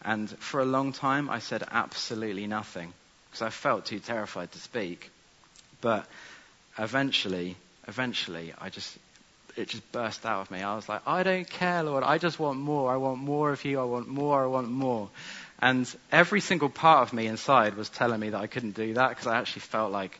And 0.04 0.30
for 0.30 0.62
a 0.62 0.66
long 0.66 0.94
time, 0.94 1.30
I 1.30 1.40
said 1.40 1.64
absolutely 1.70 2.48
nothing 2.48 2.94
because 3.32 3.42
I 3.42 3.50
felt 3.50 3.86
too 3.86 4.00
terrified 4.00 4.52
to 4.52 4.60
speak. 4.60 5.10
But 5.80 6.06
eventually, 6.78 7.56
eventually, 7.88 8.54
I 8.60 8.70
just, 8.70 8.98
it 9.56 9.70
just 9.70 9.90
burst 9.94 10.26
out 10.26 10.42
of 10.42 10.52
me. 10.52 10.62
I 10.62 10.76
was 10.76 10.90
like, 10.90 11.02
I 11.08 11.24
don't 11.24 11.50
care, 11.50 11.82
Lord. 11.82 12.04
I 12.04 12.18
just 12.18 12.40
want 12.40 12.60
more. 12.60 12.92
I 12.92 12.98
want 12.98 13.20
more 13.20 13.52
of 13.52 13.64
you. 13.64 13.80
I 13.80 13.86
want 13.86 14.10
more. 14.10 14.44
I 14.44 14.48
want 14.48 14.70
more. 14.70 15.10
And 15.60 15.90
every 16.12 16.42
single 16.42 16.70
part 16.70 17.08
of 17.08 17.14
me 17.14 17.28
inside 17.28 17.76
was 17.76 17.88
telling 17.88 18.20
me 18.20 18.32
that 18.32 18.42
I 18.42 18.48
couldn't 18.48 18.76
do 18.76 18.96
that 18.96 19.10
because 19.10 19.28
I 19.28 19.38
actually 19.38 19.62
felt 19.62 19.92
like 19.92 20.20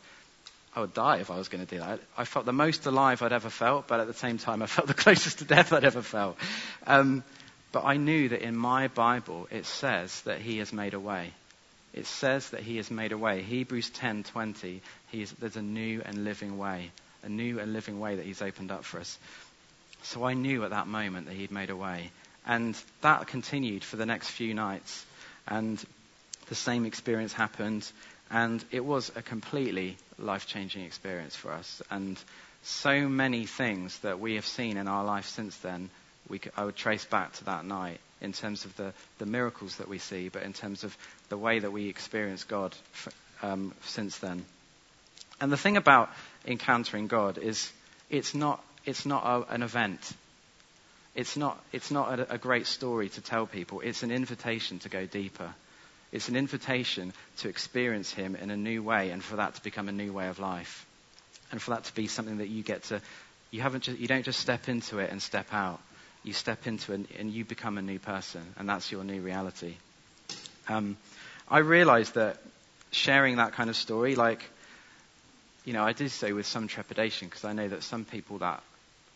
I 0.74 0.80
would 0.80 0.94
die 0.94 1.18
if 1.18 1.30
I 1.30 1.36
was 1.36 1.48
going 1.48 1.64
to 1.66 1.70
do 1.70 1.80
that. 1.80 2.00
I 2.16 2.24
felt 2.24 2.46
the 2.46 2.52
most 2.52 2.86
alive 2.86 3.20
I'd 3.20 3.32
ever 3.32 3.50
felt, 3.50 3.88
but 3.88 4.00
at 4.00 4.06
the 4.06 4.14
same 4.14 4.38
time, 4.38 4.62
I 4.62 4.66
felt 4.66 4.86
the 4.94 4.94
closest 4.94 5.40
to 5.40 5.44
death 5.44 5.72
I'd 5.72 5.84
ever 5.84 6.02
felt. 6.02 6.38
Um, 6.86 7.24
but 7.72 7.84
I 7.84 7.96
knew 7.96 8.30
that 8.30 8.42
in 8.42 8.56
my 8.56 8.88
Bible 8.88 9.48
it 9.50 9.66
says 9.66 10.20
that 10.22 10.40
He 10.40 10.58
has 10.58 10.72
made 10.72 10.94
a 10.94 11.00
way. 11.00 11.32
It 11.92 12.06
says 12.06 12.50
that 12.50 12.60
He 12.60 12.78
has 12.78 12.90
made 12.90 13.12
a 13.12 13.18
way. 13.18 13.42
Hebrews 13.42 13.90
10:20. 13.90 14.80
There's 15.38 15.56
a 15.56 15.62
new 15.62 16.02
and 16.04 16.24
living 16.24 16.58
way, 16.58 16.90
a 17.22 17.28
new 17.28 17.58
and 17.58 17.72
living 17.72 18.00
way 18.00 18.16
that 18.16 18.24
He's 18.24 18.42
opened 18.42 18.70
up 18.70 18.84
for 18.84 19.00
us. 19.00 19.18
So 20.02 20.24
I 20.24 20.34
knew 20.34 20.64
at 20.64 20.70
that 20.70 20.86
moment 20.86 21.26
that 21.26 21.34
He'd 21.34 21.50
made 21.50 21.70
a 21.70 21.76
way, 21.76 22.10
And 22.44 22.76
that 23.02 23.28
continued 23.28 23.84
for 23.84 23.96
the 23.96 24.06
next 24.06 24.28
few 24.30 24.52
nights. 24.54 25.06
And 25.46 25.82
the 26.48 26.54
same 26.54 26.86
experience 26.86 27.32
happened. 27.32 27.90
And 28.30 28.64
it 28.70 28.84
was 28.84 29.12
a 29.14 29.22
completely 29.22 29.96
life 30.18 30.46
changing 30.46 30.84
experience 30.84 31.36
for 31.36 31.52
us. 31.52 31.82
And 31.90 32.18
so 32.62 33.08
many 33.08 33.46
things 33.46 33.98
that 34.00 34.18
we 34.18 34.36
have 34.36 34.46
seen 34.46 34.76
in 34.76 34.88
our 34.88 35.04
life 35.04 35.26
since 35.26 35.56
then, 35.58 35.90
could, 36.28 36.52
I 36.56 36.64
would 36.64 36.76
trace 36.76 37.04
back 37.04 37.34
to 37.34 37.44
that 37.44 37.64
night 37.64 38.00
in 38.22 38.32
terms 38.32 38.64
of 38.64 38.74
the, 38.76 38.94
the 39.18 39.26
miracles 39.26 39.76
that 39.76 39.88
we 39.88 39.98
see, 39.98 40.28
but 40.28 40.44
in 40.44 40.54
terms 40.54 40.84
of 40.84 40.96
the 41.28 41.36
way 41.36 41.58
that 41.58 41.72
we 41.72 41.88
experience 41.88 42.44
God 42.44 42.74
um, 43.42 43.74
since 43.84 44.16
then. 44.18 44.44
And 45.40 45.50
the 45.50 45.56
thing 45.56 45.76
about 45.76 46.08
encountering 46.46 47.08
God 47.08 47.36
is 47.36 47.70
it's 48.08 48.34
not, 48.34 48.64
it's 48.86 49.04
not 49.04 49.24
a, 49.24 49.52
an 49.52 49.62
event. 49.62 50.12
It's 51.14 51.36
not, 51.36 51.60
it's 51.72 51.90
not 51.90 52.20
a, 52.20 52.34
a 52.34 52.38
great 52.38 52.66
story 52.66 53.08
to 53.10 53.20
tell 53.20 53.46
people. 53.46 53.80
It's 53.80 54.04
an 54.04 54.12
invitation 54.12 54.78
to 54.80 54.88
go 54.88 55.04
deeper. 55.04 55.52
It's 56.12 56.28
an 56.28 56.36
invitation 56.36 57.12
to 57.38 57.48
experience 57.48 58.12
Him 58.12 58.36
in 58.36 58.50
a 58.50 58.56
new 58.56 58.82
way 58.82 59.10
and 59.10 59.22
for 59.22 59.36
that 59.36 59.56
to 59.56 59.62
become 59.62 59.88
a 59.88 59.92
new 59.92 60.12
way 60.12 60.28
of 60.28 60.38
life. 60.38 60.86
And 61.50 61.60
for 61.60 61.70
that 61.70 61.84
to 61.84 61.94
be 61.94 62.06
something 62.06 62.38
that 62.38 62.48
you 62.48 62.62
get 62.62 62.84
to, 62.84 63.00
you, 63.50 63.60
haven't 63.60 63.82
just, 63.84 63.98
you 63.98 64.06
don't 64.06 64.24
just 64.24 64.40
step 64.40 64.68
into 64.68 65.00
it 65.00 65.10
and 65.10 65.20
step 65.20 65.52
out. 65.52 65.80
You 66.24 66.32
step 66.32 66.66
into 66.66 66.92
and 66.92 67.30
you 67.30 67.44
become 67.44 67.78
a 67.78 67.82
new 67.82 67.98
person, 67.98 68.42
and 68.56 68.68
that's 68.68 68.92
your 68.92 69.04
new 69.04 69.20
reality. 69.20 69.74
Um, 70.68 70.96
I 71.48 71.58
realized 71.58 72.14
that 72.14 72.38
sharing 72.92 73.36
that 73.36 73.52
kind 73.52 73.68
of 73.68 73.76
story, 73.76 74.14
like, 74.14 74.48
you 75.64 75.72
know, 75.72 75.82
I 75.82 75.92
did 75.92 76.10
so 76.10 76.34
with 76.34 76.46
some 76.46 76.68
trepidation 76.68 77.28
because 77.28 77.44
I 77.44 77.52
know 77.52 77.68
that 77.68 77.82
some 77.82 78.04
people 78.04 78.38
that 78.38 78.62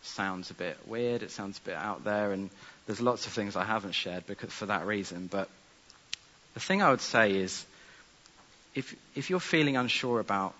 sounds 0.01 0.51
a 0.51 0.53
bit 0.53 0.77
weird, 0.87 1.23
it 1.23 1.31
sounds 1.31 1.57
a 1.59 1.61
bit 1.61 1.75
out 1.75 2.03
there, 2.03 2.31
and 2.31 2.49
there's 2.85 3.01
lots 3.01 3.25
of 3.25 3.33
things 3.33 3.55
I 3.55 3.63
haven't 3.63 3.93
shared 3.93 4.25
because, 4.27 4.51
for 4.51 4.65
that 4.65 4.85
reason. 4.85 5.27
But 5.27 5.49
the 6.53 6.59
thing 6.59 6.81
I 6.81 6.89
would 6.89 7.01
say 7.01 7.31
is 7.31 7.65
if, 8.75 8.95
if 9.15 9.29
you're 9.29 9.39
feeling 9.39 9.77
unsure 9.77 10.19
about 10.19 10.53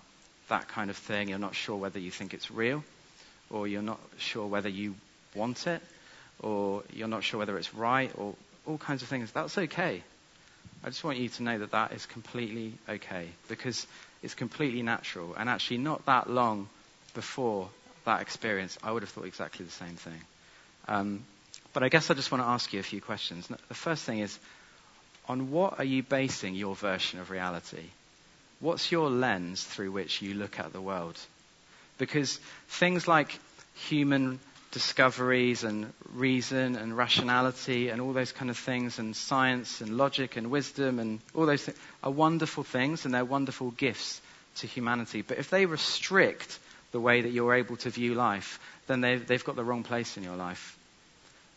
that 0.48 0.68
kind 0.68 0.90
of 0.90 0.96
thing, 0.96 1.28
you're 1.28 1.38
not 1.38 1.54
sure 1.54 1.76
whether 1.76 1.98
you 1.98 2.10
think 2.10 2.34
it's 2.34 2.50
real, 2.50 2.82
or 3.50 3.66
you're 3.66 3.82
not 3.82 4.00
sure 4.18 4.46
whether 4.46 4.68
you 4.68 4.94
want 5.34 5.66
it, 5.66 5.82
or 6.40 6.82
you're 6.92 7.08
not 7.08 7.24
sure 7.24 7.38
whether 7.38 7.56
it's 7.58 7.74
right, 7.74 8.10
or 8.16 8.34
all 8.66 8.78
kinds 8.78 9.02
of 9.02 9.08
things, 9.08 9.32
that's 9.32 9.56
okay. 9.58 10.02
I 10.84 10.88
just 10.88 11.02
want 11.02 11.18
you 11.18 11.28
to 11.28 11.42
know 11.42 11.58
that 11.58 11.72
that 11.72 11.92
is 11.92 12.06
completely 12.06 12.74
okay 12.88 13.28
because 13.48 13.86
it's 14.22 14.34
completely 14.34 14.82
natural. 14.82 15.34
And 15.36 15.48
actually, 15.48 15.78
not 15.78 16.06
that 16.06 16.30
long 16.30 16.68
before 17.14 17.68
that 18.04 18.20
experience, 18.20 18.78
I 18.82 18.92
would 18.92 19.02
have 19.02 19.10
thought 19.10 19.26
exactly 19.26 19.64
the 19.64 19.72
same 19.72 19.96
thing. 19.96 20.20
Um, 20.86 21.24
but 21.72 21.82
I 21.82 21.88
guess 21.88 22.10
I 22.10 22.14
just 22.14 22.30
want 22.30 22.42
to 22.42 22.48
ask 22.48 22.72
you 22.72 22.80
a 22.80 22.84
few 22.84 23.00
questions. 23.00 23.48
The 23.48 23.74
first 23.74 24.04
thing 24.04 24.20
is 24.20 24.38
on 25.28 25.50
what 25.50 25.78
are 25.78 25.84
you 25.84 26.02
basing 26.02 26.54
your 26.54 26.74
version 26.74 27.20
of 27.20 27.30
reality? 27.30 27.84
What's 28.60 28.90
your 28.90 29.10
lens 29.10 29.62
through 29.62 29.92
which 29.92 30.22
you 30.22 30.34
look 30.34 30.58
at 30.58 30.72
the 30.72 30.80
world? 30.80 31.18
Because 31.98 32.38
things 32.68 33.06
like 33.06 33.38
human 33.74 34.40
discoveries 34.70 35.64
and 35.64 35.92
reason 36.12 36.76
and 36.76 36.96
rationality 36.96 37.88
and 37.88 38.00
all 38.00 38.12
those 38.12 38.32
kind 38.32 38.50
of 38.50 38.56
things 38.58 38.98
and 38.98 39.16
science 39.16 39.80
and 39.80 39.96
logic 39.96 40.36
and 40.36 40.50
wisdom 40.50 40.98
and 40.98 41.20
all 41.34 41.46
those 41.46 41.64
things 41.64 41.78
are 42.02 42.10
wonderful 42.10 42.62
things 42.64 43.04
and 43.04 43.14
they're 43.14 43.24
wonderful 43.24 43.70
gifts 43.72 44.20
to 44.56 44.66
humanity. 44.66 45.22
But 45.22 45.38
if 45.38 45.50
they 45.50 45.66
restrict 45.66 46.58
the 46.92 47.00
way 47.00 47.22
that 47.22 47.30
you're 47.30 47.54
able 47.54 47.76
to 47.78 47.90
view 47.90 48.14
life, 48.14 48.60
then 48.86 49.00
they've, 49.00 49.26
they've 49.26 49.44
got 49.44 49.56
the 49.56 49.64
wrong 49.64 49.82
place 49.84 50.16
in 50.16 50.22
your 50.22 50.36
life. 50.36 50.76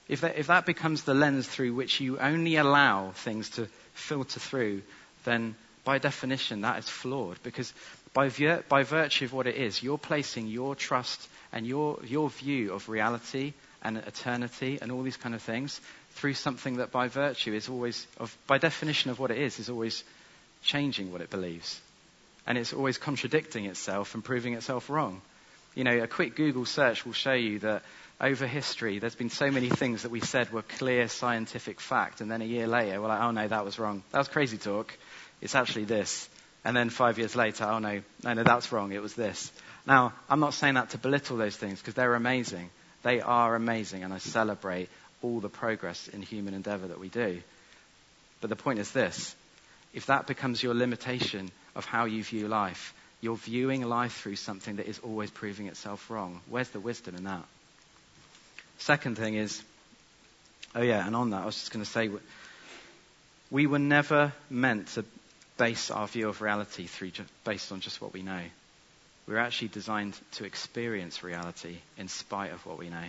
If 0.08 0.22
that, 0.22 0.38
if 0.38 0.48
that 0.48 0.66
becomes 0.66 1.04
the 1.04 1.14
lens 1.14 1.48
through 1.48 1.74
which 1.74 2.00
you 2.00 2.18
only 2.20 2.56
allow 2.56 3.12
things 3.12 3.50
to 3.52 3.68
filter 3.94 4.40
through, 4.40 4.82
then 5.26 5.56
by 5.84 5.98
definition 5.98 6.62
that 6.62 6.80
is 6.80 6.90
flawed 6.90 7.42
because 7.44 7.74
by, 8.14 8.30
vir- 8.30 8.64
by 8.68 8.84
virtue 8.84 9.26
of 9.26 9.34
what 9.34 9.48
it 9.48 9.56
is, 9.56 9.82
you're 9.82 9.98
placing 9.98 10.48
your 10.48 10.76
trust 10.76 11.28
and 11.54 11.66
your, 11.66 12.00
your 12.06 12.30
view 12.30 12.74
of 12.74 12.90
reality 12.90 13.54
and 13.82 13.98
eternity 13.98 14.80
and 14.82 14.92
all 14.92 15.02
these 15.02 15.18
kind 15.18 15.36
of 15.36 15.42
things 15.42 15.82
through 16.12 16.34
something 16.34 16.78
that 16.78 16.92
by 16.92 17.08
virtue 17.08 17.54
is 17.54 17.70
always, 17.70 18.06
of, 18.20 18.36
by 18.48 18.58
definition 18.58 19.12
of 19.12 19.20
what 19.20 19.32
it 19.32 19.38
is, 19.38 19.60
is 19.60 19.70
always 19.70 20.04
changing 20.64 21.12
what 21.12 21.22
it 21.22 21.30
believes. 21.30 21.80
And 22.46 22.58
it's 22.58 22.74
always 22.74 22.98
contradicting 22.98 23.66
itself 23.66 24.14
and 24.14 24.24
proving 24.24 24.54
itself 24.54 24.90
wrong. 24.90 25.22
You 25.76 25.84
know, 25.84 25.98
a 25.98 26.08
quick 26.08 26.36
Google 26.36 26.66
search 26.66 27.06
will 27.06 27.14
show 27.14 27.34
you 27.34 27.60
that 27.60 27.84
over 28.20 28.46
history, 28.46 29.00
there's 29.00 29.16
been 29.16 29.30
so 29.30 29.50
many 29.50 29.70
things 29.70 30.04
that 30.04 30.12
we 30.12 30.20
said 30.20 30.52
were 30.52 30.62
clear 30.62 31.08
scientific 31.08 31.80
fact, 31.80 32.22
and 32.22 32.30
then 32.30 32.42
a 32.42 32.46
year 32.46 32.68
later, 32.68 33.02
we're 33.02 33.08
like, 33.08 33.22
oh 33.22 33.32
no, 33.32 33.48
that 33.48 33.66
was 33.66 33.80
wrong. 33.80 34.04
That 34.12 34.20
was 34.20 34.28
crazy 34.28 34.58
talk. 34.58 34.96
It's 35.42 35.56
actually 35.56 35.86
this. 35.86 36.30
And 36.64 36.78
then 36.78 36.90
five 36.90 37.18
years 37.18 37.36
later, 37.36 37.66
oh 37.66 37.80
no, 37.80 38.02
no, 38.24 38.34
no, 38.34 38.44
that's 38.44 38.72
wrong. 38.72 38.92
It 38.92 39.02
was 39.02 39.16
this. 39.16 39.52
Now, 39.88 40.14
I'm 40.30 40.40
not 40.40 40.54
saying 40.54 40.76
that 40.76 40.92
to 40.92 40.98
belittle 40.98 41.38
those 41.38 41.56
things 41.56 41.80
because 41.80 41.96
they're 41.96 42.14
amazing. 42.14 42.70
They 43.04 43.20
are 43.20 43.56
amazing, 43.56 44.04
and 44.04 44.14
I 44.14 44.20
celebrate 44.20 44.90
all 45.24 45.40
the 45.40 45.50
progress 45.50 46.08
in 46.08 46.22
human 46.22 46.54
endeavor 46.54 46.88
that 46.88 47.00
we 47.00 47.10
do. 47.10 47.42
But 48.42 48.50
the 48.50 48.56
point 48.56 48.80
is 48.80 48.92
this 48.92 49.36
if 49.94 50.06
that 50.06 50.28
becomes 50.28 50.62
your 50.62 50.74
limitation 50.74 51.52
of 51.76 51.86
how 51.86 52.06
you 52.06 52.24
view 52.24 52.48
life, 52.48 52.94
you're 53.22 53.36
viewing 53.36 53.84
life 53.84 54.14
through 54.14 54.36
something 54.36 54.78
that 54.78 54.88
is 54.88 55.00
always 55.00 55.30
proving 55.32 55.68
itself 55.68 56.10
wrong. 56.10 56.42
Where's 56.50 56.70
the 56.70 56.80
wisdom 56.80 57.16
in 57.16 57.26
that? 57.26 57.44
Second 58.78 59.18
thing 59.18 59.36
is, 59.36 59.62
oh 60.76 60.82
yeah, 60.82 61.06
and 61.06 61.16
on 61.16 61.32
that, 61.32 61.44
I 61.44 61.46
was 61.46 61.56
just 61.56 61.72
going 61.72 61.86
to 61.86 61.92
say, 61.92 62.10
we 63.52 63.68
were 63.68 63.80
never 63.80 64.34
meant 64.50 64.88
to 64.90 65.06
base 65.62 65.92
our 65.92 66.08
view 66.08 66.28
of 66.28 66.42
reality 66.42 66.88
through 66.88 67.12
based 67.44 67.72
on 67.72 67.82
just 67.82 68.02
what 68.02 68.14
we 68.14 68.24
know. 68.24 68.42
We're 69.28 69.38
actually 69.38 69.68
designed 69.68 70.18
to 70.32 70.44
experience 70.44 71.24
reality 71.24 71.78
in 72.00 72.08
spite 72.08 72.52
of 72.52 72.66
what 72.66 72.80
we 72.80 72.90
know. 72.90 73.06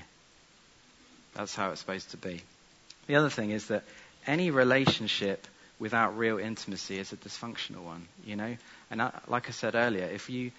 That's 1.35 1.55
how 1.55 1.71
it's 1.71 1.81
supposed 1.81 2.11
to 2.11 2.19
be. 2.19 2.43
The 3.07 3.17
other 3.17 3.31
thing 3.31 3.53
is 3.53 3.69
that 3.69 3.85
any 4.27 4.51
relationship 4.51 5.47
without 5.79 6.19
real 6.19 6.39
intimacy 6.39 6.99
is 6.99 7.11
a 7.15 7.17
dysfunctional 7.17 7.85
one, 7.85 8.07
you 8.27 8.37
know? 8.37 8.55
And 8.91 9.01
I, 9.01 9.19
like 9.29 9.49
I 9.49 9.53
said 9.53 9.75
earlier, 9.75 10.05
if 10.05 10.29
you, 10.29 10.51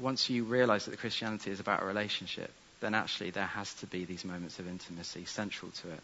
once 0.00 0.28
you 0.28 0.42
realize 0.42 0.86
that 0.86 0.98
Christianity 0.98 1.52
is 1.52 1.60
about 1.60 1.84
a 1.84 1.86
relationship, 1.86 2.50
then 2.80 2.94
actually 2.94 3.30
there 3.30 3.46
has 3.46 3.72
to 3.74 3.86
be 3.86 4.06
these 4.06 4.24
moments 4.24 4.58
of 4.58 4.66
intimacy 4.66 5.24
central 5.24 5.70
to 5.82 5.88
it. 5.88 6.00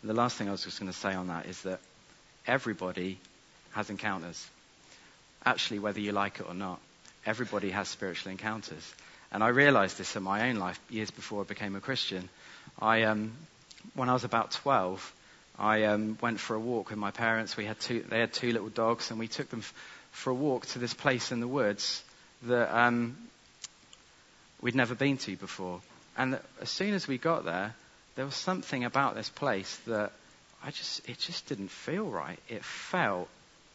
And 0.00 0.08
the 0.08 0.14
last 0.14 0.38
thing 0.38 0.48
I 0.48 0.52
was 0.52 0.64
just 0.64 0.80
going 0.80 0.90
to 0.90 0.98
say 0.98 1.12
on 1.12 1.28
that 1.28 1.44
is 1.44 1.60
that 1.62 1.80
everybody 2.46 3.18
has 3.72 3.90
encounters. 3.90 4.46
Actually, 5.44 5.80
whether 5.80 6.00
you 6.00 6.12
like 6.12 6.40
it 6.40 6.46
or 6.48 6.54
not, 6.54 6.80
everybody 7.26 7.70
has 7.70 7.88
spiritual 7.88 8.32
encounters. 8.32 8.94
And 9.32 9.42
I 9.42 9.48
realized 9.48 9.98
this 9.98 10.14
in 10.14 10.22
my 10.22 10.48
own 10.48 10.56
life 10.56 10.78
years 10.90 11.10
before 11.10 11.40
I 11.40 11.44
became 11.44 11.74
a 11.74 11.80
Christian. 11.80 12.28
I, 12.80 13.02
um, 13.04 13.32
when 13.94 14.08
I 14.08 14.12
was 14.12 14.24
about 14.24 14.50
12, 14.52 15.14
I 15.58 15.84
um, 15.84 16.18
went 16.20 16.38
for 16.38 16.54
a 16.54 16.60
walk 16.60 16.90
with 16.90 16.98
my 16.98 17.10
parents. 17.10 17.56
We 17.56 17.64
had 17.64 17.80
two, 17.80 18.04
they 18.08 18.20
had 18.20 18.32
two 18.32 18.52
little 18.52 18.68
dogs, 18.68 19.10
and 19.10 19.18
we 19.18 19.28
took 19.28 19.48
them 19.50 19.60
f- 19.60 19.74
for 20.10 20.30
a 20.30 20.34
walk 20.34 20.66
to 20.66 20.78
this 20.78 20.94
place 20.94 21.32
in 21.32 21.40
the 21.40 21.48
woods 21.48 22.02
that 22.42 22.74
um, 22.76 23.16
we'd 24.60 24.74
never 24.74 24.94
been 24.94 25.16
to 25.18 25.36
before. 25.36 25.80
And 26.16 26.38
as 26.60 26.70
soon 26.70 26.94
as 26.94 27.08
we 27.08 27.18
got 27.18 27.44
there, 27.44 27.74
there 28.16 28.24
was 28.24 28.34
something 28.34 28.84
about 28.84 29.14
this 29.14 29.28
place 29.30 29.76
that 29.86 30.12
I 30.62 30.70
just, 30.70 31.08
it 31.08 31.18
just 31.18 31.46
didn't 31.48 31.70
feel 31.70 32.04
right. 32.04 32.38
It 32.48 32.64
felt 32.64 33.28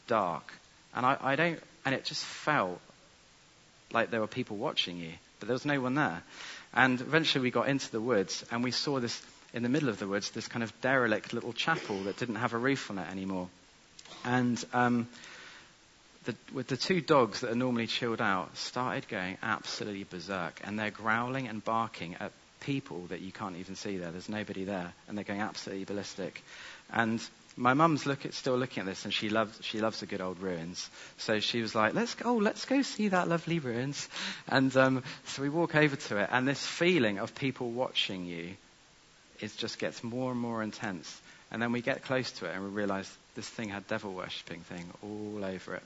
dark. 0.07 0.53
And 0.95 1.05
I, 1.05 1.17
I 1.21 1.35
don't, 1.35 1.59
and 1.85 1.93
it 1.93 2.05
just 2.05 2.23
felt 2.23 2.79
like 3.91 4.09
there 4.09 4.19
were 4.19 4.27
people 4.27 4.57
watching 4.57 4.97
you, 4.97 5.11
but 5.39 5.47
there 5.47 5.53
was 5.53 5.65
no 5.65 5.79
one 5.79 5.95
there. 5.95 6.23
And 6.73 6.99
eventually 6.99 7.43
we 7.43 7.51
got 7.51 7.69
into 7.69 7.91
the 7.91 8.01
woods 8.01 8.43
and 8.51 8.63
we 8.63 8.71
saw 8.71 8.99
this, 8.99 9.21
in 9.53 9.63
the 9.63 9.69
middle 9.69 9.89
of 9.89 9.99
the 9.99 10.07
woods, 10.07 10.31
this 10.31 10.47
kind 10.47 10.63
of 10.63 10.81
derelict 10.81 11.33
little 11.33 11.53
chapel 11.53 12.03
that 12.03 12.17
didn't 12.17 12.35
have 12.35 12.53
a 12.53 12.57
roof 12.57 12.89
on 12.91 12.97
it 12.97 13.09
anymore. 13.09 13.47
And, 14.25 14.63
um, 14.73 15.07
the, 16.25 16.35
with 16.53 16.67
the 16.67 16.77
two 16.77 16.99
dogs 16.99 17.39
that 17.39 17.51
are 17.51 17.55
normally 17.55 17.87
chilled 17.87 18.21
out 18.21 18.55
started 18.57 19.07
going 19.07 19.37
absolutely 19.41 20.03
berserk 20.03 20.59
and 20.63 20.77
they're 20.77 20.91
growling 20.91 21.47
and 21.47 21.63
barking 21.63 22.15
at 22.19 22.33
people 22.59 23.05
that 23.09 23.21
you 23.21 23.31
can't 23.31 23.55
even 23.55 23.75
see 23.75 23.97
there. 23.97 24.11
There's 24.11 24.27
nobody 24.27 24.65
there 24.65 24.93
and 25.07 25.17
they're 25.17 25.23
going 25.23 25.41
absolutely 25.41 25.85
ballistic. 25.85 26.43
And 26.91 27.21
my 27.57 27.73
mum's 27.73 28.05
look 28.05 28.25
at, 28.25 28.35
still 28.35 28.55
looking 28.55 28.81
at 28.81 28.85
this, 28.85 29.03
and 29.03 29.13
she 29.13 29.29
loves 29.29 29.59
she 29.63 29.81
loves 29.81 29.99
the 29.99 30.05
good 30.05 30.21
old 30.21 30.39
ruins. 30.39 30.89
So 31.17 31.39
she 31.39 31.61
was 31.61 31.73
like, 31.73 31.95
"Let's 31.95 32.13
go, 32.13 32.35
let's 32.35 32.65
go 32.65 32.83
see 32.83 33.09
that 33.09 33.27
lovely 33.27 33.59
ruins." 33.59 34.07
And 34.47 34.75
um, 34.77 35.03
so 35.25 35.41
we 35.41 35.49
walk 35.49 35.75
over 35.75 35.95
to 35.95 36.17
it, 36.17 36.29
and 36.31 36.47
this 36.47 36.63
feeling 36.65 37.17
of 37.17 37.33
people 37.33 37.71
watching 37.71 38.25
you, 38.25 38.51
it 39.39 39.51
just 39.57 39.79
gets 39.79 40.03
more 40.03 40.31
and 40.31 40.39
more 40.39 40.61
intense. 40.61 41.19
And 41.49 41.61
then 41.61 41.71
we 41.71 41.81
get 41.81 42.03
close 42.03 42.29
to 42.33 42.45
it, 42.45 42.53
and 42.53 42.63
we 42.63 42.69
realise 42.69 43.11
this 43.35 43.49
thing 43.49 43.69
had 43.69 43.87
devil 43.87 44.13
worshipping 44.13 44.61
thing 44.61 44.85
all 45.01 45.43
over 45.43 45.75
it, 45.75 45.83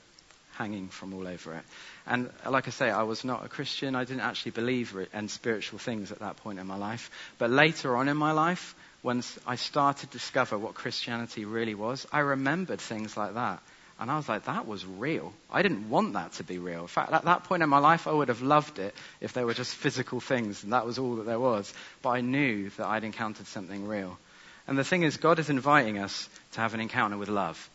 hanging 0.54 0.88
from 0.88 1.14
all 1.14 1.26
over 1.26 1.54
it. 1.54 1.64
And 2.06 2.28
like 2.46 2.66
I 2.66 2.70
say, 2.70 2.90
I 2.90 3.04
was 3.04 3.24
not 3.24 3.46
a 3.46 3.48
Christian. 3.48 3.94
I 3.94 4.04
didn't 4.04 4.22
actually 4.22 4.52
believe 4.52 4.94
in 5.14 5.28
spiritual 5.28 5.78
things 5.78 6.12
at 6.12 6.18
that 6.18 6.36
point 6.36 6.58
in 6.58 6.66
my 6.66 6.76
life. 6.76 7.10
But 7.38 7.50
later 7.50 7.96
on 7.96 8.08
in 8.08 8.16
my 8.16 8.32
life, 8.32 8.74
once 9.02 9.38
I 9.46 9.56
started 9.56 10.10
to 10.10 10.18
discover 10.18 10.56
what 10.56 10.74
Christianity 10.74 11.44
really 11.44 11.74
was, 11.74 12.06
I 12.12 12.20
remembered 12.20 12.80
things 12.80 13.16
like 13.16 13.34
that. 13.34 13.60
And 13.98 14.10
I 14.10 14.16
was 14.16 14.28
like, 14.28 14.46
that 14.46 14.66
was 14.66 14.84
real. 14.84 15.32
I 15.50 15.62
didn't 15.62 15.88
want 15.88 16.14
that 16.14 16.32
to 16.34 16.44
be 16.44 16.58
real. 16.58 16.82
In 16.82 16.86
fact, 16.88 17.12
at 17.12 17.24
that 17.24 17.44
point 17.44 17.62
in 17.62 17.68
my 17.68 17.78
life, 17.78 18.06
I 18.08 18.12
would 18.12 18.28
have 18.28 18.42
loved 18.42 18.78
it 18.78 18.94
if 19.20 19.32
there 19.32 19.46
were 19.46 19.54
just 19.54 19.74
physical 19.74 20.18
things 20.18 20.64
and 20.64 20.72
that 20.72 20.86
was 20.86 20.98
all 20.98 21.16
that 21.16 21.26
there 21.26 21.38
was. 21.38 21.72
But 22.00 22.10
I 22.10 22.20
knew 22.20 22.70
that 22.70 22.86
I'd 22.86 23.04
encountered 23.04 23.46
something 23.46 23.86
real. 23.86 24.18
And 24.66 24.78
the 24.78 24.84
thing 24.84 25.02
is, 25.02 25.16
God 25.16 25.38
is 25.38 25.50
inviting 25.50 25.98
us 25.98 26.28
to 26.52 26.60
have 26.60 26.74
an 26.74 26.80
encounter 26.80 27.16
with 27.16 27.28
love. 27.28 27.68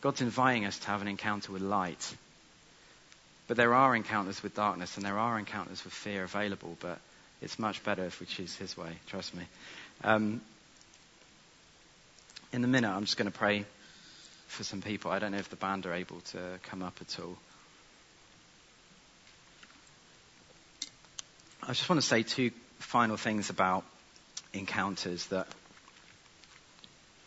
God's 0.00 0.20
inviting 0.20 0.64
us 0.64 0.78
to 0.80 0.86
have 0.88 1.02
an 1.02 1.08
encounter 1.08 1.52
with 1.52 1.62
light. 1.62 2.14
But 3.48 3.56
there 3.56 3.74
are 3.74 3.94
encounters 3.94 4.42
with 4.42 4.54
darkness 4.54 4.96
and 4.96 5.06
there 5.06 5.18
are 5.18 5.38
encounters 5.38 5.82
with 5.84 5.92
fear 5.92 6.24
available, 6.24 6.76
but 6.80 6.98
it's 7.40 7.58
much 7.58 7.82
better 7.82 8.04
if 8.04 8.20
we 8.20 8.26
choose 8.26 8.54
His 8.56 8.76
way, 8.76 8.92
trust 9.08 9.34
me. 9.34 9.44
Um, 10.04 10.40
in 12.52 12.64
a 12.64 12.66
minute, 12.66 12.90
I'm 12.90 13.04
just 13.04 13.16
going 13.16 13.30
to 13.30 13.36
pray 13.36 13.64
for 14.48 14.64
some 14.64 14.82
people. 14.82 15.10
I 15.10 15.18
don't 15.18 15.32
know 15.32 15.38
if 15.38 15.48
the 15.48 15.56
band 15.56 15.86
are 15.86 15.94
able 15.94 16.20
to 16.32 16.58
come 16.64 16.82
up 16.82 16.96
at 17.00 17.18
all. 17.20 17.36
I 21.62 21.68
just 21.68 21.88
want 21.88 22.00
to 22.00 22.06
say 22.06 22.22
two 22.24 22.50
final 22.80 23.16
things 23.16 23.48
about 23.50 23.84
encounters 24.52 25.26
that 25.26 25.46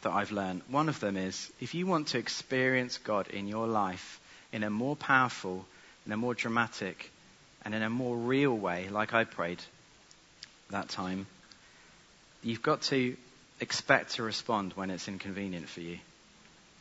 that 0.01 0.11
I've 0.11 0.31
learned. 0.31 0.61
One 0.69 0.87
of 0.87 0.99
them 0.99 1.17
is 1.17 1.51
if 1.59 1.73
you 1.73 1.87
want 1.87 2.09
to 2.09 2.19
experience 2.19 2.99
God 2.99 3.27
in 3.29 3.47
your 3.47 3.65
life 3.65 4.19
in 4.51 4.63
a 4.63 4.69
more 4.69 4.95
powerful, 4.95 5.65
in 6.05 6.11
a 6.11 6.17
more 6.17 6.35
dramatic, 6.35 7.11
and 7.63 7.73
in 7.73 7.81
a 7.81 7.89
more 7.89 8.15
real 8.15 8.55
way, 8.55 8.87
like 8.89 9.13
I 9.13 9.23
prayed 9.23 9.63
that 10.69 10.89
time, 10.89 11.25
you've 12.45 12.61
got 12.61 12.83
to 12.83 13.17
expect 13.59 14.13
to 14.13 14.23
respond 14.23 14.73
when 14.73 14.91
it's 14.91 15.07
inconvenient 15.07 15.67
for 15.67 15.81
you. 15.81 15.97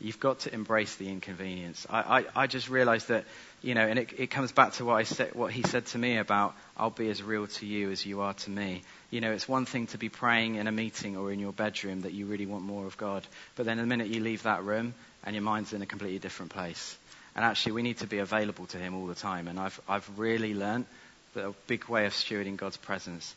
You've 0.00 0.20
got 0.20 0.40
to 0.40 0.52
embrace 0.52 0.96
the 0.96 1.08
inconvenience. 1.08 1.86
I, 1.88 2.20
I, 2.20 2.42
I 2.42 2.46
just 2.46 2.68
realized 2.68 3.08
that, 3.08 3.24
you 3.62 3.74
know, 3.74 3.86
and 3.86 3.98
it, 3.98 4.10
it 4.18 4.26
comes 4.26 4.52
back 4.52 4.72
to 4.74 4.84
what, 4.84 4.96
I 4.96 5.04
said, 5.04 5.34
what 5.34 5.52
he 5.52 5.62
said 5.62 5.86
to 5.86 5.98
me 5.98 6.18
about, 6.18 6.54
I'll 6.76 6.90
be 6.90 7.08
as 7.08 7.22
real 7.22 7.46
to 7.46 7.66
you 7.66 7.90
as 7.90 8.04
you 8.04 8.20
are 8.20 8.34
to 8.34 8.50
me. 8.50 8.82
You 9.10 9.22
know, 9.22 9.32
it's 9.32 9.48
one 9.48 9.64
thing 9.64 9.86
to 9.88 9.98
be 9.98 10.10
praying 10.10 10.56
in 10.56 10.66
a 10.66 10.72
meeting 10.72 11.16
or 11.16 11.32
in 11.32 11.38
your 11.38 11.52
bedroom 11.52 12.02
that 12.02 12.12
you 12.12 12.26
really 12.26 12.44
want 12.44 12.64
more 12.64 12.86
of 12.86 12.98
God. 12.98 13.24
But 13.56 13.64
then 13.64 13.78
the 13.78 13.86
minute 13.86 14.08
you 14.08 14.20
leave 14.20 14.42
that 14.42 14.64
room 14.64 14.92
and 15.24 15.34
your 15.34 15.44
mind's 15.44 15.72
in 15.72 15.80
a 15.80 15.86
completely 15.86 16.18
different 16.18 16.52
place. 16.52 16.98
And 17.34 17.44
actually, 17.44 17.72
we 17.72 17.82
need 17.82 17.98
to 17.98 18.06
be 18.06 18.18
available 18.18 18.66
to 18.66 18.78
him 18.78 18.94
all 18.94 19.06
the 19.06 19.14
time. 19.14 19.48
And 19.48 19.58
I've, 19.58 19.80
I've 19.88 20.18
really 20.18 20.54
learned 20.54 20.84
that 21.32 21.46
a 21.46 21.54
big 21.66 21.86
way 21.86 22.04
of 22.04 22.12
stewarding 22.12 22.56
God's 22.56 22.76
presence 22.76 23.34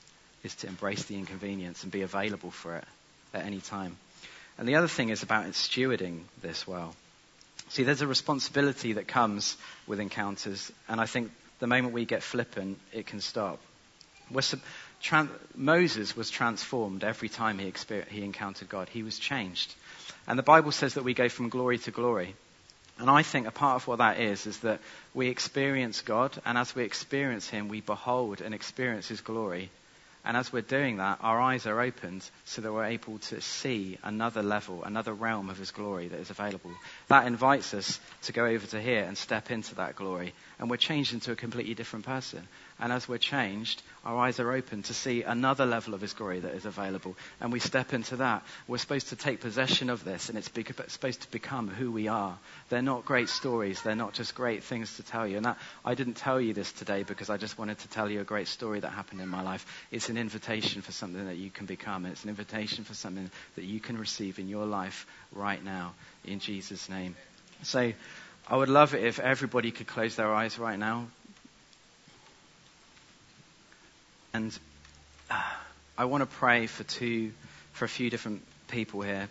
is 0.48 0.56
to 0.56 0.68
embrace 0.68 1.04
the 1.04 1.16
inconvenience 1.16 1.84
and 1.84 1.92
be 1.92 2.02
available 2.02 2.52
for 2.52 2.78
it 2.78 2.86
at 3.34 3.46
any 3.46 3.60
time. 3.60 3.98
And 4.58 4.68
the 4.68 4.76
other 4.76 4.88
thing 4.88 5.10
is 5.10 5.22
about 5.22 5.46
stewarding 5.46 6.22
this 6.42 6.66
well. 6.66 6.96
See, 7.70 7.84
there's 7.84 8.02
a 8.02 8.08
responsibility 8.08 8.94
that 8.94 9.08
comes 9.08 9.58
with 9.86 10.00
encounters, 10.00 10.72
and 10.88 11.02
I 11.02 11.06
think 11.06 11.32
the 11.60 11.68
moment 11.68 11.94
we 11.94 12.06
get 12.06 12.24
flippant, 12.24 12.80
it 12.94 13.06
can 13.06 13.20
stop. 13.20 13.60
Moses 15.56 16.16
was 16.16 16.30
transformed 16.30 17.04
every 17.04 17.30
time 17.30 17.60
he, 17.60 17.74
he 18.10 18.24
encountered 18.24 18.70
God. 18.70 18.90
He 18.90 19.04
was 19.04 19.20
changed. 19.20 19.74
And 20.28 20.40
the 20.40 20.44
Bible 20.44 20.72
says 20.72 20.94
that 20.94 21.04
we 21.04 21.14
go 21.14 21.30
from 21.30 21.50
glory 21.50 21.78
to 21.80 21.92
glory. 21.92 22.36
And 23.00 23.10
I 23.10 23.22
think 23.22 23.48
a 23.48 23.52
part 23.52 23.76
of 23.76 23.88
what 23.88 24.00
that 24.00 24.20
is, 24.20 24.48
is 24.48 24.60
that 24.60 24.80
we 25.14 25.28
experience 25.28 26.02
God, 26.02 26.32
and 26.46 26.58
as 26.58 26.74
we 26.74 26.84
experience 26.84 27.48
Him, 27.48 27.68
we 27.68 27.82
behold 27.82 28.42
and 28.42 28.56
experience 28.56 29.08
His 29.08 29.22
glory. 29.22 29.70
And 30.28 30.36
as 30.36 30.52
we're 30.52 30.62
doing 30.62 30.98
that, 30.98 31.20
our 31.22 31.40
eyes 31.40 31.66
are 31.68 31.80
opened 31.80 32.30
so 32.44 32.62
that 32.62 32.74
we're 32.74 32.84
able 32.84 33.18
to 33.18 33.40
see 33.40 33.98
another 34.04 34.44
level, 34.44 34.84
another 34.84 35.14
realm 35.14 35.50
of 35.50 35.58
His 35.58 35.72
glory 35.72 36.10
that 36.10 36.20
is 36.20 36.30
available. 36.30 36.72
That 37.08 37.28
invites 37.28 37.74
us 37.74 37.98
to 38.24 38.34
go 38.34 38.46
over 38.46 38.68
to 38.68 38.82
here 38.82 39.06
and 39.06 39.18
step 39.18 39.52
into 39.52 39.76
that 39.76 39.96
glory. 39.96 40.34
And 40.60 40.70
we're 40.70 40.76
changed 40.76 41.14
into 41.14 41.32
a 41.32 41.38
completely 41.38 41.76
different 41.76 42.06
person. 42.06 42.46
And 42.80 42.92
as 42.92 43.08
we're 43.08 43.18
changed, 43.18 43.82
our 44.06 44.18
eyes 44.18 44.40
are 44.40 44.52
open 44.52 44.84
to 44.84 44.94
see 44.94 45.24
another 45.24 45.66
level 45.66 45.94
of 45.94 46.02
His 46.02 46.14
glory 46.14 46.42
that 46.42 46.54
is 46.54 46.66
available. 46.66 47.16
And 47.40 47.54
we 47.54 47.60
step 47.60 47.94
into 47.94 48.18
that. 48.18 48.44
We're 48.68 48.78
supposed 48.80 49.10
to 49.10 49.16
take 49.16 49.40
possession 49.40 49.90
of 49.90 50.04
this, 50.04 50.28
and 50.28 50.38
it's 50.38 50.52
supposed 50.90 51.22
to 51.22 51.32
become 51.32 51.70
who 51.70 51.90
we 51.92 52.10
are. 52.10 52.38
They're 52.68 52.82
not 52.82 53.06
great 53.06 53.30
stories. 53.30 53.82
They're 53.82 53.96
not 53.96 54.14
just 54.14 54.36
great 54.36 54.64
things 54.64 54.98
to 54.98 55.04
tell 55.04 55.26
you. 55.26 55.38
And 55.38 55.46
that, 55.46 55.58
I 55.86 55.96
didn't 55.96 56.16
tell 56.16 56.40
you 56.42 56.54
this 56.54 56.72
today 56.74 57.04
because 57.04 57.30
I 57.30 57.38
just 57.38 57.58
wanted 57.58 57.80
to 57.80 57.88
tell 57.88 58.12
you 58.12 58.20
a 58.20 58.26
great 58.26 58.48
story 58.48 58.82
that 58.82 58.90
happened 58.90 59.22
in 59.22 59.30
my 59.30 59.42
life. 59.42 59.66
It's 59.90 60.10
an 60.10 60.17
invitation 60.18 60.82
for 60.82 60.92
something 60.92 61.26
that 61.26 61.38
you 61.38 61.50
can 61.50 61.66
become. 61.66 62.06
It's 62.06 62.24
an 62.24 62.30
invitation 62.30 62.84
for 62.84 62.94
something 62.94 63.30
that 63.56 63.66
you 63.66 63.80
can 63.80 63.98
receive 63.98 64.40
in 64.40 64.48
your 64.48 64.66
life 64.66 65.06
right 65.32 65.64
now, 65.64 65.94
in 66.26 66.40
Jesus' 66.40 66.90
name. 66.90 67.16
So, 67.64 67.94
I 68.50 68.56
would 68.56 68.70
love 68.70 68.94
it 68.94 69.04
if 69.04 69.20
everybody 69.20 69.72
could 69.72 69.88
close 69.88 70.16
their 70.16 70.34
eyes 70.34 70.58
right 70.58 70.80
now. 70.80 71.08
And 74.34 74.58
uh, 75.30 75.42
I 75.98 76.06
want 76.06 76.22
to 76.22 76.28
pray 76.28 76.68
for 76.68 76.84
two, 76.84 77.34
for 77.74 77.84
a 77.84 77.90
few 77.90 78.10
different 78.10 78.44
people 78.70 79.02
here. 79.02 79.28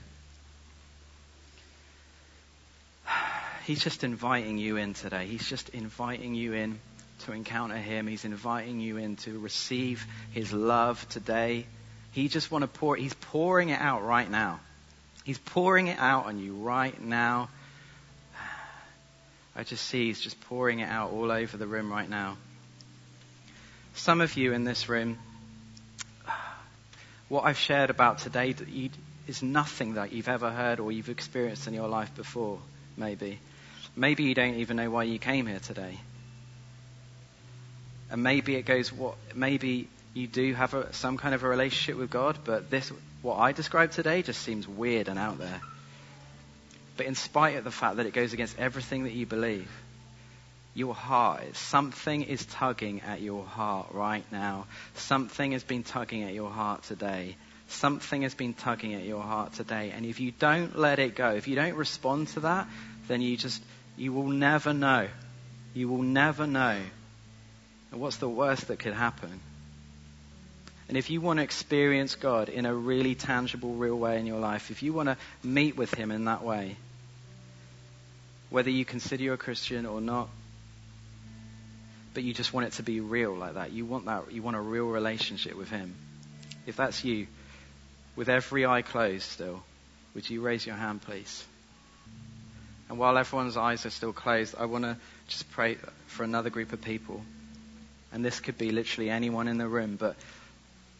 He's 3.65 3.83
just 3.83 4.05
inviting 4.05 4.59
you 4.59 4.77
in 4.77 4.93
today. 4.93 5.27
He's 5.27 5.49
just 5.49 5.71
inviting 5.71 6.35
you 6.35 6.53
in 6.53 6.79
to 7.25 7.33
encounter 7.33 7.77
Him. 7.77 8.07
He's 8.07 8.25
inviting 8.25 8.81
you 8.81 8.97
in 8.97 9.17
to 9.17 9.39
receive 9.39 10.07
His 10.33 10.53
love 10.53 11.07
today. 11.09 11.67
He 12.13 12.29
just 12.29 12.51
want 12.51 12.63
to 12.63 12.69
pour. 12.69 12.97
He's 12.97 13.15
pouring 13.15 13.69
it 13.71 13.81
out 13.81 14.05
right 14.05 14.31
now. 14.31 14.61
He's 15.25 15.39
pouring 15.39 15.89
it 15.89 15.99
out 15.99 16.27
on 16.27 16.39
you 16.39 16.55
right 16.55 17.01
now. 17.01 17.49
I 19.55 19.65
just 19.65 19.85
see 19.87 20.07
He's 20.07 20.21
just 20.21 20.41
pouring 20.43 20.81
it 20.81 20.89
out 20.89 21.11
all 21.11 21.31
over 21.31 21.57
the 21.57 21.67
room 21.67 21.91
right 21.91 22.09
now. 22.09 22.37
Some 23.95 24.21
of 24.21 24.37
you 24.37 24.53
in 24.53 24.65
this 24.65 24.89
room, 24.89 25.19
what 27.29 27.45
I've 27.45 27.59
shared 27.59 27.91
about 27.91 28.19
today 28.19 28.55
is 29.27 29.43
nothing 29.43 29.95
that 29.95 30.13
you've 30.13 30.29
ever 30.29 30.51
heard 30.51 30.79
or 30.81 30.93
you've 30.93 31.09
experienced 31.09 31.67
in 31.67 31.75
your 31.75 31.89
life 31.89 32.15
before, 32.15 32.59
maybe. 32.97 33.39
Maybe 33.97 34.25
you 34.25 34.35
don't 34.35 34.57
even 34.57 34.77
know 34.77 34.91
why 34.91 35.05
you 35.05 35.19
came 35.19 35.47
here 35.47 35.59
today. 35.59 35.99
And 38.11 38.23
maybe 38.23 38.55
it 38.57 38.63
goes 38.63 38.93
what 38.93 39.17
maybe 39.35 39.89
you 40.15 40.27
do 40.27 40.55
have 40.55 40.75
a, 40.75 40.93
some 40.93 41.17
kind 41.17 41.35
of 41.35 41.43
a 41.43 41.49
relationship 41.49 41.99
with 41.99 42.11
God, 42.11 42.39
but 42.45 42.71
this 42.71 42.93
what 43.23 43.37
I 43.37 43.53
described 43.53 43.93
today 43.93 44.23
just 44.23 44.43
seems 44.43 44.69
weird 44.69 45.09
and 45.09 45.19
out 45.19 45.39
there. 45.39 45.61
But 46.97 47.07
in 47.07 47.15
spite 47.15 47.57
of 47.57 47.65
the 47.65 47.71
fact 47.71 47.97
that 47.97 48.07
it 48.07 48.13
goes 48.13 48.33
against 48.33 48.59
everything 48.59 49.05
that 49.05 49.13
you 49.13 49.27
believe, 49.27 49.69
your 50.77 50.95
heart. 50.95 51.57
Something 51.57 52.23
is 52.23 52.45
tugging 52.45 53.01
at 53.01 53.23
your 53.23 53.45
heart 53.45 53.89
right 53.93 54.25
now. 54.31 54.67
Something 54.95 55.53
has 55.53 55.65
been 55.65 55.83
tugging 55.83 56.23
at 56.23 56.35
your 56.35 56.51
heart 56.51 56.83
today. 56.83 57.37
Something 57.69 58.23
has 58.23 58.35
been 58.35 58.53
tugging 58.53 58.95
at 58.95 59.05
your 59.05 59.23
heart 59.23 59.55
today. 59.55 59.91
And 59.95 60.05
if 60.05 60.21
you 60.21 60.33
don't 60.33 60.79
let 60.79 60.99
it 60.99 61.15
go, 61.17 61.31
if 61.31 61.49
you 61.49 61.57
don't 61.57 61.75
respond 61.75 62.29
to 62.29 62.41
that, 62.41 62.69
then 63.09 63.23
you 63.23 63.39
just, 63.39 63.63
you 63.97 64.13
will 64.13 64.29
never 64.29 64.75
know. 64.75 65.09
You 65.73 65.89
will 65.89 66.03
never 66.03 66.47
know. 66.47 66.79
And 67.93 68.01
what's 68.01 68.17
the 68.17 68.29
worst 68.29 68.69
that 68.69 68.79
could 68.79 68.95
happen? 68.95 69.41
And 70.89 70.97
if 70.97 71.11
you 71.11 71.21
want 71.21 71.39
to 71.39 71.43
experience 71.43 72.15
God 72.15 72.49
in 72.49 72.65
a 72.65 72.75
really 72.75 73.15
tangible, 73.15 73.75
real 73.75 73.97
way 73.97 74.21
in 74.21 74.27
your 74.27 74.39
life, 74.39 74.71
if 74.71 74.83
you 74.83 74.93
want 74.93 75.09
to 75.09 75.17
meet 75.43 75.77
with 75.77 75.93
Him 75.93 76.13
in 76.13 76.27
that 76.27 76.45
way, 76.45 76.77
whether 78.51 78.71
you 78.71 78.85
consider 78.85 79.25
you're 79.25 79.35
a 79.35 79.39
Christian 79.39 79.87
or 79.87 80.01
not, 80.01 80.29
but 82.15 82.23
you 82.23 82.33
just 82.33 82.53
want 82.53 82.67
it 82.67 82.73
to 82.75 82.83
be 82.83 83.01
real 83.01 83.35
like 83.35 83.55
that. 83.55 83.73
You 83.73 83.85
want 83.85 84.07
that, 84.07 84.33
you 84.33 84.43
want 84.43 84.57
a 84.57 84.61
real 84.61 84.87
relationship 84.87 85.57
with 85.57 85.69
Him. 85.69 85.95
If 86.67 86.77
that's 86.77 87.05
you, 87.05 87.27
with 88.15 88.29
every 88.29 88.65
eye 88.65 88.83
closed 88.83 89.25
still, 89.25 89.63
would 90.15 90.31
you 90.31 90.41
raise 90.41 90.65
your 90.65 90.77
hand, 90.77 91.03
please? 91.03 91.45
And 92.89 92.99
while 92.99 93.19
everyone's 93.19 93.57
eyes 93.57 93.85
are 93.85 93.91
still 93.91 94.13
closed, 94.13 94.55
I 94.57 94.67
want 94.67 94.85
to 94.85 94.97
just 95.27 95.51
pray 95.51 95.77
for 96.07 96.23
another 96.23 96.51
group 96.51 96.73
of 96.73 96.81
people. 96.81 97.23
And 98.17 98.25
this 98.25 98.41
could 98.41 98.57
be 98.57 98.71
literally 98.71 99.11
anyone 99.11 99.47
in 99.47 99.59
the 99.59 99.69
room, 99.69 99.97
but 99.97 100.17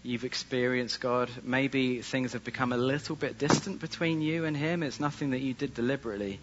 you've 0.03 0.25
experienced 0.25 1.01
God. 1.01 1.31
Maybe 1.43 2.03
things 2.03 2.35
have 2.35 2.45
become 2.45 2.75
a 2.75 2.77
little 2.77 3.17
bit 3.17 3.39
distant 3.39 3.81
between 3.81 4.21
you 4.21 4.45
and 4.45 4.55
Him. 4.55 4.83
It's 4.83 5.01
nothing 5.01 5.31
that 5.31 5.41
you 5.41 5.55
did 5.55 5.73
deliberately 5.73 6.41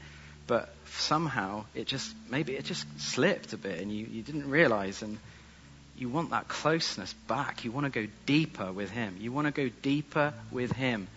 but 0.47 0.74
somehow 0.97 1.63
it 1.74 1.88
just 1.88 2.13
maybe 2.30 2.53
it 2.55 2.65
just 2.65 2.86
slipped 2.99 3.53
a 3.53 3.57
bit 3.57 3.80
and 3.80 3.91
you, 3.91 4.05
you 4.05 4.21
didn't 4.21 4.49
realize. 4.49 5.01
And 5.03 5.17
you 5.95 6.09
want 6.09 6.32
that 6.32 6.47
closeness 6.47 7.13
back. 7.28 7.63
You 7.63 7.71
want 7.71 7.86
to 7.86 8.01
go 8.01 8.11
deeper 8.26 8.71
with 8.71 8.89
him. 8.89 9.17
You 9.19 9.32
want 9.32 9.45
to 9.45 9.53
go 9.53 9.69
deeper 9.82 10.34
with 10.51 10.71
him. 10.71 11.07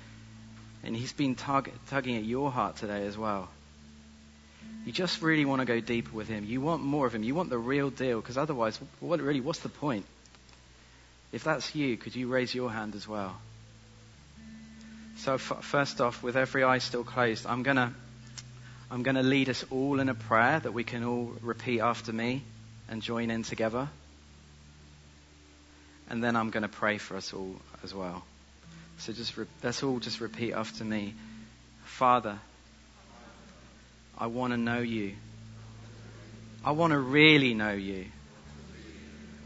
And 0.84 0.94
he's 0.94 1.12
been 1.12 1.34
tug, 1.34 1.70
tugging 1.88 2.16
at 2.16 2.24
your 2.24 2.52
heart 2.52 2.76
today 2.76 3.07
as 3.07 3.16
well 3.16 3.48
you 4.87 4.93
just 4.93 5.20
really 5.20 5.45
want 5.45 5.61
to 5.61 5.66
go 5.66 5.80
deeper 5.80 6.16
with 6.16 6.28
him 6.28 6.45
you 6.45 6.61
want 6.62 6.82
more 6.82 7.07
of 7.07 7.14
him 7.14 7.22
you 7.22 7.34
want 7.34 7.51
the 7.51 7.59
real 7.59 7.91
deal 7.91 8.20
because 8.20 8.39
otherwise 8.39 8.80
what 9.01 9.20
really 9.20 9.41
what's 9.41 9.59
the 9.61 9.68
point 9.68 10.07
if 11.32 11.45
that's 11.45 11.74
you 11.74 11.97
could 11.99 12.16
you 12.16 12.28
raise 12.28 12.55
your 12.55 12.70
hand 12.70 12.95
as 12.95 13.07
well 13.07 13.37
So, 15.16 15.34
f- 15.34 15.64
first 15.64 16.01
off, 16.01 16.22
with 16.22 16.37
every 16.37 16.62
eye 16.62 16.78
still 16.78 17.03
closed, 17.03 17.47
I'm 17.47 17.62
going 17.62 17.78
to 17.78 17.91
I'm 18.91 19.03
going 19.03 19.16
to 19.16 19.22
lead 19.22 19.49
us 19.49 19.64
all 19.70 19.99
in 19.99 20.09
a 20.09 20.14
prayer 20.14 20.61
that 20.61 20.72
we 20.72 20.84
can 20.84 21.03
all 21.03 21.32
repeat 21.43 21.80
after 21.80 22.12
me 22.12 22.43
and 22.89 23.03
join 23.03 23.30
in 23.30 23.43
together. 23.43 23.89
And 26.09 26.22
then 26.22 26.37
I'm 26.37 26.51
going 26.51 26.62
to 26.62 26.68
pray 26.68 26.99
for 26.99 27.16
us 27.16 27.32
all 27.32 27.57
as 27.82 27.93
well. 27.93 28.24
So 28.99 29.12
just 29.12 29.37
re- 29.37 29.47
let's 29.64 29.82
all 29.82 29.99
just 29.99 30.20
repeat 30.20 30.53
after 30.53 30.84
me. 30.84 31.14
Father, 31.84 32.39
I 34.18 34.26
want 34.28 34.52
to 34.52 34.56
know 34.56 34.80
you. 34.80 35.14
I 36.64 36.70
want 36.72 36.92
to 36.92 36.98
really 36.98 37.54
know 37.54 37.72
you. 37.72 38.06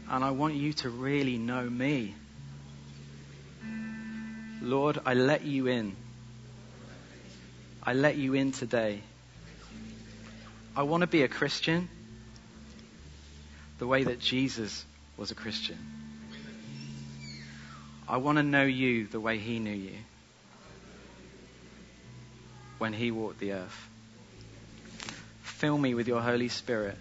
And 0.09 0.23
I 0.23 0.31
want 0.31 0.55
you 0.55 0.73
to 0.73 0.89
really 0.89 1.37
know 1.37 1.69
me. 1.69 2.15
Lord, 4.61 4.99
I 5.05 5.13
let 5.13 5.43
you 5.43 5.67
in. 5.67 5.95
I 7.83 7.93
let 7.93 8.15
you 8.15 8.33
in 8.33 8.51
today. 8.51 9.01
I 10.75 10.83
want 10.83 11.01
to 11.01 11.07
be 11.07 11.23
a 11.23 11.27
Christian 11.27 11.89
the 13.79 13.87
way 13.87 14.03
that 14.03 14.19
Jesus 14.19 14.85
was 15.17 15.31
a 15.31 15.35
Christian. 15.35 15.77
I 18.07 18.17
want 18.17 18.37
to 18.37 18.43
know 18.43 18.63
you 18.63 19.07
the 19.07 19.19
way 19.19 19.37
he 19.37 19.59
knew 19.59 19.71
you 19.71 19.95
when 22.77 22.93
he 22.93 23.11
walked 23.11 23.39
the 23.39 23.53
earth. 23.53 23.90
Fill 25.61 25.77
me 25.77 25.93
with 25.93 26.07
your 26.07 26.21
Holy 26.21 26.47
Spirit. 26.49 26.97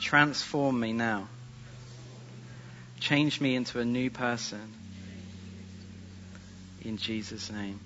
Transform 0.00 0.80
me 0.80 0.94
now. 0.94 1.28
Change 3.00 3.38
me 3.38 3.54
into 3.54 3.78
a 3.80 3.84
new 3.84 4.08
person. 4.08 4.72
In 6.80 6.96
Jesus' 6.96 7.52
name. 7.52 7.78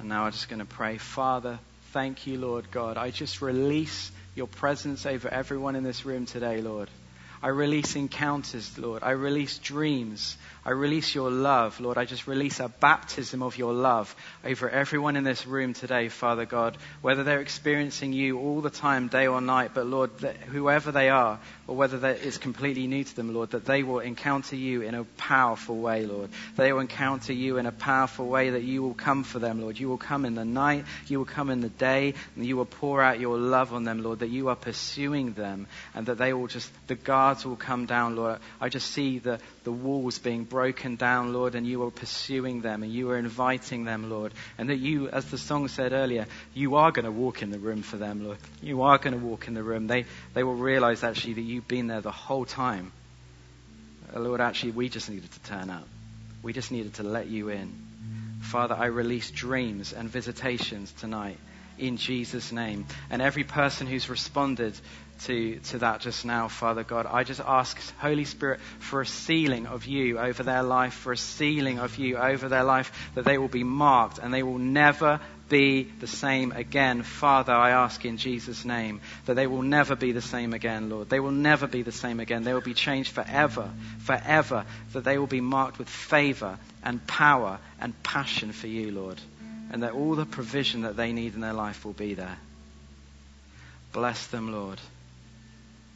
And 0.00 0.08
now 0.08 0.24
I'm 0.24 0.32
just 0.32 0.48
going 0.48 0.58
to 0.58 0.64
pray. 0.64 0.98
Father, 0.98 1.60
Thank 1.92 2.28
you, 2.28 2.38
Lord 2.38 2.70
God. 2.70 2.96
I 2.96 3.10
just 3.10 3.42
release 3.42 4.12
your 4.36 4.46
presence 4.46 5.06
over 5.06 5.28
everyone 5.28 5.74
in 5.74 5.82
this 5.82 6.04
room 6.04 6.24
today, 6.24 6.60
Lord. 6.60 6.88
I 7.42 7.48
release 7.48 7.96
encounters, 7.96 8.78
Lord. 8.78 9.02
I 9.02 9.10
release 9.10 9.58
dreams. 9.58 10.36
I 10.62 10.72
release 10.72 11.14
your 11.14 11.30
love, 11.30 11.80
Lord. 11.80 11.96
I 11.96 12.04
just 12.04 12.26
release 12.26 12.60
a 12.60 12.68
baptism 12.68 13.42
of 13.42 13.56
your 13.56 13.72
love 13.72 14.14
over 14.44 14.68
everyone 14.68 15.16
in 15.16 15.24
this 15.24 15.46
room 15.46 15.72
today, 15.72 16.10
Father 16.10 16.44
God, 16.44 16.76
whether 17.00 17.24
they're 17.24 17.40
experiencing 17.40 18.12
you 18.12 18.38
all 18.38 18.60
the 18.60 18.68
time, 18.68 19.08
day 19.08 19.26
or 19.26 19.40
night, 19.40 19.70
but 19.72 19.86
Lord, 19.86 20.10
whoever 20.48 20.92
they 20.92 21.08
are, 21.08 21.38
or 21.66 21.76
whether 21.76 22.00
that 22.00 22.18
is 22.18 22.36
completely 22.36 22.86
new 22.86 23.04
to 23.04 23.16
them, 23.16 23.32
Lord, 23.32 23.52
that 23.52 23.64
they 23.64 23.82
will 23.82 24.00
encounter 24.00 24.54
you 24.54 24.82
in 24.82 24.94
a 24.94 25.04
powerful 25.04 25.78
way, 25.78 26.04
Lord. 26.04 26.28
They 26.56 26.72
will 26.74 26.80
encounter 26.80 27.32
you 27.32 27.56
in 27.56 27.64
a 27.64 27.72
powerful 27.72 28.26
way 28.26 28.50
that 28.50 28.62
you 28.62 28.82
will 28.82 28.94
come 28.94 29.24
for 29.24 29.38
them, 29.38 29.62
Lord. 29.62 29.78
You 29.78 29.88
will 29.88 29.96
come 29.96 30.26
in 30.26 30.34
the 30.34 30.44
night, 30.44 30.84
you 31.06 31.16
will 31.18 31.24
come 31.24 31.48
in 31.48 31.62
the 31.62 31.70
day, 31.70 32.12
and 32.36 32.44
you 32.44 32.58
will 32.58 32.66
pour 32.66 33.00
out 33.02 33.18
your 33.18 33.38
love 33.38 33.72
on 33.72 33.84
them, 33.84 34.02
Lord, 34.02 34.18
that 34.18 34.28
you 34.28 34.48
are 34.48 34.56
pursuing 34.56 35.32
them, 35.32 35.68
and 35.94 36.04
that 36.06 36.18
they 36.18 36.34
will 36.34 36.48
just, 36.48 36.70
the 36.86 36.96
guards 36.96 37.46
will 37.46 37.56
come 37.56 37.86
down, 37.86 38.14
Lord. 38.16 38.40
I 38.60 38.68
just 38.68 38.90
see 38.90 39.18
the, 39.20 39.40
the 39.64 39.72
walls 39.72 40.18
being 40.18 40.44
broken 40.50 40.96
down, 40.96 41.32
Lord, 41.32 41.54
and 41.54 41.66
you 41.66 41.82
are 41.84 41.90
pursuing 41.90 42.60
them 42.60 42.82
and 42.82 42.92
you 42.92 43.10
are 43.10 43.16
inviting 43.16 43.84
them, 43.84 44.10
Lord. 44.10 44.32
And 44.58 44.68
that 44.68 44.76
you, 44.76 45.08
as 45.08 45.24
the 45.30 45.38
song 45.38 45.68
said 45.68 45.92
earlier, 45.92 46.26
you 46.52 46.76
are 46.76 46.92
going 46.92 47.06
to 47.06 47.10
walk 47.10 47.40
in 47.40 47.50
the 47.50 47.58
room 47.58 47.80
for 47.80 47.96
them, 47.96 48.22
Lord. 48.24 48.38
You 48.60 48.82
are 48.82 48.98
going 48.98 49.18
to 49.18 49.24
walk 49.24 49.48
in 49.48 49.54
the 49.54 49.62
room. 49.62 49.86
They, 49.86 50.04
they 50.34 50.42
will 50.42 50.56
realize 50.56 51.02
actually 51.02 51.34
that 51.34 51.42
you've 51.42 51.68
been 51.68 51.86
there 51.86 52.02
the 52.02 52.10
whole 52.10 52.44
time. 52.44 52.92
Uh, 54.14 54.20
Lord, 54.20 54.42
actually, 54.42 54.72
we 54.72 54.90
just 54.90 55.08
needed 55.08 55.32
to 55.32 55.40
turn 55.40 55.70
up. 55.70 55.86
We 56.42 56.52
just 56.52 56.70
needed 56.70 56.94
to 56.94 57.04
let 57.04 57.28
you 57.28 57.48
in. 57.48 57.72
Father, 58.42 58.74
I 58.74 58.86
release 58.86 59.30
dreams 59.30 59.92
and 59.92 60.10
visitations 60.10 60.92
tonight 60.92 61.38
in 61.78 61.96
Jesus' 61.96 62.52
name. 62.52 62.86
And 63.10 63.22
every 63.22 63.44
person 63.44 63.86
who's 63.86 64.08
responded 64.08 64.74
to, 65.24 65.58
to 65.58 65.78
that 65.78 66.00
just 66.00 66.24
now, 66.24 66.48
Father 66.48 66.82
God. 66.82 67.06
I 67.06 67.24
just 67.24 67.40
ask, 67.40 67.78
Holy 67.98 68.24
Spirit, 68.24 68.60
for 68.78 69.00
a 69.00 69.06
sealing 69.06 69.66
of 69.66 69.86
you 69.86 70.18
over 70.18 70.42
their 70.42 70.62
life, 70.62 70.94
for 70.94 71.12
a 71.12 71.16
sealing 71.16 71.78
of 71.78 71.98
you 71.98 72.16
over 72.16 72.48
their 72.48 72.64
life, 72.64 73.10
that 73.14 73.24
they 73.24 73.38
will 73.38 73.48
be 73.48 73.64
marked 73.64 74.18
and 74.18 74.32
they 74.32 74.42
will 74.42 74.58
never 74.58 75.20
be 75.50 75.82
the 75.82 76.06
same 76.06 76.52
again. 76.52 77.02
Father, 77.02 77.52
I 77.52 77.70
ask 77.70 78.04
in 78.04 78.16
Jesus' 78.16 78.64
name 78.64 79.00
that 79.26 79.34
they 79.34 79.46
will 79.46 79.62
never 79.62 79.96
be 79.96 80.12
the 80.12 80.22
same 80.22 80.54
again, 80.54 80.88
Lord. 80.88 81.10
They 81.10 81.20
will 81.20 81.32
never 81.32 81.66
be 81.66 81.82
the 81.82 81.92
same 81.92 82.20
again. 82.20 82.44
They 82.44 82.54
will 82.54 82.60
be 82.60 82.74
changed 82.74 83.10
forever, 83.10 83.70
forever, 83.98 84.64
that 84.92 85.04
they 85.04 85.18
will 85.18 85.26
be 85.26 85.40
marked 85.40 85.78
with 85.78 85.88
favor 85.88 86.58
and 86.82 87.04
power 87.06 87.58
and 87.80 88.00
passion 88.02 88.52
for 88.52 88.68
you, 88.68 88.92
Lord. 88.92 89.20
And 89.72 89.82
that 89.82 89.92
all 89.92 90.14
the 90.14 90.24
provision 90.24 90.82
that 90.82 90.96
they 90.96 91.12
need 91.12 91.34
in 91.34 91.40
their 91.40 91.52
life 91.52 91.84
will 91.84 91.92
be 91.92 92.14
there. 92.14 92.38
Bless 93.92 94.28
them, 94.28 94.52
Lord. 94.52 94.80